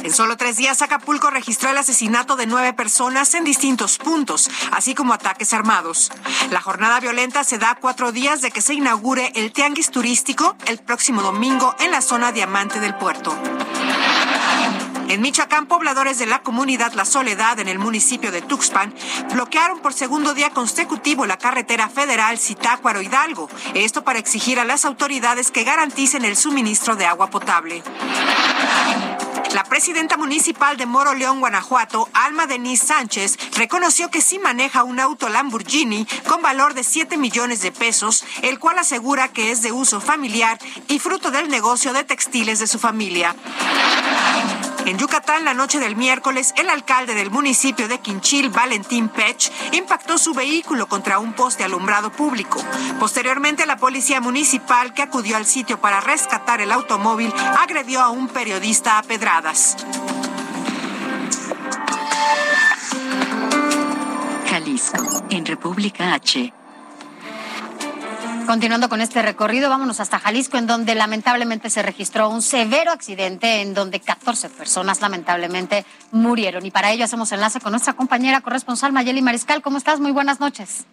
En 0.04 0.14
solo 0.14 0.38
tres 0.38 0.56
días, 0.56 0.82
Acapulco 0.82 1.30
registró 1.30 1.70
el 1.70 1.78
asesinato 1.78 2.38
de 2.38 2.47
nueve 2.47 2.74
personas 2.74 3.34
en 3.34 3.43
distintos 3.43 3.97
puntos, 3.97 4.50
así 4.72 4.95
como 4.95 5.14
ataques 5.14 5.54
armados. 5.54 6.12
La 6.52 6.62
jornada 6.62 7.00
violenta 7.02 7.43
se 7.43 7.58
da 7.58 7.78
cuatro 7.80 8.14
días 8.14 8.41
de 8.41 8.52
que 8.52 8.62
se 8.62 8.74
inaugure 8.74 9.34
el 9.36 9.52
tianguis 9.52 9.91
turístico 9.91 10.56
el 10.68 10.78
próximo 10.80 11.22
domingo 11.22 11.76
en 11.80 11.91
la 11.91 12.02
zona 12.02 12.32
diamante 12.32 12.80
del 12.80 12.95
puerto. 12.95 13.38
En 15.10 15.22
Michoacán, 15.22 15.66
pobladores 15.66 16.20
de 16.20 16.28
la 16.28 16.43
comunidad 16.43 16.93
La 16.93 17.04
Soledad 17.04 17.60
en 17.60 17.68
el 17.68 17.80
municipio 17.80 18.32
de 18.32 18.43
Tuxpan 18.43 18.93
bloquearon 19.34 19.80
por 19.80 19.91
segundo 19.91 20.36
día 20.36 20.52
consecutivo 20.52 21.26
la 21.26 21.38
carretera 21.38 21.89
federal 21.89 22.38
Zitácuaro 22.38 23.02
Hidalgo. 23.02 23.50
Esto 23.74 24.04
para 24.04 24.20
exigir 24.20 24.60
a 24.60 24.66
las 24.66 24.86
autoridades 24.86 25.50
que 25.52 25.64
garanticen 25.64 26.26
el 26.26 26.38
suministro 26.38 26.95
de 26.95 27.08
agua 27.08 27.32
potable. 27.32 27.84
La 29.54 29.64
presidenta 29.64 30.16
municipal 30.16 30.78
de 30.78 30.86
Moro 30.86 31.16
León, 31.16 31.39
Guanajuato, 31.39 32.08
Alma 32.14 32.45
Denise 32.45 32.86
Sánchez, 32.86 33.38
reconoció 33.56 34.12
que 34.12 34.22
sí 34.22 34.38
maneja 34.38 34.84
un 34.84 35.00
auto 35.00 35.28
Lamborghini 35.28 36.06
con 36.28 36.41
valor 36.41 36.76
de 36.76 36.84
7 36.84 37.18
millones 37.18 37.62
de 37.62 37.72
pesos, 37.72 38.24
el 38.43 38.60
cual 38.60 38.78
asegura 38.78 39.30
que 39.30 39.52
es 39.52 39.64
de 39.64 39.72
uso 39.72 40.02
familiar 40.02 40.60
y 40.88 41.00
fruto 41.00 41.32
del 41.32 41.50
negocio 41.50 41.93
de 41.93 42.04
textiles 42.04 42.60
de 42.60 42.68
su 42.68 42.78
familia. 42.78 43.36
En 44.90 44.98
Yucatán, 44.98 45.46
la 45.46 45.54
noche 45.54 45.80
del 45.80 45.96
miércoles, 45.96 46.52
el 46.58 46.68
alcalde 46.68 47.14
del 47.14 47.30
municipio 47.30 47.88
de 47.88 48.00
Quinchil, 48.00 48.50
Valentín 48.50 49.08
Pech, 49.08 49.52
impactó 49.74 50.18
su 50.18 50.34
vehículo 50.34 50.88
contra 50.88 51.20
un 51.20 51.34
poste 51.34 51.64
alumbrado 51.64 52.12
público. 52.12 52.60
Posteriormente, 53.00 53.68
la 53.68 53.78
policía 53.78 54.20
municipal 54.20 54.96
que 54.96 55.04
acudió 55.04 55.38
al 55.38 55.46
sitio 55.46 55.80
para 55.80 56.02
rescatar 56.02 56.60
el 56.62 56.72
automóvil 56.72 57.32
agredió 57.60 58.02
a 58.02 58.10
un 58.10 58.30
periodista 58.30 58.98
a 58.98 59.04
pedradas. 59.04 59.78
Jalisco, 64.50 65.24
en 65.30 65.46
República 65.46 66.16
H. 66.16 66.52
Continuando 68.50 68.89
con 68.89 69.00
este 69.00 69.22
recorrido, 69.22 69.70
vámonos 69.70 70.00
hasta 70.00 70.18
Jalisco, 70.18 70.58
en 70.58 70.66
donde 70.66 70.95
lamentablemente 70.95 71.70
se 71.70 71.84
registró 71.84 72.30
un 72.30 72.41
severo 72.41 72.91
accidente 72.91 73.62
en 73.62 73.76
donde 73.76 74.00
14 74.00 74.50
personas 74.50 75.02
lamentablemente 75.02 75.86
murieron. 76.12 76.66
Y 76.66 76.72
para 76.72 76.91
ello 76.91 77.06
hacemos 77.06 77.32
enlace 77.32 77.60
con 77.60 77.74
nuestra 77.74 77.93
compañera 77.93 78.41
corresponsal 78.41 78.91
Mayeli 78.91 79.22
Mariscal. 79.22 79.62
¿Cómo 79.62 79.78
estás? 79.78 80.00
Muy 80.00 80.14
buenas 80.14 80.39
noches. 80.39 80.88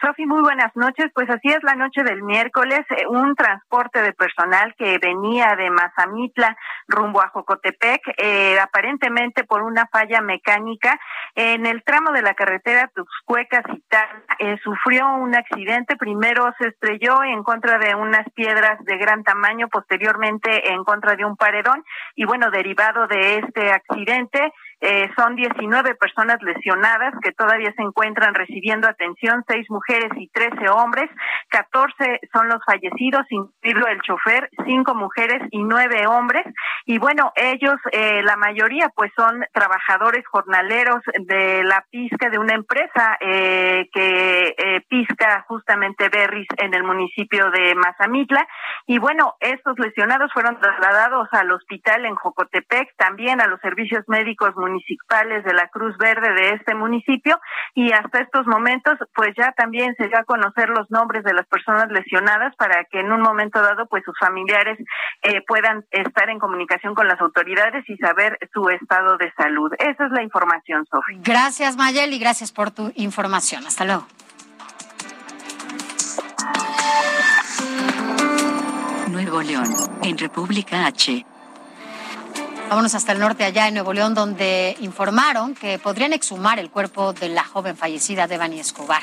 Sofi, 0.00 0.26
muy 0.26 0.42
buenas 0.42 0.74
noches. 0.76 1.06
Pues 1.12 1.28
así 1.28 1.48
es 1.48 1.60
la 1.64 1.74
noche 1.74 2.04
del 2.04 2.22
miércoles, 2.22 2.80
eh, 2.90 3.06
un 3.08 3.34
transporte 3.34 4.00
de 4.00 4.12
personal 4.12 4.72
que 4.78 4.96
venía 4.98 5.56
de 5.56 5.70
Mazamitla 5.70 6.56
rumbo 6.86 7.20
a 7.20 7.28
Jocotepec, 7.28 8.00
eh, 8.16 8.60
aparentemente 8.60 9.42
por 9.42 9.62
una 9.62 9.88
falla 9.88 10.20
mecánica 10.20 11.00
en 11.34 11.66
el 11.66 11.82
tramo 11.82 12.12
de 12.12 12.22
la 12.22 12.34
carretera 12.34 12.88
Tuxcueca-Citán, 12.94 14.22
eh, 14.38 14.56
sufrió 14.62 15.14
un 15.16 15.34
accidente. 15.34 15.96
Primero 15.96 16.54
se 16.58 16.68
estrelló 16.68 17.24
en 17.24 17.42
contra 17.42 17.78
de 17.78 17.96
unas 17.96 18.24
piedras 18.34 18.78
de 18.84 18.98
gran 18.98 19.24
tamaño, 19.24 19.66
posteriormente 19.66 20.72
en 20.72 20.84
contra 20.84 21.16
de 21.16 21.24
un 21.24 21.36
paredón 21.36 21.84
y 22.14 22.24
bueno, 22.24 22.52
derivado 22.52 23.08
de 23.08 23.38
este 23.38 23.72
accidente, 23.72 24.52
eh, 24.80 25.10
son 25.16 25.34
19 25.34 25.96
personas 25.96 26.40
lesionadas 26.40 27.12
que 27.20 27.32
todavía 27.32 27.72
se 27.74 27.82
encuentran 27.82 28.32
recibiendo 28.32 28.86
atención, 28.86 29.44
seis 29.48 29.66
mujeres 29.70 30.10
y 30.16 30.28
13 30.28 30.68
hombres, 30.68 31.10
14 31.48 32.20
son 32.32 32.48
los 32.48 32.64
fallecidos, 32.64 33.26
incluido 33.30 33.88
el 33.88 34.00
chofer, 34.02 34.48
cinco 34.64 34.94
mujeres 34.94 35.42
y 35.50 35.64
nueve 35.64 36.06
hombres. 36.06 36.44
Y 36.84 36.98
bueno, 36.98 37.32
ellos, 37.34 37.74
eh, 37.90 38.22
la 38.22 38.36
mayoría, 38.36 38.88
pues 38.94 39.10
son 39.16 39.44
trabajadores 39.52 40.24
jornaleros 40.28 41.02
de 41.26 41.64
la 41.64 41.84
pizca 41.90 42.30
de 42.30 42.38
una 42.38 42.54
empresa 42.54 43.18
eh, 43.20 43.88
que 43.92 44.84
pizca 44.88 45.44
justamente 45.48 46.08
berries 46.08 46.46
en 46.58 46.72
el 46.74 46.84
municipio 46.84 47.50
de 47.50 47.74
Mazamitla. 47.74 48.46
Y 48.86 48.98
bueno, 48.98 49.34
estos 49.40 49.76
lesionados 49.78 50.32
fueron 50.32 50.58
trasladados 50.60 51.28
al 51.32 51.50
hospital 51.50 52.04
en 52.04 52.14
Jocotepec, 52.14 52.94
también 52.96 53.40
a 53.40 53.46
los 53.48 53.60
servicios 53.60 54.04
médicos 54.06 54.54
municipales 54.54 54.67
municipales 54.68 55.44
de 55.44 55.54
la 55.54 55.68
Cruz 55.68 55.96
Verde 55.98 56.32
de 56.34 56.50
este 56.54 56.74
municipio 56.74 57.40
y 57.74 57.92
hasta 57.92 58.20
estos 58.20 58.46
momentos 58.46 58.98
pues 59.14 59.34
ya 59.36 59.52
también 59.52 59.94
se 59.96 60.08
dio 60.08 60.18
a 60.18 60.24
conocer 60.24 60.68
los 60.68 60.90
nombres 60.90 61.24
de 61.24 61.34
las 61.34 61.46
personas 61.46 61.90
lesionadas 61.90 62.54
para 62.56 62.84
que 62.84 63.00
en 63.00 63.12
un 63.12 63.20
momento 63.20 63.60
dado 63.60 63.86
pues 63.86 64.04
sus 64.04 64.18
familiares 64.18 64.78
eh, 65.22 65.42
puedan 65.46 65.84
estar 65.90 66.28
en 66.30 66.38
comunicación 66.38 66.94
con 66.94 67.08
las 67.08 67.20
autoridades 67.20 67.88
y 67.88 67.96
saber 67.96 68.38
su 68.52 68.68
estado 68.68 69.16
de 69.16 69.32
salud. 69.32 69.72
Esa 69.78 70.06
es 70.06 70.12
la 70.12 70.22
información, 70.22 70.86
Sofía. 70.90 71.20
Gracias, 71.22 71.76
Mayel, 71.76 72.12
y 72.12 72.18
gracias 72.18 72.52
por 72.52 72.70
tu 72.70 72.92
información. 72.96 73.66
Hasta 73.66 73.84
luego. 73.84 74.06
Nuevo 79.08 79.42
León, 79.42 79.74
en 80.02 80.18
República 80.18 80.86
H. 80.86 81.24
Vámonos 82.68 82.94
hasta 82.94 83.12
el 83.12 83.18
norte, 83.18 83.44
allá 83.44 83.66
en 83.66 83.74
Nuevo 83.74 83.94
León, 83.94 84.12
donde 84.12 84.76
informaron 84.80 85.54
que 85.54 85.78
podrían 85.78 86.12
exhumar 86.12 86.58
el 86.58 86.68
cuerpo 86.68 87.14
de 87.14 87.30
la 87.30 87.42
joven 87.42 87.78
fallecida 87.78 88.26
Devani 88.26 88.60
Escobar. 88.60 89.02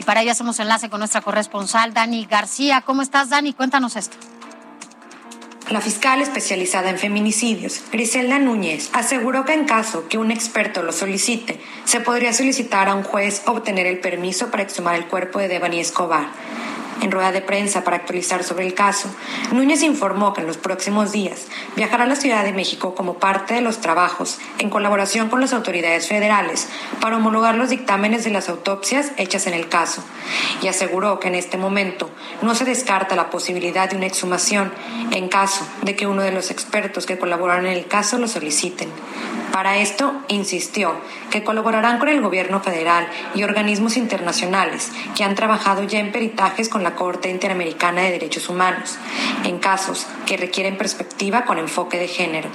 Y 0.00 0.02
para 0.02 0.22
ello 0.22 0.32
hacemos 0.32 0.58
enlace 0.58 0.90
con 0.90 0.98
nuestra 0.98 1.20
corresponsal, 1.20 1.94
Dani 1.94 2.26
García. 2.26 2.80
¿Cómo 2.80 3.02
estás, 3.02 3.30
Dani? 3.30 3.52
Cuéntanos 3.52 3.94
esto. 3.94 4.16
La 5.70 5.80
fiscal 5.80 6.22
especializada 6.22 6.90
en 6.90 6.98
feminicidios, 6.98 7.82
Griselda 7.92 8.40
Núñez, 8.40 8.90
aseguró 8.92 9.44
que 9.44 9.54
en 9.54 9.64
caso 9.64 10.08
que 10.08 10.18
un 10.18 10.32
experto 10.32 10.82
lo 10.82 10.92
solicite, 10.92 11.60
se 11.84 12.00
podría 12.00 12.32
solicitar 12.32 12.88
a 12.88 12.96
un 12.96 13.04
juez 13.04 13.42
obtener 13.46 13.86
el 13.86 14.00
permiso 14.00 14.50
para 14.50 14.64
exhumar 14.64 14.96
el 14.96 15.06
cuerpo 15.06 15.38
de 15.38 15.46
Devani 15.46 15.78
Escobar 15.78 16.26
en 17.00 17.10
rueda 17.10 17.32
de 17.32 17.40
prensa 17.40 17.84
para 17.84 17.96
actualizar 17.96 18.44
sobre 18.44 18.66
el 18.66 18.74
caso, 18.74 19.08
Núñez 19.52 19.82
informó 19.82 20.32
que 20.32 20.40
en 20.40 20.46
los 20.46 20.56
próximos 20.56 21.12
días 21.12 21.46
viajará 21.76 22.04
a 22.04 22.06
la 22.06 22.16
Ciudad 22.16 22.44
de 22.44 22.52
México 22.52 22.94
como 22.94 23.14
parte 23.14 23.54
de 23.54 23.60
los 23.60 23.80
trabajos 23.80 24.38
en 24.58 24.70
colaboración 24.70 25.28
con 25.28 25.40
las 25.40 25.52
autoridades 25.52 26.08
federales 26.08 26.68
para 27.00 27.16
homologar 27.16 27.54
los 27.54 27.70
dictámenes 27.70 28.24
de 28.24 28.30
las 28.30 28.48
autopsias 28.48 29.12
hechas 29.16 29.46
en 29.46 29.54
el 29.54 29.68
caso 29.68 30.02
y 30.62 30.68
aseguró 30.68 31.20
que 31.20 31.28
en 31.28 31.34
este 31.34 31.58
momento 31.58 32.10
no 32.42 32.54
se 32.54 32.64
descarta 32.64 33.16
la 33.16 33.30
posibilidad 33.30 33.88
de 33.88 33.96
una 33.96 34.06
exhumación 34.06 34.72
en 35.10 35.28
caso 35.28 35.66
de 35.82 35.96
que 35.96 36.06
uno 36.06 36.22
de 36.22 36.32
los 36.32 36.50
expertos 36.50 37.06
que 37.06 37.18
colaboran 37.18 37.66
en 37.66 37.72
el 37.72 37.86
caso 37.86 38.18
lo 38.18 38.28
soliciten. 38.28 38.88
Para 39.54 39.78
esto, 39.78 40.12
insistió 40.26 40.96
que 41.30 41.44
colaborarán 41.44 42.00
con 42.00 42.08
el 42.08 42.20
gobierno 42.20 42.58
federal 42.58 43.06
y 43.36 43.44
organismos 43.44 43.96
internacionales 43.96 44.90
que 45.14 45.22
han 45.22 45.36
trabajado 45.36 45.84
ya 45.84 46.00
en 46.00 46.10
peritajes 46.10 46.68
con 46.68 46.82
la 46.82 46.96
Corte 46.96 47.30
Interamericana 47.30 48.02
de 48.02 48.10
Derechos 48.10 48.48
Humanos, 48.48 48.98
en 49.44 49.60
casos 49.60 50.08
que 50.26 50.36
requieren 50.36 50.76
perspectiva 50.76 51.44
con 51.44 51.58
enfoque 51.58 52.00
de 52.00 52.08
género. 52.08 52.48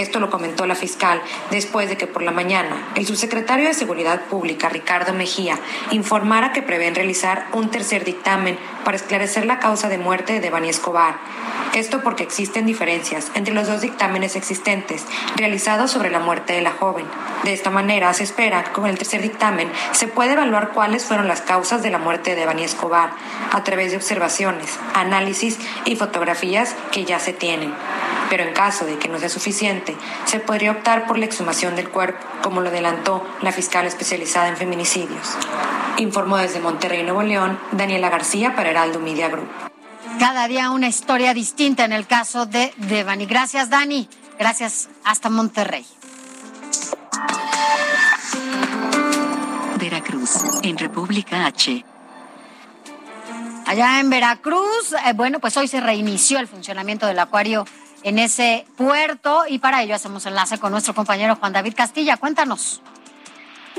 Esto 0.00 0.18
lo 0.18 0.30
comentó 0.30 0.66
la 0.66 0.74
fiscal 0.74 1.20
después 1.50 1.90
de 1.90 1.98
que 1.98 2.06
por 2.06 2.22
la 2.22 2.30
mañana 2.30 2.88
el 2.94 3.06
subsecretario 3.06 3.66
de 3.66 3.74
Seguridad 3.74 4.22
Pública, 4.22 4.70
Ricardo 4.70 5.12
Mejía, 5.12 5.58
informara 5.90 6.54
que 6.54 6.62
prevén 6.62 6.94
realizar 6.94 7.48
un 7.52 7.70
tercer 7.70 8.06
dictamen 8.06 8.58
para 8.82 8.96
esclarecer 8.96 9.44
la 9.44 9.58
causa 9.58 9.90
de 9.90 9.98
muerte 9.98 10.32
de 10.32 10.40
Devani 10.40 10.70
Escobar. 10.70 11.18
Esto 11.74 12.00
porque 12.02 12.22
existen 12.22 12.64
diferencias 12.64 13.30
entre 13.34 13.52
los 13.52 13.68
dos 13.68 13.82
dictámenes 13.82 14.36
existentes 14.36 15.04
realizados 15.36 15.90
sobre 15.90 16.10
la 16.10 16.18
muerte 16.18 16.54
de 16.54 16.62
la 16.62 16.72
joven. 16.72 17.04
De 17.44 17.52
esta 17.52 17.68
manera, 17.68 18.12
se 18.14 18.24
espera 18.24 18.64
que 18.64 18.72
con 18.72 18.86
el 18.86 18.96
tercer 18.96 19.20
dictamen 19.20 19.70
se 19.92 20.08
pueda 20.08 20.32
evaluar 20.32 20.70
cuáles 20.70 21.04
fueron 21.04 21.28
las 21.28 21.42
causas 21.42 21.82
de 21.82 21.90
la 21.90 21.98
muerte 21.98 22.30
de 22.30 22.36
Devani 22.36 22.64
Escobar 22.64 23.10
a 23.52 23.62
través 23.64 23.90
de 23.90 23.98
observaciones, 23.98 24.78
análisis 24.94 25.58
y 25.84 25.96
fotografías 25.96 26.74
que 26.90 27.04
ya 27.04 27.18
se 27.20 27.34
tienen. 27.34 27.74
Pero 28.30 28.44
en 28.44 28.54
caso 28.54 28.86
de 28.86 28.96
que 28.96 29.08
no 29.08 29.18
sea 29.18 29.28
suficiente, 29.28 29.96
se 30.24 30.40
podría 30.40 30.70
optar 30.70 31.06
por 31.06 31.18
la 31.18 31.26
exhumación 31.26 31.76
del 31.76 31.90
cuerpo, 31.90 32.24
como 32.42 32.60
lo 32.62 32.68
adelantó 32.68 33.26
la 33.42 33.52
fiscal 33.52 33.86
especializada 33.86 34.48
en 34.48 34.56
feminicidios. 34.56 35.36
Informó 35.98 36.38
desde 36.38 36.60
Monterrey, 36.60 37.02
Nuevo 37.02 37.22
León, 37.22 37.58
Daniela 37.72 38.08
García 38.08 38.54
para 38.54 38.70
Heraldo 38.70 39.00
Media 39.00 39.28
Group. 39.28 39.48
Cada 40.18 40.48
día 40.48 40.70
una 40.70 40.88
historia 40.88 41.34
distinta 41.34 41.84
en 41.84 41.92
el 41.92 42.06
caso 42.06 42.46
de 42.46 42.72
Devani. 42.76 43.26
Gracias, 43.26 43.68
Dani. 43.68 44.08
Gracias. 44.38 44.88
Hasta 45.04 45.28
Monterrey. 45.28 45.84
Veracruz, 49.78 50.36
en 50.62 50.78
República 50.78 51.46
H. 51.46 51.84
Allá 53.66 54.00
en 54.00 54.10
Veracruz, 54.10 54.94
eh, 55.06 55.12
bueno, 55.14 55.38
pues 55.38 55.56
hoy 55.56 55.68
se 55.68 55.80
reinició 55.80 56.38
el 56.38 56.48
funcionamiento 56.48 57.06
del 57.06 57.18
acuario 57.18 57.64
en 58.02 58.18
ese 58.18 58.66
puerto 58.76 59.44
y 59.48 59.58
para 59.58 59.82
ello 59.82 59.94
hacemos 59.94 60.26
enlace 60.26 60.58
con 60.58 60.72
nuestro 60.72 60.94
compañero 60.94 61.36
Juan 61.36 61.52
David 61.52 61.74
Castilla. 61.76 62.16
Cuéntanos. 62.16 62.82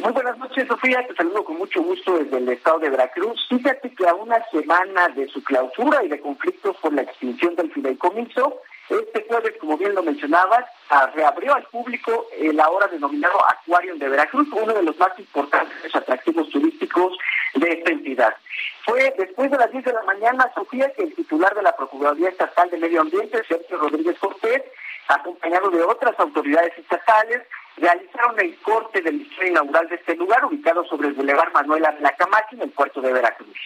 Muy 0.01 0.13
buenas 0.13 0.37
noches, 0.37 0.67
Sofía. 0.67 1.05
Te 1.07 1.15
saludo 1.15 1.43
con 1.43 1.57
mucho 1.57 1.81
gusto 1.83 2.17
desde 2.17 2.37
el 2.37 2.49
estado 2.49 2.79
de 2.79 2.89
Veracruz. 2.89 3.45
Fíjate 3.49 3.93
que 3.93 4.07
a 4.07 4.15
una 4.15 4.43
semana 4.49 5.09
de 5.09 5.27
su 5.27 5.43
clausura 5.43 6.03
y 6.03 6.07
de 6.07 6.19
conflictos 6.19 6.77
por 6.77 6.93
la 6.93 7.03
extinción 7.03 7.55
del 7.55 7.71
fideicomiso, 7.71 8.61
este 8.89 9.25
jueves, 9.27 9.53
como 9.59 9.77
bien 9.77 9.93
lo 9.93 10.03
mencionabas, 10.03 10.65
reabrió 11.13 11.53
al 11.53 11.63
público 11.63 12.27
el 12.37 12.59
ahora 12.59 12.87
denominado 12.87 13.37
Acuario 13.49 13.95
de 13.95 14.09
Veracruz, 14.09 14.47
uno 14.51 14.73
de 14.73 14.83
los 14.83 14.97
más 14.97 15.17
importantes 15.17 15.95
atractivos 15.95 16.49
turísticos 16.49 17.17
de 17.53 17.69
esta 17.69 17.91
entidad. 17.91 18.35
Después 19.17 19.49
de 19.49 19.57
las 19.57 19.71
10 19.71 19.83
de 19.85 19.93
la 19.93 20.03
mañana, 20.03 20.51
Sofía, 20.53 20.91
que 20.93 21.03
el 21.03 21.15
titular 21.15 21.55
de 21.55 21.63
la 21.63 21.75
Procuraduría 21.75 22.29
Estatal 22.29 22.69
de 22.69 22.77
Medio 22.77 23.01
Ambiente, 23.01 23.41
Sergio 23.47 23.77
Rodríguez 23.77 24.17
Cortés, 24.19 24.61
acompañado 25.07 25.69
de 25.71 25.81
otras 25.81 26.19
autoridades 26.19 26.77
estatales, 26.77 27.41
realizaron 27.77 28.39
el 28.39 28.55
corte 28.59 29.01
del 29.01 29.17
liceo 29.17 29.47
inaugural 29.47 29.87
de 29.89 29.95
este 29.95 30.15
lugar, 30.15 30.45
ubicado 30.45 30.85
sobre 30.85 31.07
el 31.07 31.13
Boulevard 31.15 31.51
Manuel 31.53 31.83
Camacho, 32.17 32.55
en 32.55 32.61
el 32.61 32.69
puerto 32.69 33.01
de 33.01 33.11
Veracruz. 33.11 33.57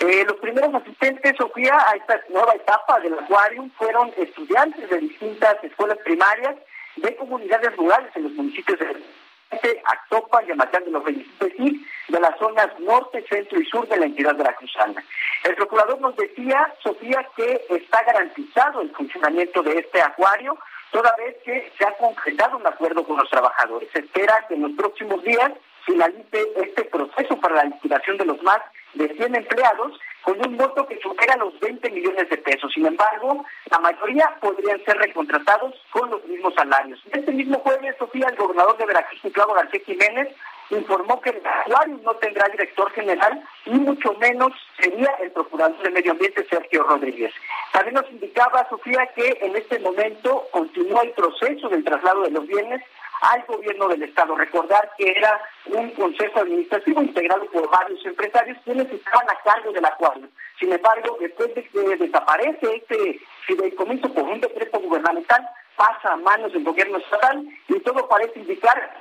Eh, 0.00 0.24
los 0.26 0.38
primeros 0.38 0.74
asistentes, 0.74 1.36
Sofía, 1.36 1.76
a 1.88 1.96
esta 1.96 2.20
nueva 2.30 2.54
etapa 2.54 3.00
del 3.00 3.14
acuario 3.14 3.68
fueron 3.76 4.10
estudiantes 4.16 4.88
de 4.88 4.98
distintas 4.98 5.62
escuelas 5.62 5.98
primarias 5.98 6.56
de 6.96 7.16
comunidades 7.16 7.76
rurales 7.76 8.10
en 8.14 8.22
los 8.24 8.32
municipios 8.32 8.78
de 8.78 9.82
Actopa, 9.84 10.42
Yamatán 10.46 10.84
de 10.84 10.90
los 10.90 11.02
y 11.10 11.86
de 12.10 12.20
las 12.20 12.38
zonas 12.38 12.68
norte, 12.80 13.24
centro 13.28 13.60
y 13.60 13.64
sur 13.66 13.86
de 13.88 13.96
la 13.96 14.06
entidad 14.06 14.36
veracruzana. 14.36 15.04
El 15.44 15.54
procurador 15.54 16.00
nos 16.00 16.16
decía, 16.16 16.72
Sofía, 16.82 17.26
que 17.36 17.64
está 17.70 18.02
garantizado 18.04 18.82
el 18.82 18.90
funcionamiento 18.90 19.62
de 19.62 19.78
este 19.78 20.02
acuario 20.02 20.58
toda 20.90 21.14
vez 21.16 21.36
que 21.44 21.72
se 21.78 21.84
ha 21.86 21.92
concretado 21.96 22.56
un 22.56 22.66
acuerdo 22.66 23.04
con 23.04 23.16
los 23.16 23.30
trabajadores. 23.30 23.88
Se 23.92 24.00
espera 24.00 24.44
que 24.48 24.54
en 24.54 24.62
los 24.62 24.72
próximos 24.72 25.22
días 25.22 25.52
finalice 25.86 26.52
este 26.56 26.84
proceso 26.84 27.38
para 27.40 27.56
la 27.56 27.64
liquidación 27.64 28.16
de 28.18 28.26
los 28.26 28.42
más 28.42 28.60
de 28.94 29.08
100 29.08 29.36
empleados 29.36 29.98
con 30.22 30.38
un 30.46 30.56
monto 30.56 30.86
que 30.86 30.98
supera 31.00 31.36
los 31.36 31.58
20 31.60 31.90
millones 31.90 32.28
de 32.28 32.36
pesos. 32.36 32.72
Sin 32.72 32.86
embargo, 32.86 33.44
la 33.70 33.78
mayoría 33.78 34.36
podrían 34.40 34.82
ser 34.84 34.98
recontratados 34.98 35.74
con 35.90 36.10
los 36.10 36.24
mismos 36.26 36.54
salarios. 36.54 37.00
Este 37.10 37.32
mismo 37.32 37.58
jueves, 37.60 37.96
Sofía, 37.98 38.26
el 38.28 38.36
gobernador 38.36 38.76
de 38.76 38.86
Veracruz, 38.86 39.20
Claudio 39.32 39.54
García 39.54 39.80
Jiménez, 39.86 40.28
informó 40.70 41.20
que 41.20 41.30
el 41.30 41.42
actuario 41.44 42.00
no 42.04 42.14
tendrá 42.16 42.48
director 42.48 42.90
general 42.92 43.42
y 43.66 43.70
mucho 43.70 44.14
menos 44.14 44.52
sería 44.78 45.10
el 45.20 45.30
procurador 45.32 45.80
de 45.82 45.90
Medio 45.90 46.12
Ambiente, 46.12 46.46
Sergio 46.48 46.84
Rodríguez. 46.84 47.32
También 47.72 47.94
nos 47.94 48.10
indicaba, 48.10 48.68
Sofía, 48.68 49.06
que 49.14 49.38
en 49.40 49.56
este 49.56 49.78
momento 49.80 50.46
continúa 50.52 51.02
el 51.02 51.10
proceso 51.10 51.68
del 51.68 51.84
traslado 51.84 52.22
de 52.22 52.30
los 52.30 52.46
bienes 52.46 52.82
al 53.22 53.44
gobierno 53.46 53.88
del 53.88 54.02
Estado. 54.02 54.34
Recordar 54.34 54.90
que 54.96 55.10
era 55.10 55.40
un 55.66 55.90
consejo 55.90 56.40
administrativo 56.40 57.02
integrado 57.02 57.44
por 57.46 57.68
varios 57.70 58.04
empresarios 58.04 58.58
quienes 58.64 58.90
estaban 58.90 59.28
a 59.28 59.38
cargo 59.44 59.72
del 59.72 59.84
acuario. 59.84 60.28
Sin 60.58 60.72
embargo, 60.72 61.16
después 61.20 61.54
de 61.54 61.64
que 61.64 61.96
desaparece 61.96 62.76
este 62.76 63.20
fideicomiso 63.46 64.12
por 64.12 64.24
un 64.24 64.40
decreto 64.40 64.78
gubernamental, 64.80 65.48
pasa 65.76 66.12
a 66.12 66.16
manos 66.16 66.52
del 66.52 66.64
gobierno 66.64 66.98
estatal 66.98 67.42
y 67.68 67.80
todo 67.80 68.06
parece 68.08 68.38
indicar 68.38 68.99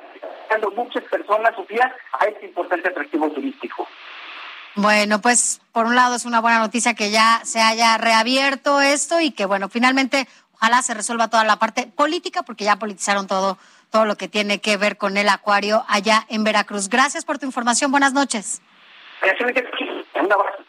muchas 0.76 1.04
personas, 1.06 1.56
Sofía, 1.56 1.96
a 2.20 2.26
este 2.26 2.46
importante 2.48 2.90
atractivo 2.90 3.30
turístico. 3.32 3.88
Bueno, 4.76 5.20
pues 5.20 5.62
por 5.72 5.86
un 5.86 5.96
lado 5.96 6.16
es 6.16 6.26
una 6.26 6.42
buena 6.42 6.60
noticia 6.60 6.94
que 6.94 7.12
ya 7.12 7.42
se 7.44 7.60
haya 7.60 7.98
reabierto 7.98 8.82
esto 8.82 9.20
y 9.20 9.32
que 9.32 9.46
bueno, 9.46 9.68
finalmente 9.70 10.28
ojalá 10.54 10.82
se 10.82 10.94
resuelva 10.94 11.30
toda 11.30 11.44
la 11.44 11.58
parte 11.58 11.88
política 11.88 12.44
porque 12.44 12.66
ya 12.66 12.78
politizaron 12.78 13.28
todo 13.28 13.58
todo 13.90 14.06
lo 14.06 14.16
que 14.16 14.28
tiene 14.28 14.62
que 14.62 14.78
ver 14.78 14.98
con 14.98 15.18
el 15.18 15.30
acuario 15.30 15.84
allá 15.88 16.26
en 16.30 16.44
Veracruz. 16.44 16.90
Gracias 16.90 17.26
por 17.26 17.40
tu 17.40 17.46
información. 17.46 17.92
Buenas 17.92 18.14
noches. 18.14 18.62
Gracias. 19.22 19.50
Un 20.16 20.32
abrazo. 20.32 20.69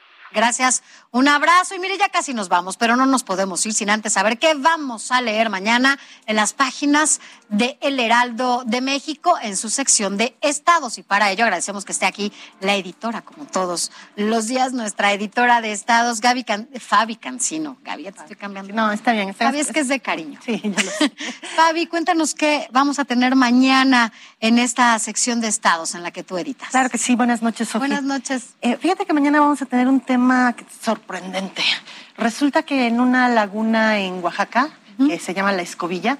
Y 1.72 1.78
mire, 1.78 1.99
ya 1.99 2.09
casi 2.09 2.35
nos 2.35 2.49
vamos, 2.49 2.76
pero 2.76 2.97
no 2.97 3.07
nos 3.07 3.22
podemos 3.22 3.64
ir 3.66 3.74
sin 3.74 3.91
antes 3.91 4.12
saber 4.12 4.39
qué 4.39 4.55
vamos 4.55 5.11
a 5.11 5.20
leer 5.20 5.51
mañana 5.51 5.99
en 6.26 6.37
las 6.37 6.53
páginas 6.53 7.20
de 7.49 7.78
El 7.81 7.99
Heraldo 7.99 8.62
de 8.64 8.81
México 8.81 9.37
en 9.43 9.57
su 9.57 9.70
sección 9.70 10.16
de 10.16 10.37
estados. 10.41 10.99
Y 10.99 11.03
para 11.03 11.31
ello 11.31 11.45
agradecemos 11.45 11.85
que 11.85 11.93
esté 11.93 12.07
aquí 12.07 12.33
la 12.61 12.74
editora, 12.76 13.22
como 13.22 13.45
todos 13.45 13.91
los 14.16 14.47
días, 14.47 14.72
nuestra 14.72 15.12
editora 15.12 15.61
de 15.61 15.72
estados, 15.72 16.20
Gaby 16.20 16.45
Fabi 16.78 17.16
Cancino. 17.16 17.76
Gaby, 17.83 18.05
ya 18.05 18.12
te 18.12 18.20
estoy 18.20 18.37
cambiando. 18.37 18.72
No, 18.74 18.93
está 18.93 19.12
bien. 19.12 19.31
Está 19.31 19.47
Fabi, 19.47 19.61
es 19.61 19.72
que 19.72 19.81
es 19.81 19.89
de 19.89 20.01
cariño. 20.01 20.39
Sí, 20.45 20.61
ya 20.62 20.83
lo 20.83 20.91
sé. 20.91 21.12
Fabi, 21.57 21.87
cuéntanos 21.87 22.35
qué 22.35 22.68
vamos 22.72 22.99
a 22.99 23.05
tener 23.05 23.35
mañana 23.35 24.12
en 24.41 24.59
esta 24.59 24.99
sección 24.99 25.41
de 25.41 25.49
estados 25.49 25.95
en 25.95 26.03
la 26.03 26.11
que 26.11 26.22
tú 26.22 26.39
editas. 26.39 26.70
Claro 26.70 26.89
que 26.89 26.99
sí. 26.99 27.16
Buenas 27.16 27.43
noches, 27.43 27.68
Sofía. 27.68 27.81
Buenas 27.81 28.03
noches. 28.05 28.51
Eh, 28.61 28.76
fíjate 28.76 29.07
que 29.07 29.12
mañana 29.12 29.41
vamos 29.41 29.61
a 29.61 29.66
tener 29.66 29.89
un 29.89 30.01
tema 30.01 30.20
sorprendente. 30.81 31.62
Resulta 32.16 32.62
que 32.62 32.87
en 32.87 33.01
una 33.01 33.29
laguna 33.29 33.99
en 34.01 34.23
Oaxaca, 34.23 34.71
que 34.99 35.18
se 35.18 35.33
llama 35.33 35.53
La 35.53 35.62
Escobilla, 35.62 36.18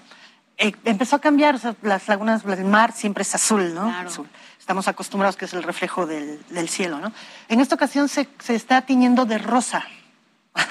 eh, 0.57 0.73
empezó 0.85 1.17
a 1.17 1.21
cambiar, 1.21 1.59
las 1.83 2.09
lagunas, 2.09 2.45
el 2.45 2.65
mar 2.65 2.93
siempre 2.93 3.23
es 3.23 3.35
azul, 3.35 3.75
¿no? 3.75 3.91
Azul. 3.91 4.29
Estamos 4.59 4.89
acostumbrados 4.89 5.37
que 5.37 5.47
es 5.47 5.55
el 5.55 5.63
reflejo 5.63 6.07
del, 6.07 6.69
cielo, 6.69 7.01
¿no? 7.01 7.13
En 7.49 7.61
esta 7.61 7.75
ocasión 7.75 8.09
se, 8.09 8.29
se 8.39 8.55
está 8.55 8.83
tiñendo 8.83 9.25
de 9.25 9.39
rosa. 9.39 9.85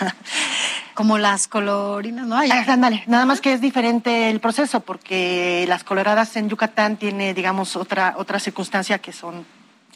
Como 0.94 1.18
las 1.18 1.48
colorinas, 1.48 2.28
¿no? 2.28 2.38
Ah, 2.38 2.76
nada 3.08 3.26
más 3.26 3.42
que 3.42 3.54
es 3.54 3.62
diferente 3.62 4.30
el 4.30 4.40
proceso, 4.40 4.82
porque 4.82 5.66
las 5.68 5.84
coloradas 5.84 6.36
en 6.36 6.50
Yucatán 6.50 6.98
tiene, 6.98 7.34
digamos, 7.34 7.76
otra, 7.76 8.14
otra 8.18 8.40
circunstancia 8.40 9.00
que 9.00 9.12
son, 9.12 9.46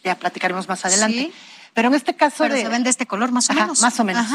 ya 0.03 0.15
platicaremos 0.15 0.67
más 0.67 0.85
adelante. 0.85 1.31
Pero 1.73 1.89
en 1.89 1.95
este 1.95 2.15
caso... 2.15 2.43
Pero 2.43 2.55
se 2.55 2.69
ven 2.69 2.83
de 2.83 2.89
este 2.89 3.05
color 3.05 3.31
más 3.31 3.49
o 3.49 3.53
menos. 3.53 3.81
Más 3.81 3.99
o 3.99 4.03
menos. 4.03 4.27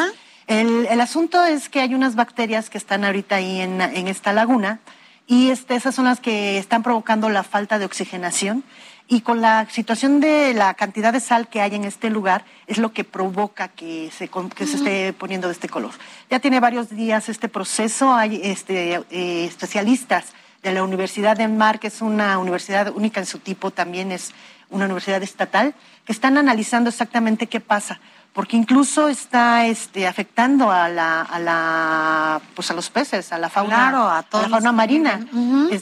El, 0.47 0.87
el, 0.87 1.01
asunto 1.01 1.45
es 1.45 1.69
que 1.69 1.81
hay 1.81 1.95
unas 1.95 2.15
bacterias 2.15 2.71
que 2.71 2.79
están 2.79 3.05
ahorita 3.05 3.37
ahí 3.37 3.61
en, 3.61 3.81
en 3.81 4.09
esta 4.09 4.33
laguna 4.33 4.81
y 5.27 5.51
este, 5.51 5.75
esas 5.75 5.95
son 5.95 6.07
las 6.07 6.21
que 6.21 6.57
están 6.57 6.83
provocando 6.83 7.29
la 7.29 7.43
falta 7.43 7.79
de 7.79 7.85
oxigenación 7.85 8.65
y 9.09 9.23
con 9.23 9.41
la 9.41 9.67
situación 9.71 10.21
de 10.21 10.53
la 10.53 10.75
cantidad 10.75 11.13
de 11.13 11.21
sal 11.21 11.49
que 11.49 11.63
hay 11.63 11.75
en 11.75 11.85
este 11.85 12.11
lugar 12.11 12.45
es 12.67 12.79
lo 12.79 12.93
que 12.93 13.05
provoca 13.05 13.69
que 13.69 14.11
se, 14.11 14.29
que 14.55 14.67
se 14.67 14.77
esté 14.77 15.13
poniendo 15.15 15.49
de 15.49 15.55
este 15.55 15.69
color. 15.69 15.93
Ya 16.31 16.41
tiene 16.41 16.61
varios 16.61 16.91
días 16.91 17.31
este 17.31 17.49
proceso, 17.49 18.15
hay 18.15 18.41
este, 18.45 19.03
eh, 19.11 19.45
especialistas 19.47 20.33
de 20.63 20.73
la 20.73 20.83
Universidad 20.83 21.37
de 21.37 21.49
Mar, 21.49 21.79
que 21.79 21.87
es 21.87 22.03
una 22.03 22.39
universidad 22.39 22.93
única 22.95 23.21
en 23.21 23.27
su 23.27 23.39
tipo, 23.39 23.71
también 23.71 24.13
es 24.13 24.33
una 24.71 24.85
universidad 24.85 25.23
estatal, 25.23 25.75
que 26.05 26.13
están 26.13 26.39
analizando 26.39 26.91
exactamente 26.91 27.47
qué 27.47 27.61
pasa, 27.61 28.01
porque 28.33 28.57
incluso 28.57 29.09
está 29.09 29.67
este, 29.67 30.07
afectando 30.07 30.71
a 30.71 30.89
la, 30.89 31.23
a 31.23 31.39
la, 31.39 32.41
pues 32.55 32.71
a 32.71 32.75
los 32.75 32.91
peces, 32.91 33.33
a 33.33 33.39
la 33.39 33.49
fauna, 33.49 33.89
a, 33.89 34.25
la 34.33 34.49
fauna 34.49 34.73
marina. 34.73 35.27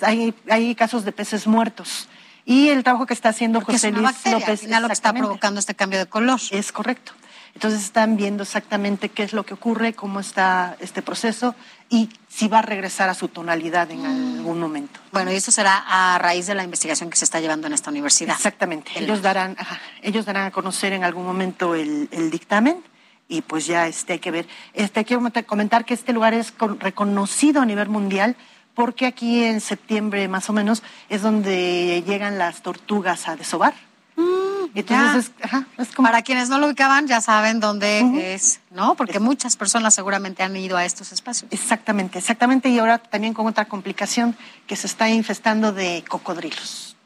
hay, 0.03 0.35
hay 0.49 0.75
casos 0.75 1.05
de 1.05 1.13
peces 1.13 1.47
muertos. 1.47 2.09
Y 2.45 2.69
el 2.69 2.85
trabajo 2.85 3.07
que 3.07 3.15
está 3.15 3.31
haciendo 3.31 3.61
José 3.61 3.91
Luis 3.91 4.09
López. 4.25 4.73
Al 4.73 4.83
lo 4.83 4.89
que 4.89 4.95
está 4.95 5.13
provocando 5.13 5.59
este 5.59 5.75
cambio 5.75 5.99
de 5.99 6.07
color. 6.07 6.41
Es 6.53 6.71
correcto. 6.71 7.13
Entonces 7.57 7.85
están 7.85 8.19
viendo 8.19 8.43
exactamente 8.43 9.09
qué 9.09 9.23
es 9.23 9.33
lo 9.33 9.47
que 9.47 9.55
ocurre, 9.55 9.95
cómo 9.95 10.21
está 10.21 10.77
este 10.79 11.01
proceso 11.01 11.55
y 11.89 12.11
si 12.29 12.49
va 12.49 12.59
a 12.59 12.63
regresar 12.63 13.09
a 13.09 13.15
su 13.15 13.29
tonalidad 13.29 13.91
en 13.91 14.05
algún 14.05 14.61
momento. 14.61 15.01
Bueno, 15.11 15.33
y 15.33 15.37
eso 15.37 15.51
será 15.51 15.83
a 15.89 16.19
raíz 16.19 16.47
de 16.47 16.55
la 16.55 16.65
investigación 16.65 17.09
que 17.09 17.17
se 17.17 17.25
está 17.25 17.41
llevando 17.41 17.67
en 17.67 17.73
esta 17.73 17.89
universidad. 17.89 18.37
Exactamente. 18.37 18.91
Ellos 18.97 19.23
darán, 19.23 19.57
ellos 20.03 20.27
darán 20.27 20.45
a 20.45 20.51
conocer 20.51 20.93
en 20.93 21.03
algún 21.03 21.25
momento 21.25 21.75
el, 21.75 22.31
dictamen 22.31 22.85
y 23.27 23.41
pues 23.41 23.65
ya 23.65 23.87
este, 23.87 24.13
hay 24.13 24.19
que 24.19 24.31
ver. 24.31 24.47
Este, 24.75 25.07
quiero 25.07 25.23
comentar 25.47 25.87
que 25.87 25.95
este 25.95 26.13
lugar 26.13 26.35
es 26.35 26.53
reconocido 26.79 27.63
a 27.63 27.65
nivel 27.65 27.89
mundial 27.89 28.37
porque 28.75 29.07
aquí 29.07 29.45
en 29.45 29.63
septiembre 29.63 30.29
más 30.29 30.51
o 30.51 30.53
menos 30.53 30.83
es 31.09 31.23
donde 31.23 32.05
llegan 32.07 32.37
las 32.37 32.61
tortugas 32.61 33.29
a 33.29 33.37
desovar. 33.37 33.73
Mm, 34.17 34.56
Entonces, 34.75 35.33
es, 35.79 35.95
como... 35.95 36.09
Para 36.09 36.23
quienes 36.23 36.49
no 36.49 36.59
lo 36.59 36.67
ubicaban, 36.67 37.07
ya 37.07 37.21
saben 37.21 37.61
dónde 37.61 38.35
es, 38.35 38.61
¿no? 38.71 38.95
Porque 38.95 39.21
muchas 39.21 39.57
personas 39.57 39.95
seguramente 39.95 40.43
han 40.43 40.57
ido 40.57 40.77
a 40.77 40.85
estos 40.85 41.13
espacios. 41.13 41.51
Exactamente, 41.53 42.19
exactamente. 42.19 42.69
Y 42.69 42.79
ahora 42.79 42.99
también 42.99 43.35
con 43.35 43.47
otra 43.47 43.67
complicación 43.67 44.37
que 44.67 44.77
se 44.77 44.87
está 44.87 45.09
infestando 45.09 45.73
de 45.73 46.05
cocodrilos. 46.09 46.97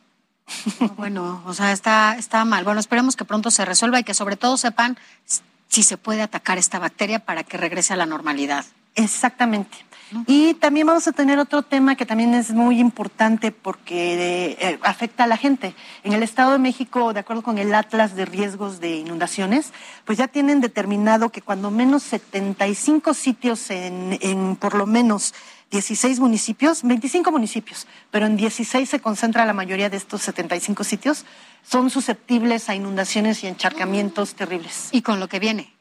Bueno, 0.96 1.42
o 1.46 1.54
sea, 1.54 1.72
está, 1.72 2.16
está 2.18 2.44
mal. 2.44 2.64
Bueno, 2.64 2.80
esperemos 2.80 3.16
que 3.16 3.24
pronto 3.24 3.50
se 3.50 3.64
resuelva 3.64 4.00
y 4.00 4.04
que 4.04 4.14
sobre 4.14 4.36
todo 4.36 4.56
sepan 4.56 4.98
si 5.68 5.82
se 5.82 5.96
puede 5.96 6.22
atacar 6.22 6.58
esta 6.58 6.78
bacteria 6.78 7.20
para 7.20 7.44
que 7.44 7.56
regrese 7.56 7.92
a 7.92 7.96
la 7.96 8.06
normalidad. 8.06 8.64
Exactamente. 8.96 9.78
Y 10.26 10.54
también 10.54 10.86
vamos 10.86 11.06
a 11.06 11.12
tener 11.12 11.38
otro 11.38 11.62
tema 11.62 11.94
que 11.94 12.06
también 12.06 12.34
es 12.34 12.50
muy 12.52 12.80
importante 12.80 13.52
porque 13.52 14.56
eh, 14.60 14.78
afecta 14.82 15.24
a 15.24 15.26
la 15.26 15.36
gente. 15.36 15.74
En 16.02 16.12
el 16.12 16.22
Estado 16.22 16.52
de 16.52 16.58
México, 16.58 17.12
de 17.12 17.20
acuerdo 17.20 17.42
con 17.42 17.58
el 17.58 17.74
Atlas 17.74 18.16
de 18.16 18.24
Riesgos 18.24 18.80
de 18.80 18.96
Inundaciones, 18.96 19.72
pues 20.04 20.18
ya 20.18 20.28
tienen 20.28 20.60
determinado 20.60 21.30
que 21.30 21.42
cuando 21.42 21.70
menos 21.70 22.02
75 22.02 23.14
sitios 23.14 23.70
en, 23.70 24.18
en 24.20 24.56
por 24.56 24.74
lo 24.74 24.86
menos 24.86 25.34
16 25.70 26.18
municipios, 26.18 26.82
25 26.82 27.30
municipios, 27.30 27.86
pero 28.10 28.26
en 28.26 28.36
16 28.36 28.88
se 28.88 29.00
concentra 29.00 29.46
la 29.46 29.52
mayoría 29.52 29.88
de 29.88 29.96
estos 29.96 30.22
75 30.22 30.82
sitios, 30.82 31.24
son 31.62 31.90
susceptibles 31.90 32.68
a 32.68 32.74
inundaciones 32.74 33.42
y 33.44 33.46
encharcamientos 33.46 34.34
terribles. 34.34 34.88
Y 34.92 35.02
con 35.02 35.20
lo 35.20 35.28
que 35.28 35.38
viene. 35.38 35.72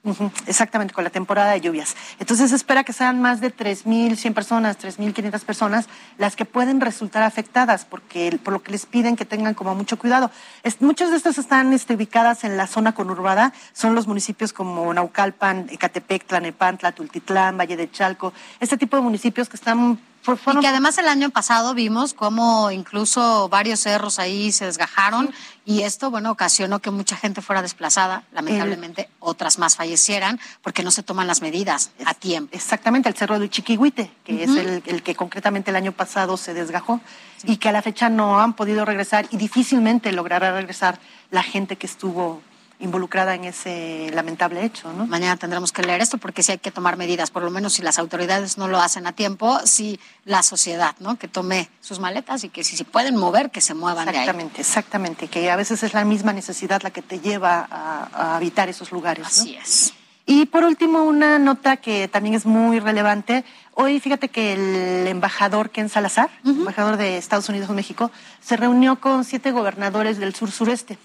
exactamente, 0.47 0.93
con 0.93 1.03
la 1.03 1.09
temporada 1.09 1.51
de 1.51 1.61
lluvias. 1.61 1.95
Entonces 2.19 2.51
se 2.51 2.55
espera 2.55 2.83
que 2.83 2.93
sean 2.93 3.21
más 3.21 3.41
de 3.41 3.55
3.100 3.55 4.33
personas, 4.33 4.79
3.500 4.79 5.41
personas 5.41 5.89
las 6.17 6.35
que 6.35 6.45
pueden 6.45 6.79
resultar 6.79 7.23
afectadas, 7.23 7.85
porque 7.85 8.39
por 8.41 8.53
lo 8.53 8.63
que 8.63 8.71
les 8.71 8.85
piden 8.85 9.15
que 9.15 9.25
tengan 9.25 9.53
como 9.53 9.75
mucho 9.75 9.99
cuidado. 9.99 10.31
Es, 10.63 10.81
muchas 10.81 11.11
de 11.11 11.17
estas 11.17 11.37
están 11.37 11.73
este, 11.73 11.95
ubicadas 11.95 12.43
en 12.43 12.55
la 12.55 12.67
zona 12.67 12.93
conurbada, 12.93 13.53
son 13.73 13.95
los 13.95 14.07
municipios 14.07 14.53
como 14.53 14.93
Naucalpan, 14.93 15.67
Ecatepec, 15.69 16.25
Tlanepantla, 16.25 16.93
Tultitlán, 16.93 17.57
Valle 17.57 17.75
de 17.75 17.91
Chalco, 17.91 18.33
este 18.59 18.77
tipo 18.77 18.95
de 18.95 19.03
municipios 19.03 19.49
que 19.49 19.57
están 19.57 19.99
y 20.27 20.59
que 20.59 20.67
además 20.67 20.97
el 20.97 21.07
año 21.07 21.29
pasado 21.29 21.73
vimos 21.73 22.13
cómo 22.13 22.71
incluso 22.71 23.49
varios 23.49 23.79
cerros 23.79 24.19
ahí 24.19 24.51
se 24.51 24.65
desgajaron 24.65 25.33
y 25.65 25.83
esto, 25.83 26.09
bueno, 26.09 26.31
ocasionó 26.31 26.79
que 26.79 26.91
mucha 26.91 27.15
gente 27.15 27.41
fuera 27.41 27.61
desplazada, 27.61 28.23
lamentablemente 28.31 29.09
otras 29.19 29.59
más 29.59 29.75
fallecieran 29.75 30.39
porque 30.61 30.83
no 30.83 30.91
se 30.91 31.03
toman 31.03 31.27
las 31.27 31.41
medidas 31.41 31.91
a 32.05 32.13
tiempo. 32.13 32.55
Exactamente, 32.55 33.07
el 33.07 33.15
cerro 33.15 33.39
de 33.39 33.49
Chiquihuite, 33.49 34.11
que 34.23 34.43
es 34.43 34.49
el, 34.49 34.83
el, 34.85 35.03
que 35.03 35.15
concretamente 35.15 35.69
el 35.69 35.75
año 35.75 35.91
pasado 35.91 36.37
se 36.37 36.53
desgajó 36.53 37.01
y 37.43 37.57
que 37.57 37.69
a 37.69 37.71
la 37.71 37.81
fecha 37.81 38.09
no 38.09 38.39
han 38.39 38.53
podido 38.53 38.83
regresar 38.83 39.27
y 39.31 39.37
difícilmente 39.37 40.11
logrará 40.11 40.51
regresar 40.51 40.99
la 41.31 41.43
gente 41.43 41.75
que 41.75 41.85
estuvo 41.85 42.41
involucrada 42.79 43.35
en 43.35 43.43
ese 43.43 44.09
lamentable 44.13 44.63
hecho. 44.63 44.91
¿no? 44.93 45.05
Mañana 45.05 45.37
tendremos 45.37 45.71
que 45.71 45.81
leer 45.81 46.01
esto 46.01 46.17
porque 46.17 46.43
sí 46.43 46.53
hay 46.53 46.57
que 46.57 46.71
tomar 46.71 46.97
medidas, 46.97 47.29
por 47.29 47.43
lo 47.43 47.51
menos 47.51 47.73
si 47.73 47.81
las 47.81 47.99
autoridades 47.99 48.57
no 48.57 48.67
lo 48.67 48.79
hacen 48.79 49.05
a 49.05 49.13
tiempo, 49.13 49.59
si 49.65 49.99
la 50.25 50.43
sociedad, 50.43 50.95
¿no? 50.99 51.17
Que 51.17 51.27
tome 51.27 51.69
sus 51.81 51.99
maletas 51.99 52.43
y 52.43 52.49
que 52.49 52.63
si 52.63 52.77
se 52.77 52.85
pueden 52.85 53.15
mover, 53.15 53.51
que 53.51 53.61
se 53.61 53.73
muevan 53.73 54.07
exactamente, 54.07 54.53
de 54.53 54.57
ahí. 54.57 54.61
Exactamente, 54.61 55.27
que 55.27 55.51
a 55.51 55.55
veces 55.55 55.83
es 55.83 55.93
la 55.93 56.05
misma 56.05 56.33
necesidad 56.33 56.81
la 56.81 56.91
que 56.91 57.01
te 57.01 57.19
lleva 57.19 57.67
a, 57.69 58.09
a 58.13 58.35
habitar 58.37 58.69
esos 58.69 58.91
lugares. 58.91 59.27
Así 59.27 59.55
es. 59.55 59.93
Y 60.25 60.45
por 60.45 60.63
último, 60.63 61.05
una 61.05 61.39
nota 61.39 61.77
que 61.77 62.07
también 62.07 62.35
es 62.35 62.45
muy 62.45 62.79
relevante. 62.79 63.43
Hoy, 63.73 63.99
fíjate 63.99 64.29
que 64.29 64.53
el 64.53 65.07
embajador 65.07 65.71
Ken 65.71 65.89
Salazar, 65.89 66.29
embajador 66.45 66.97
de 66.97 67.17
Estados 67.17 67.49
Unidos 67.49 67.67
en 67.69 67.75
México, 67.75 68.11
se 68.39 68.55
reunió 68.55 68.97
con 69.01 69.23
siete 69.23 69.51
gobernadores 69.51 70.19
del 70.19 70.35
sur 70.35 70.51
sureste. 70.51 70.99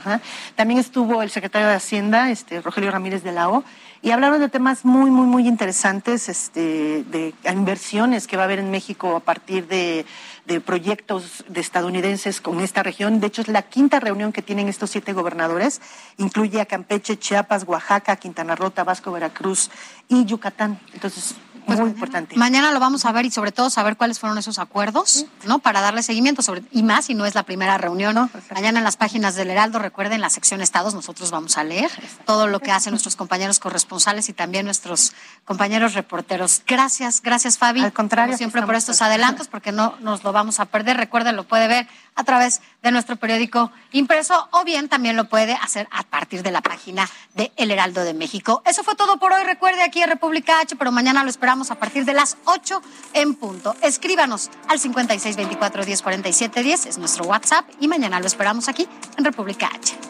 Ajá. 0.00 0.22
También 0.56 0.80
estuvo 0.80 1.22
el 1.22 1.28
secretario 1.28 1.68
de 1.68 1.74
Hacienda, 1.74 2.30
este, 2.30 2.62
Rogelio 2.62 2.90
Ramírez 2.90 3.22
de 3.22 3.32
la 3.32 3.50
O, 3.50 3.64
y 4.00 4.12
hablaron 4.12 4.40
de 4.40 4.48
temas 4.48 4.86
muy, 4.86 5.10
muy, 5.10 5.26
muy 5.26 5.46
interesantes, 5.46 6.30
este, 6.30 7.04
de 7.04 7.34
inversiones 7.52 8.26
que 8.26 8.38
va 8.38 8.44
a 8.44 8.46
haber 8.46 8.58
en 8.58 8.70
México 8.70 9.14
a 9.14 9.20
partir 9.20 9.68
de, 9.68 10.06
de 10.46 10.60
proyectos 10.62 11.44
de 11.48 11.60
estadounidenses 11.60 12.40
con 12.40 12.60
esta 12.60 12.82
región. 12.82 13.20
De 13.20 13.26
hecho, 13.26 13.42
es 13.42 13.48
la 13.48 13.60
quinta 13.60 14.00
reunión 14.00 14.32
que 14.32 14.40
tienen 14.40 14.68
estos 14.68 14.88
siete 14.88 15.12
gobernadores. 15.12 15.82
Incluye 16.16 16.62
a 16.62 16.64
Campeche, 16.64 17.18
Chiapas, 17.18 17.64
Oaxaca, 17.64 18.16
Quintana 18.16 18.56
Roo, 18.56 18.70
Tabasco, 18.70 19.12
Veracruz 19.12 19.70
y 20.08 20.24
Yucatán. 20.24 20.80
Entonces, 20.94 21.34
muy 21.78 21.90
importante. 21.90 22.36
Mañana 22.36 22.72
lo 22.72 22.80
vamos 22.80 23.04
a 23.04 23.12
ver 23.12 23.26
y 23.26 23.30
sobre 23.30 23.52
todo 23.52 23.70
saber 23.70 23.96
cuáles 23.96 24.18
fueron 24.18 24.38
esos 24.38 24.58
acuerdos, 24.58 25.26
¿no? 25.46 25.58
Para 25.60 25.80
darle 25.80 26.02
seguimiento 26.02 26.42
sobre 26.42 26.62
y 26.72 26.82
más 26.82 27.06
si 27.06 27.14
no 27.14 27.26
es 27.26 27.34
la 27.34 27.42
primera 27.42 27.78
reunión. 27.78 28.14
¿no? 28.14 28.30
Mañana 28.54 28.78
en 28.78 28.84
las 28.84 28.96
páginas 28.96 29.34
del 29.34 29.50
Heraldo, 29.50 29.78
recuerden 29.78 30.20
la 30.20 30.30
sección 30.30 30.60
Estados, 30.60 30.94
nosotros 30.94 31.30
vamos 31.30 31.56
a 31.56 31.64
leer 31.64 31.90
todo 32.24 32.46
lo 32.46 32.60
que 32.60 32.72
hacen 32.72 32.92
nuestros 32.92 33.16
compañeros 33.16 33.58
corresponsales 33.58 34.28
y 34.28 34.32
también 34.32 34.64
nuestros 34.64 35.12
compañeros 35.44 35.94
reporteros. 35.94 36.62
Gracias, 36.66 37.22
gracias 37.22 37.58
Fabi. 37.58 37.82
Al 37.82 37.92
contrario, 37.92 38.32
como 38.32 38.38
siempre 38.38 38.62
por 38.62 38.74
estos 38.74 39.02
adelantos 39.02 39.48
porque 39.48 39.72
no 39.72 39.94
nos 40.00 40.24
lo 40.24 40.32
vamos 40.32 40.60
a 40.60 40.66
perder. 40.66 40.96
Recuerden, 40.96 41.36
lo 41.36 41.44
puede 41.44 41.68
ver 41.68 41.88
a 42.16 42.24
través 42.24 42.60
de 42.82 42.90
nuestro 42.90 43.16
periódico 43.16 43.70
impreso 43.92 44.48
o 44.52 44.64
bien 44.64 44.88
también 44.88 45.16
lo 45.16 45.28
puede 45.28 45.54
hacer 45.54 45.88
a 45.90 46.02
partir 46.04 46.42
de 46.42 46.50
la 46.50 46.60
página 46.60 47.08
de 47.34 47.52
El 47.56 47.70
Heraldo 47.70 48.04
de 48.04 48.14
México. 48.14 48.62
Eso 48.66 48.82
fue 48.82 48.94
todo 48.94 49.18
por 49.18 49.32
hoy. 49.32 49.44
Recuerde 49.44 49.82
aquí 49.82 50.02
en 50.02 50.08
República 50.08 50.60
H, 50.60 50.76
pero 50.76 50.92
mañana 50.92 51.22
lo 51.22 51.30
esperamos 51.30 51.59
a 51.70 51.74
partir 51.74 52.04
de 52.04 52.14
las 52.14 52.38
8 52.44 52.80
en 53.12 53.34
punto. 53.34 53.74
Escríbanos 53.82 54.50
al 54.68 54.78
5624 54.78 55.84
1047 55.84 56.62
10, 56.62 56.86
es 56.86 56.98
nuestro 56.98 57.24
WhatsApp 57.26 57.66
y 57.80 57.88
mañana 57.88 58.20
lo 58.20 58.26
esperamos 58.26 58.68
aquí 58.68 58.88
en 59.18 59.24
República 59.24 59.68
H. 59.74 60.09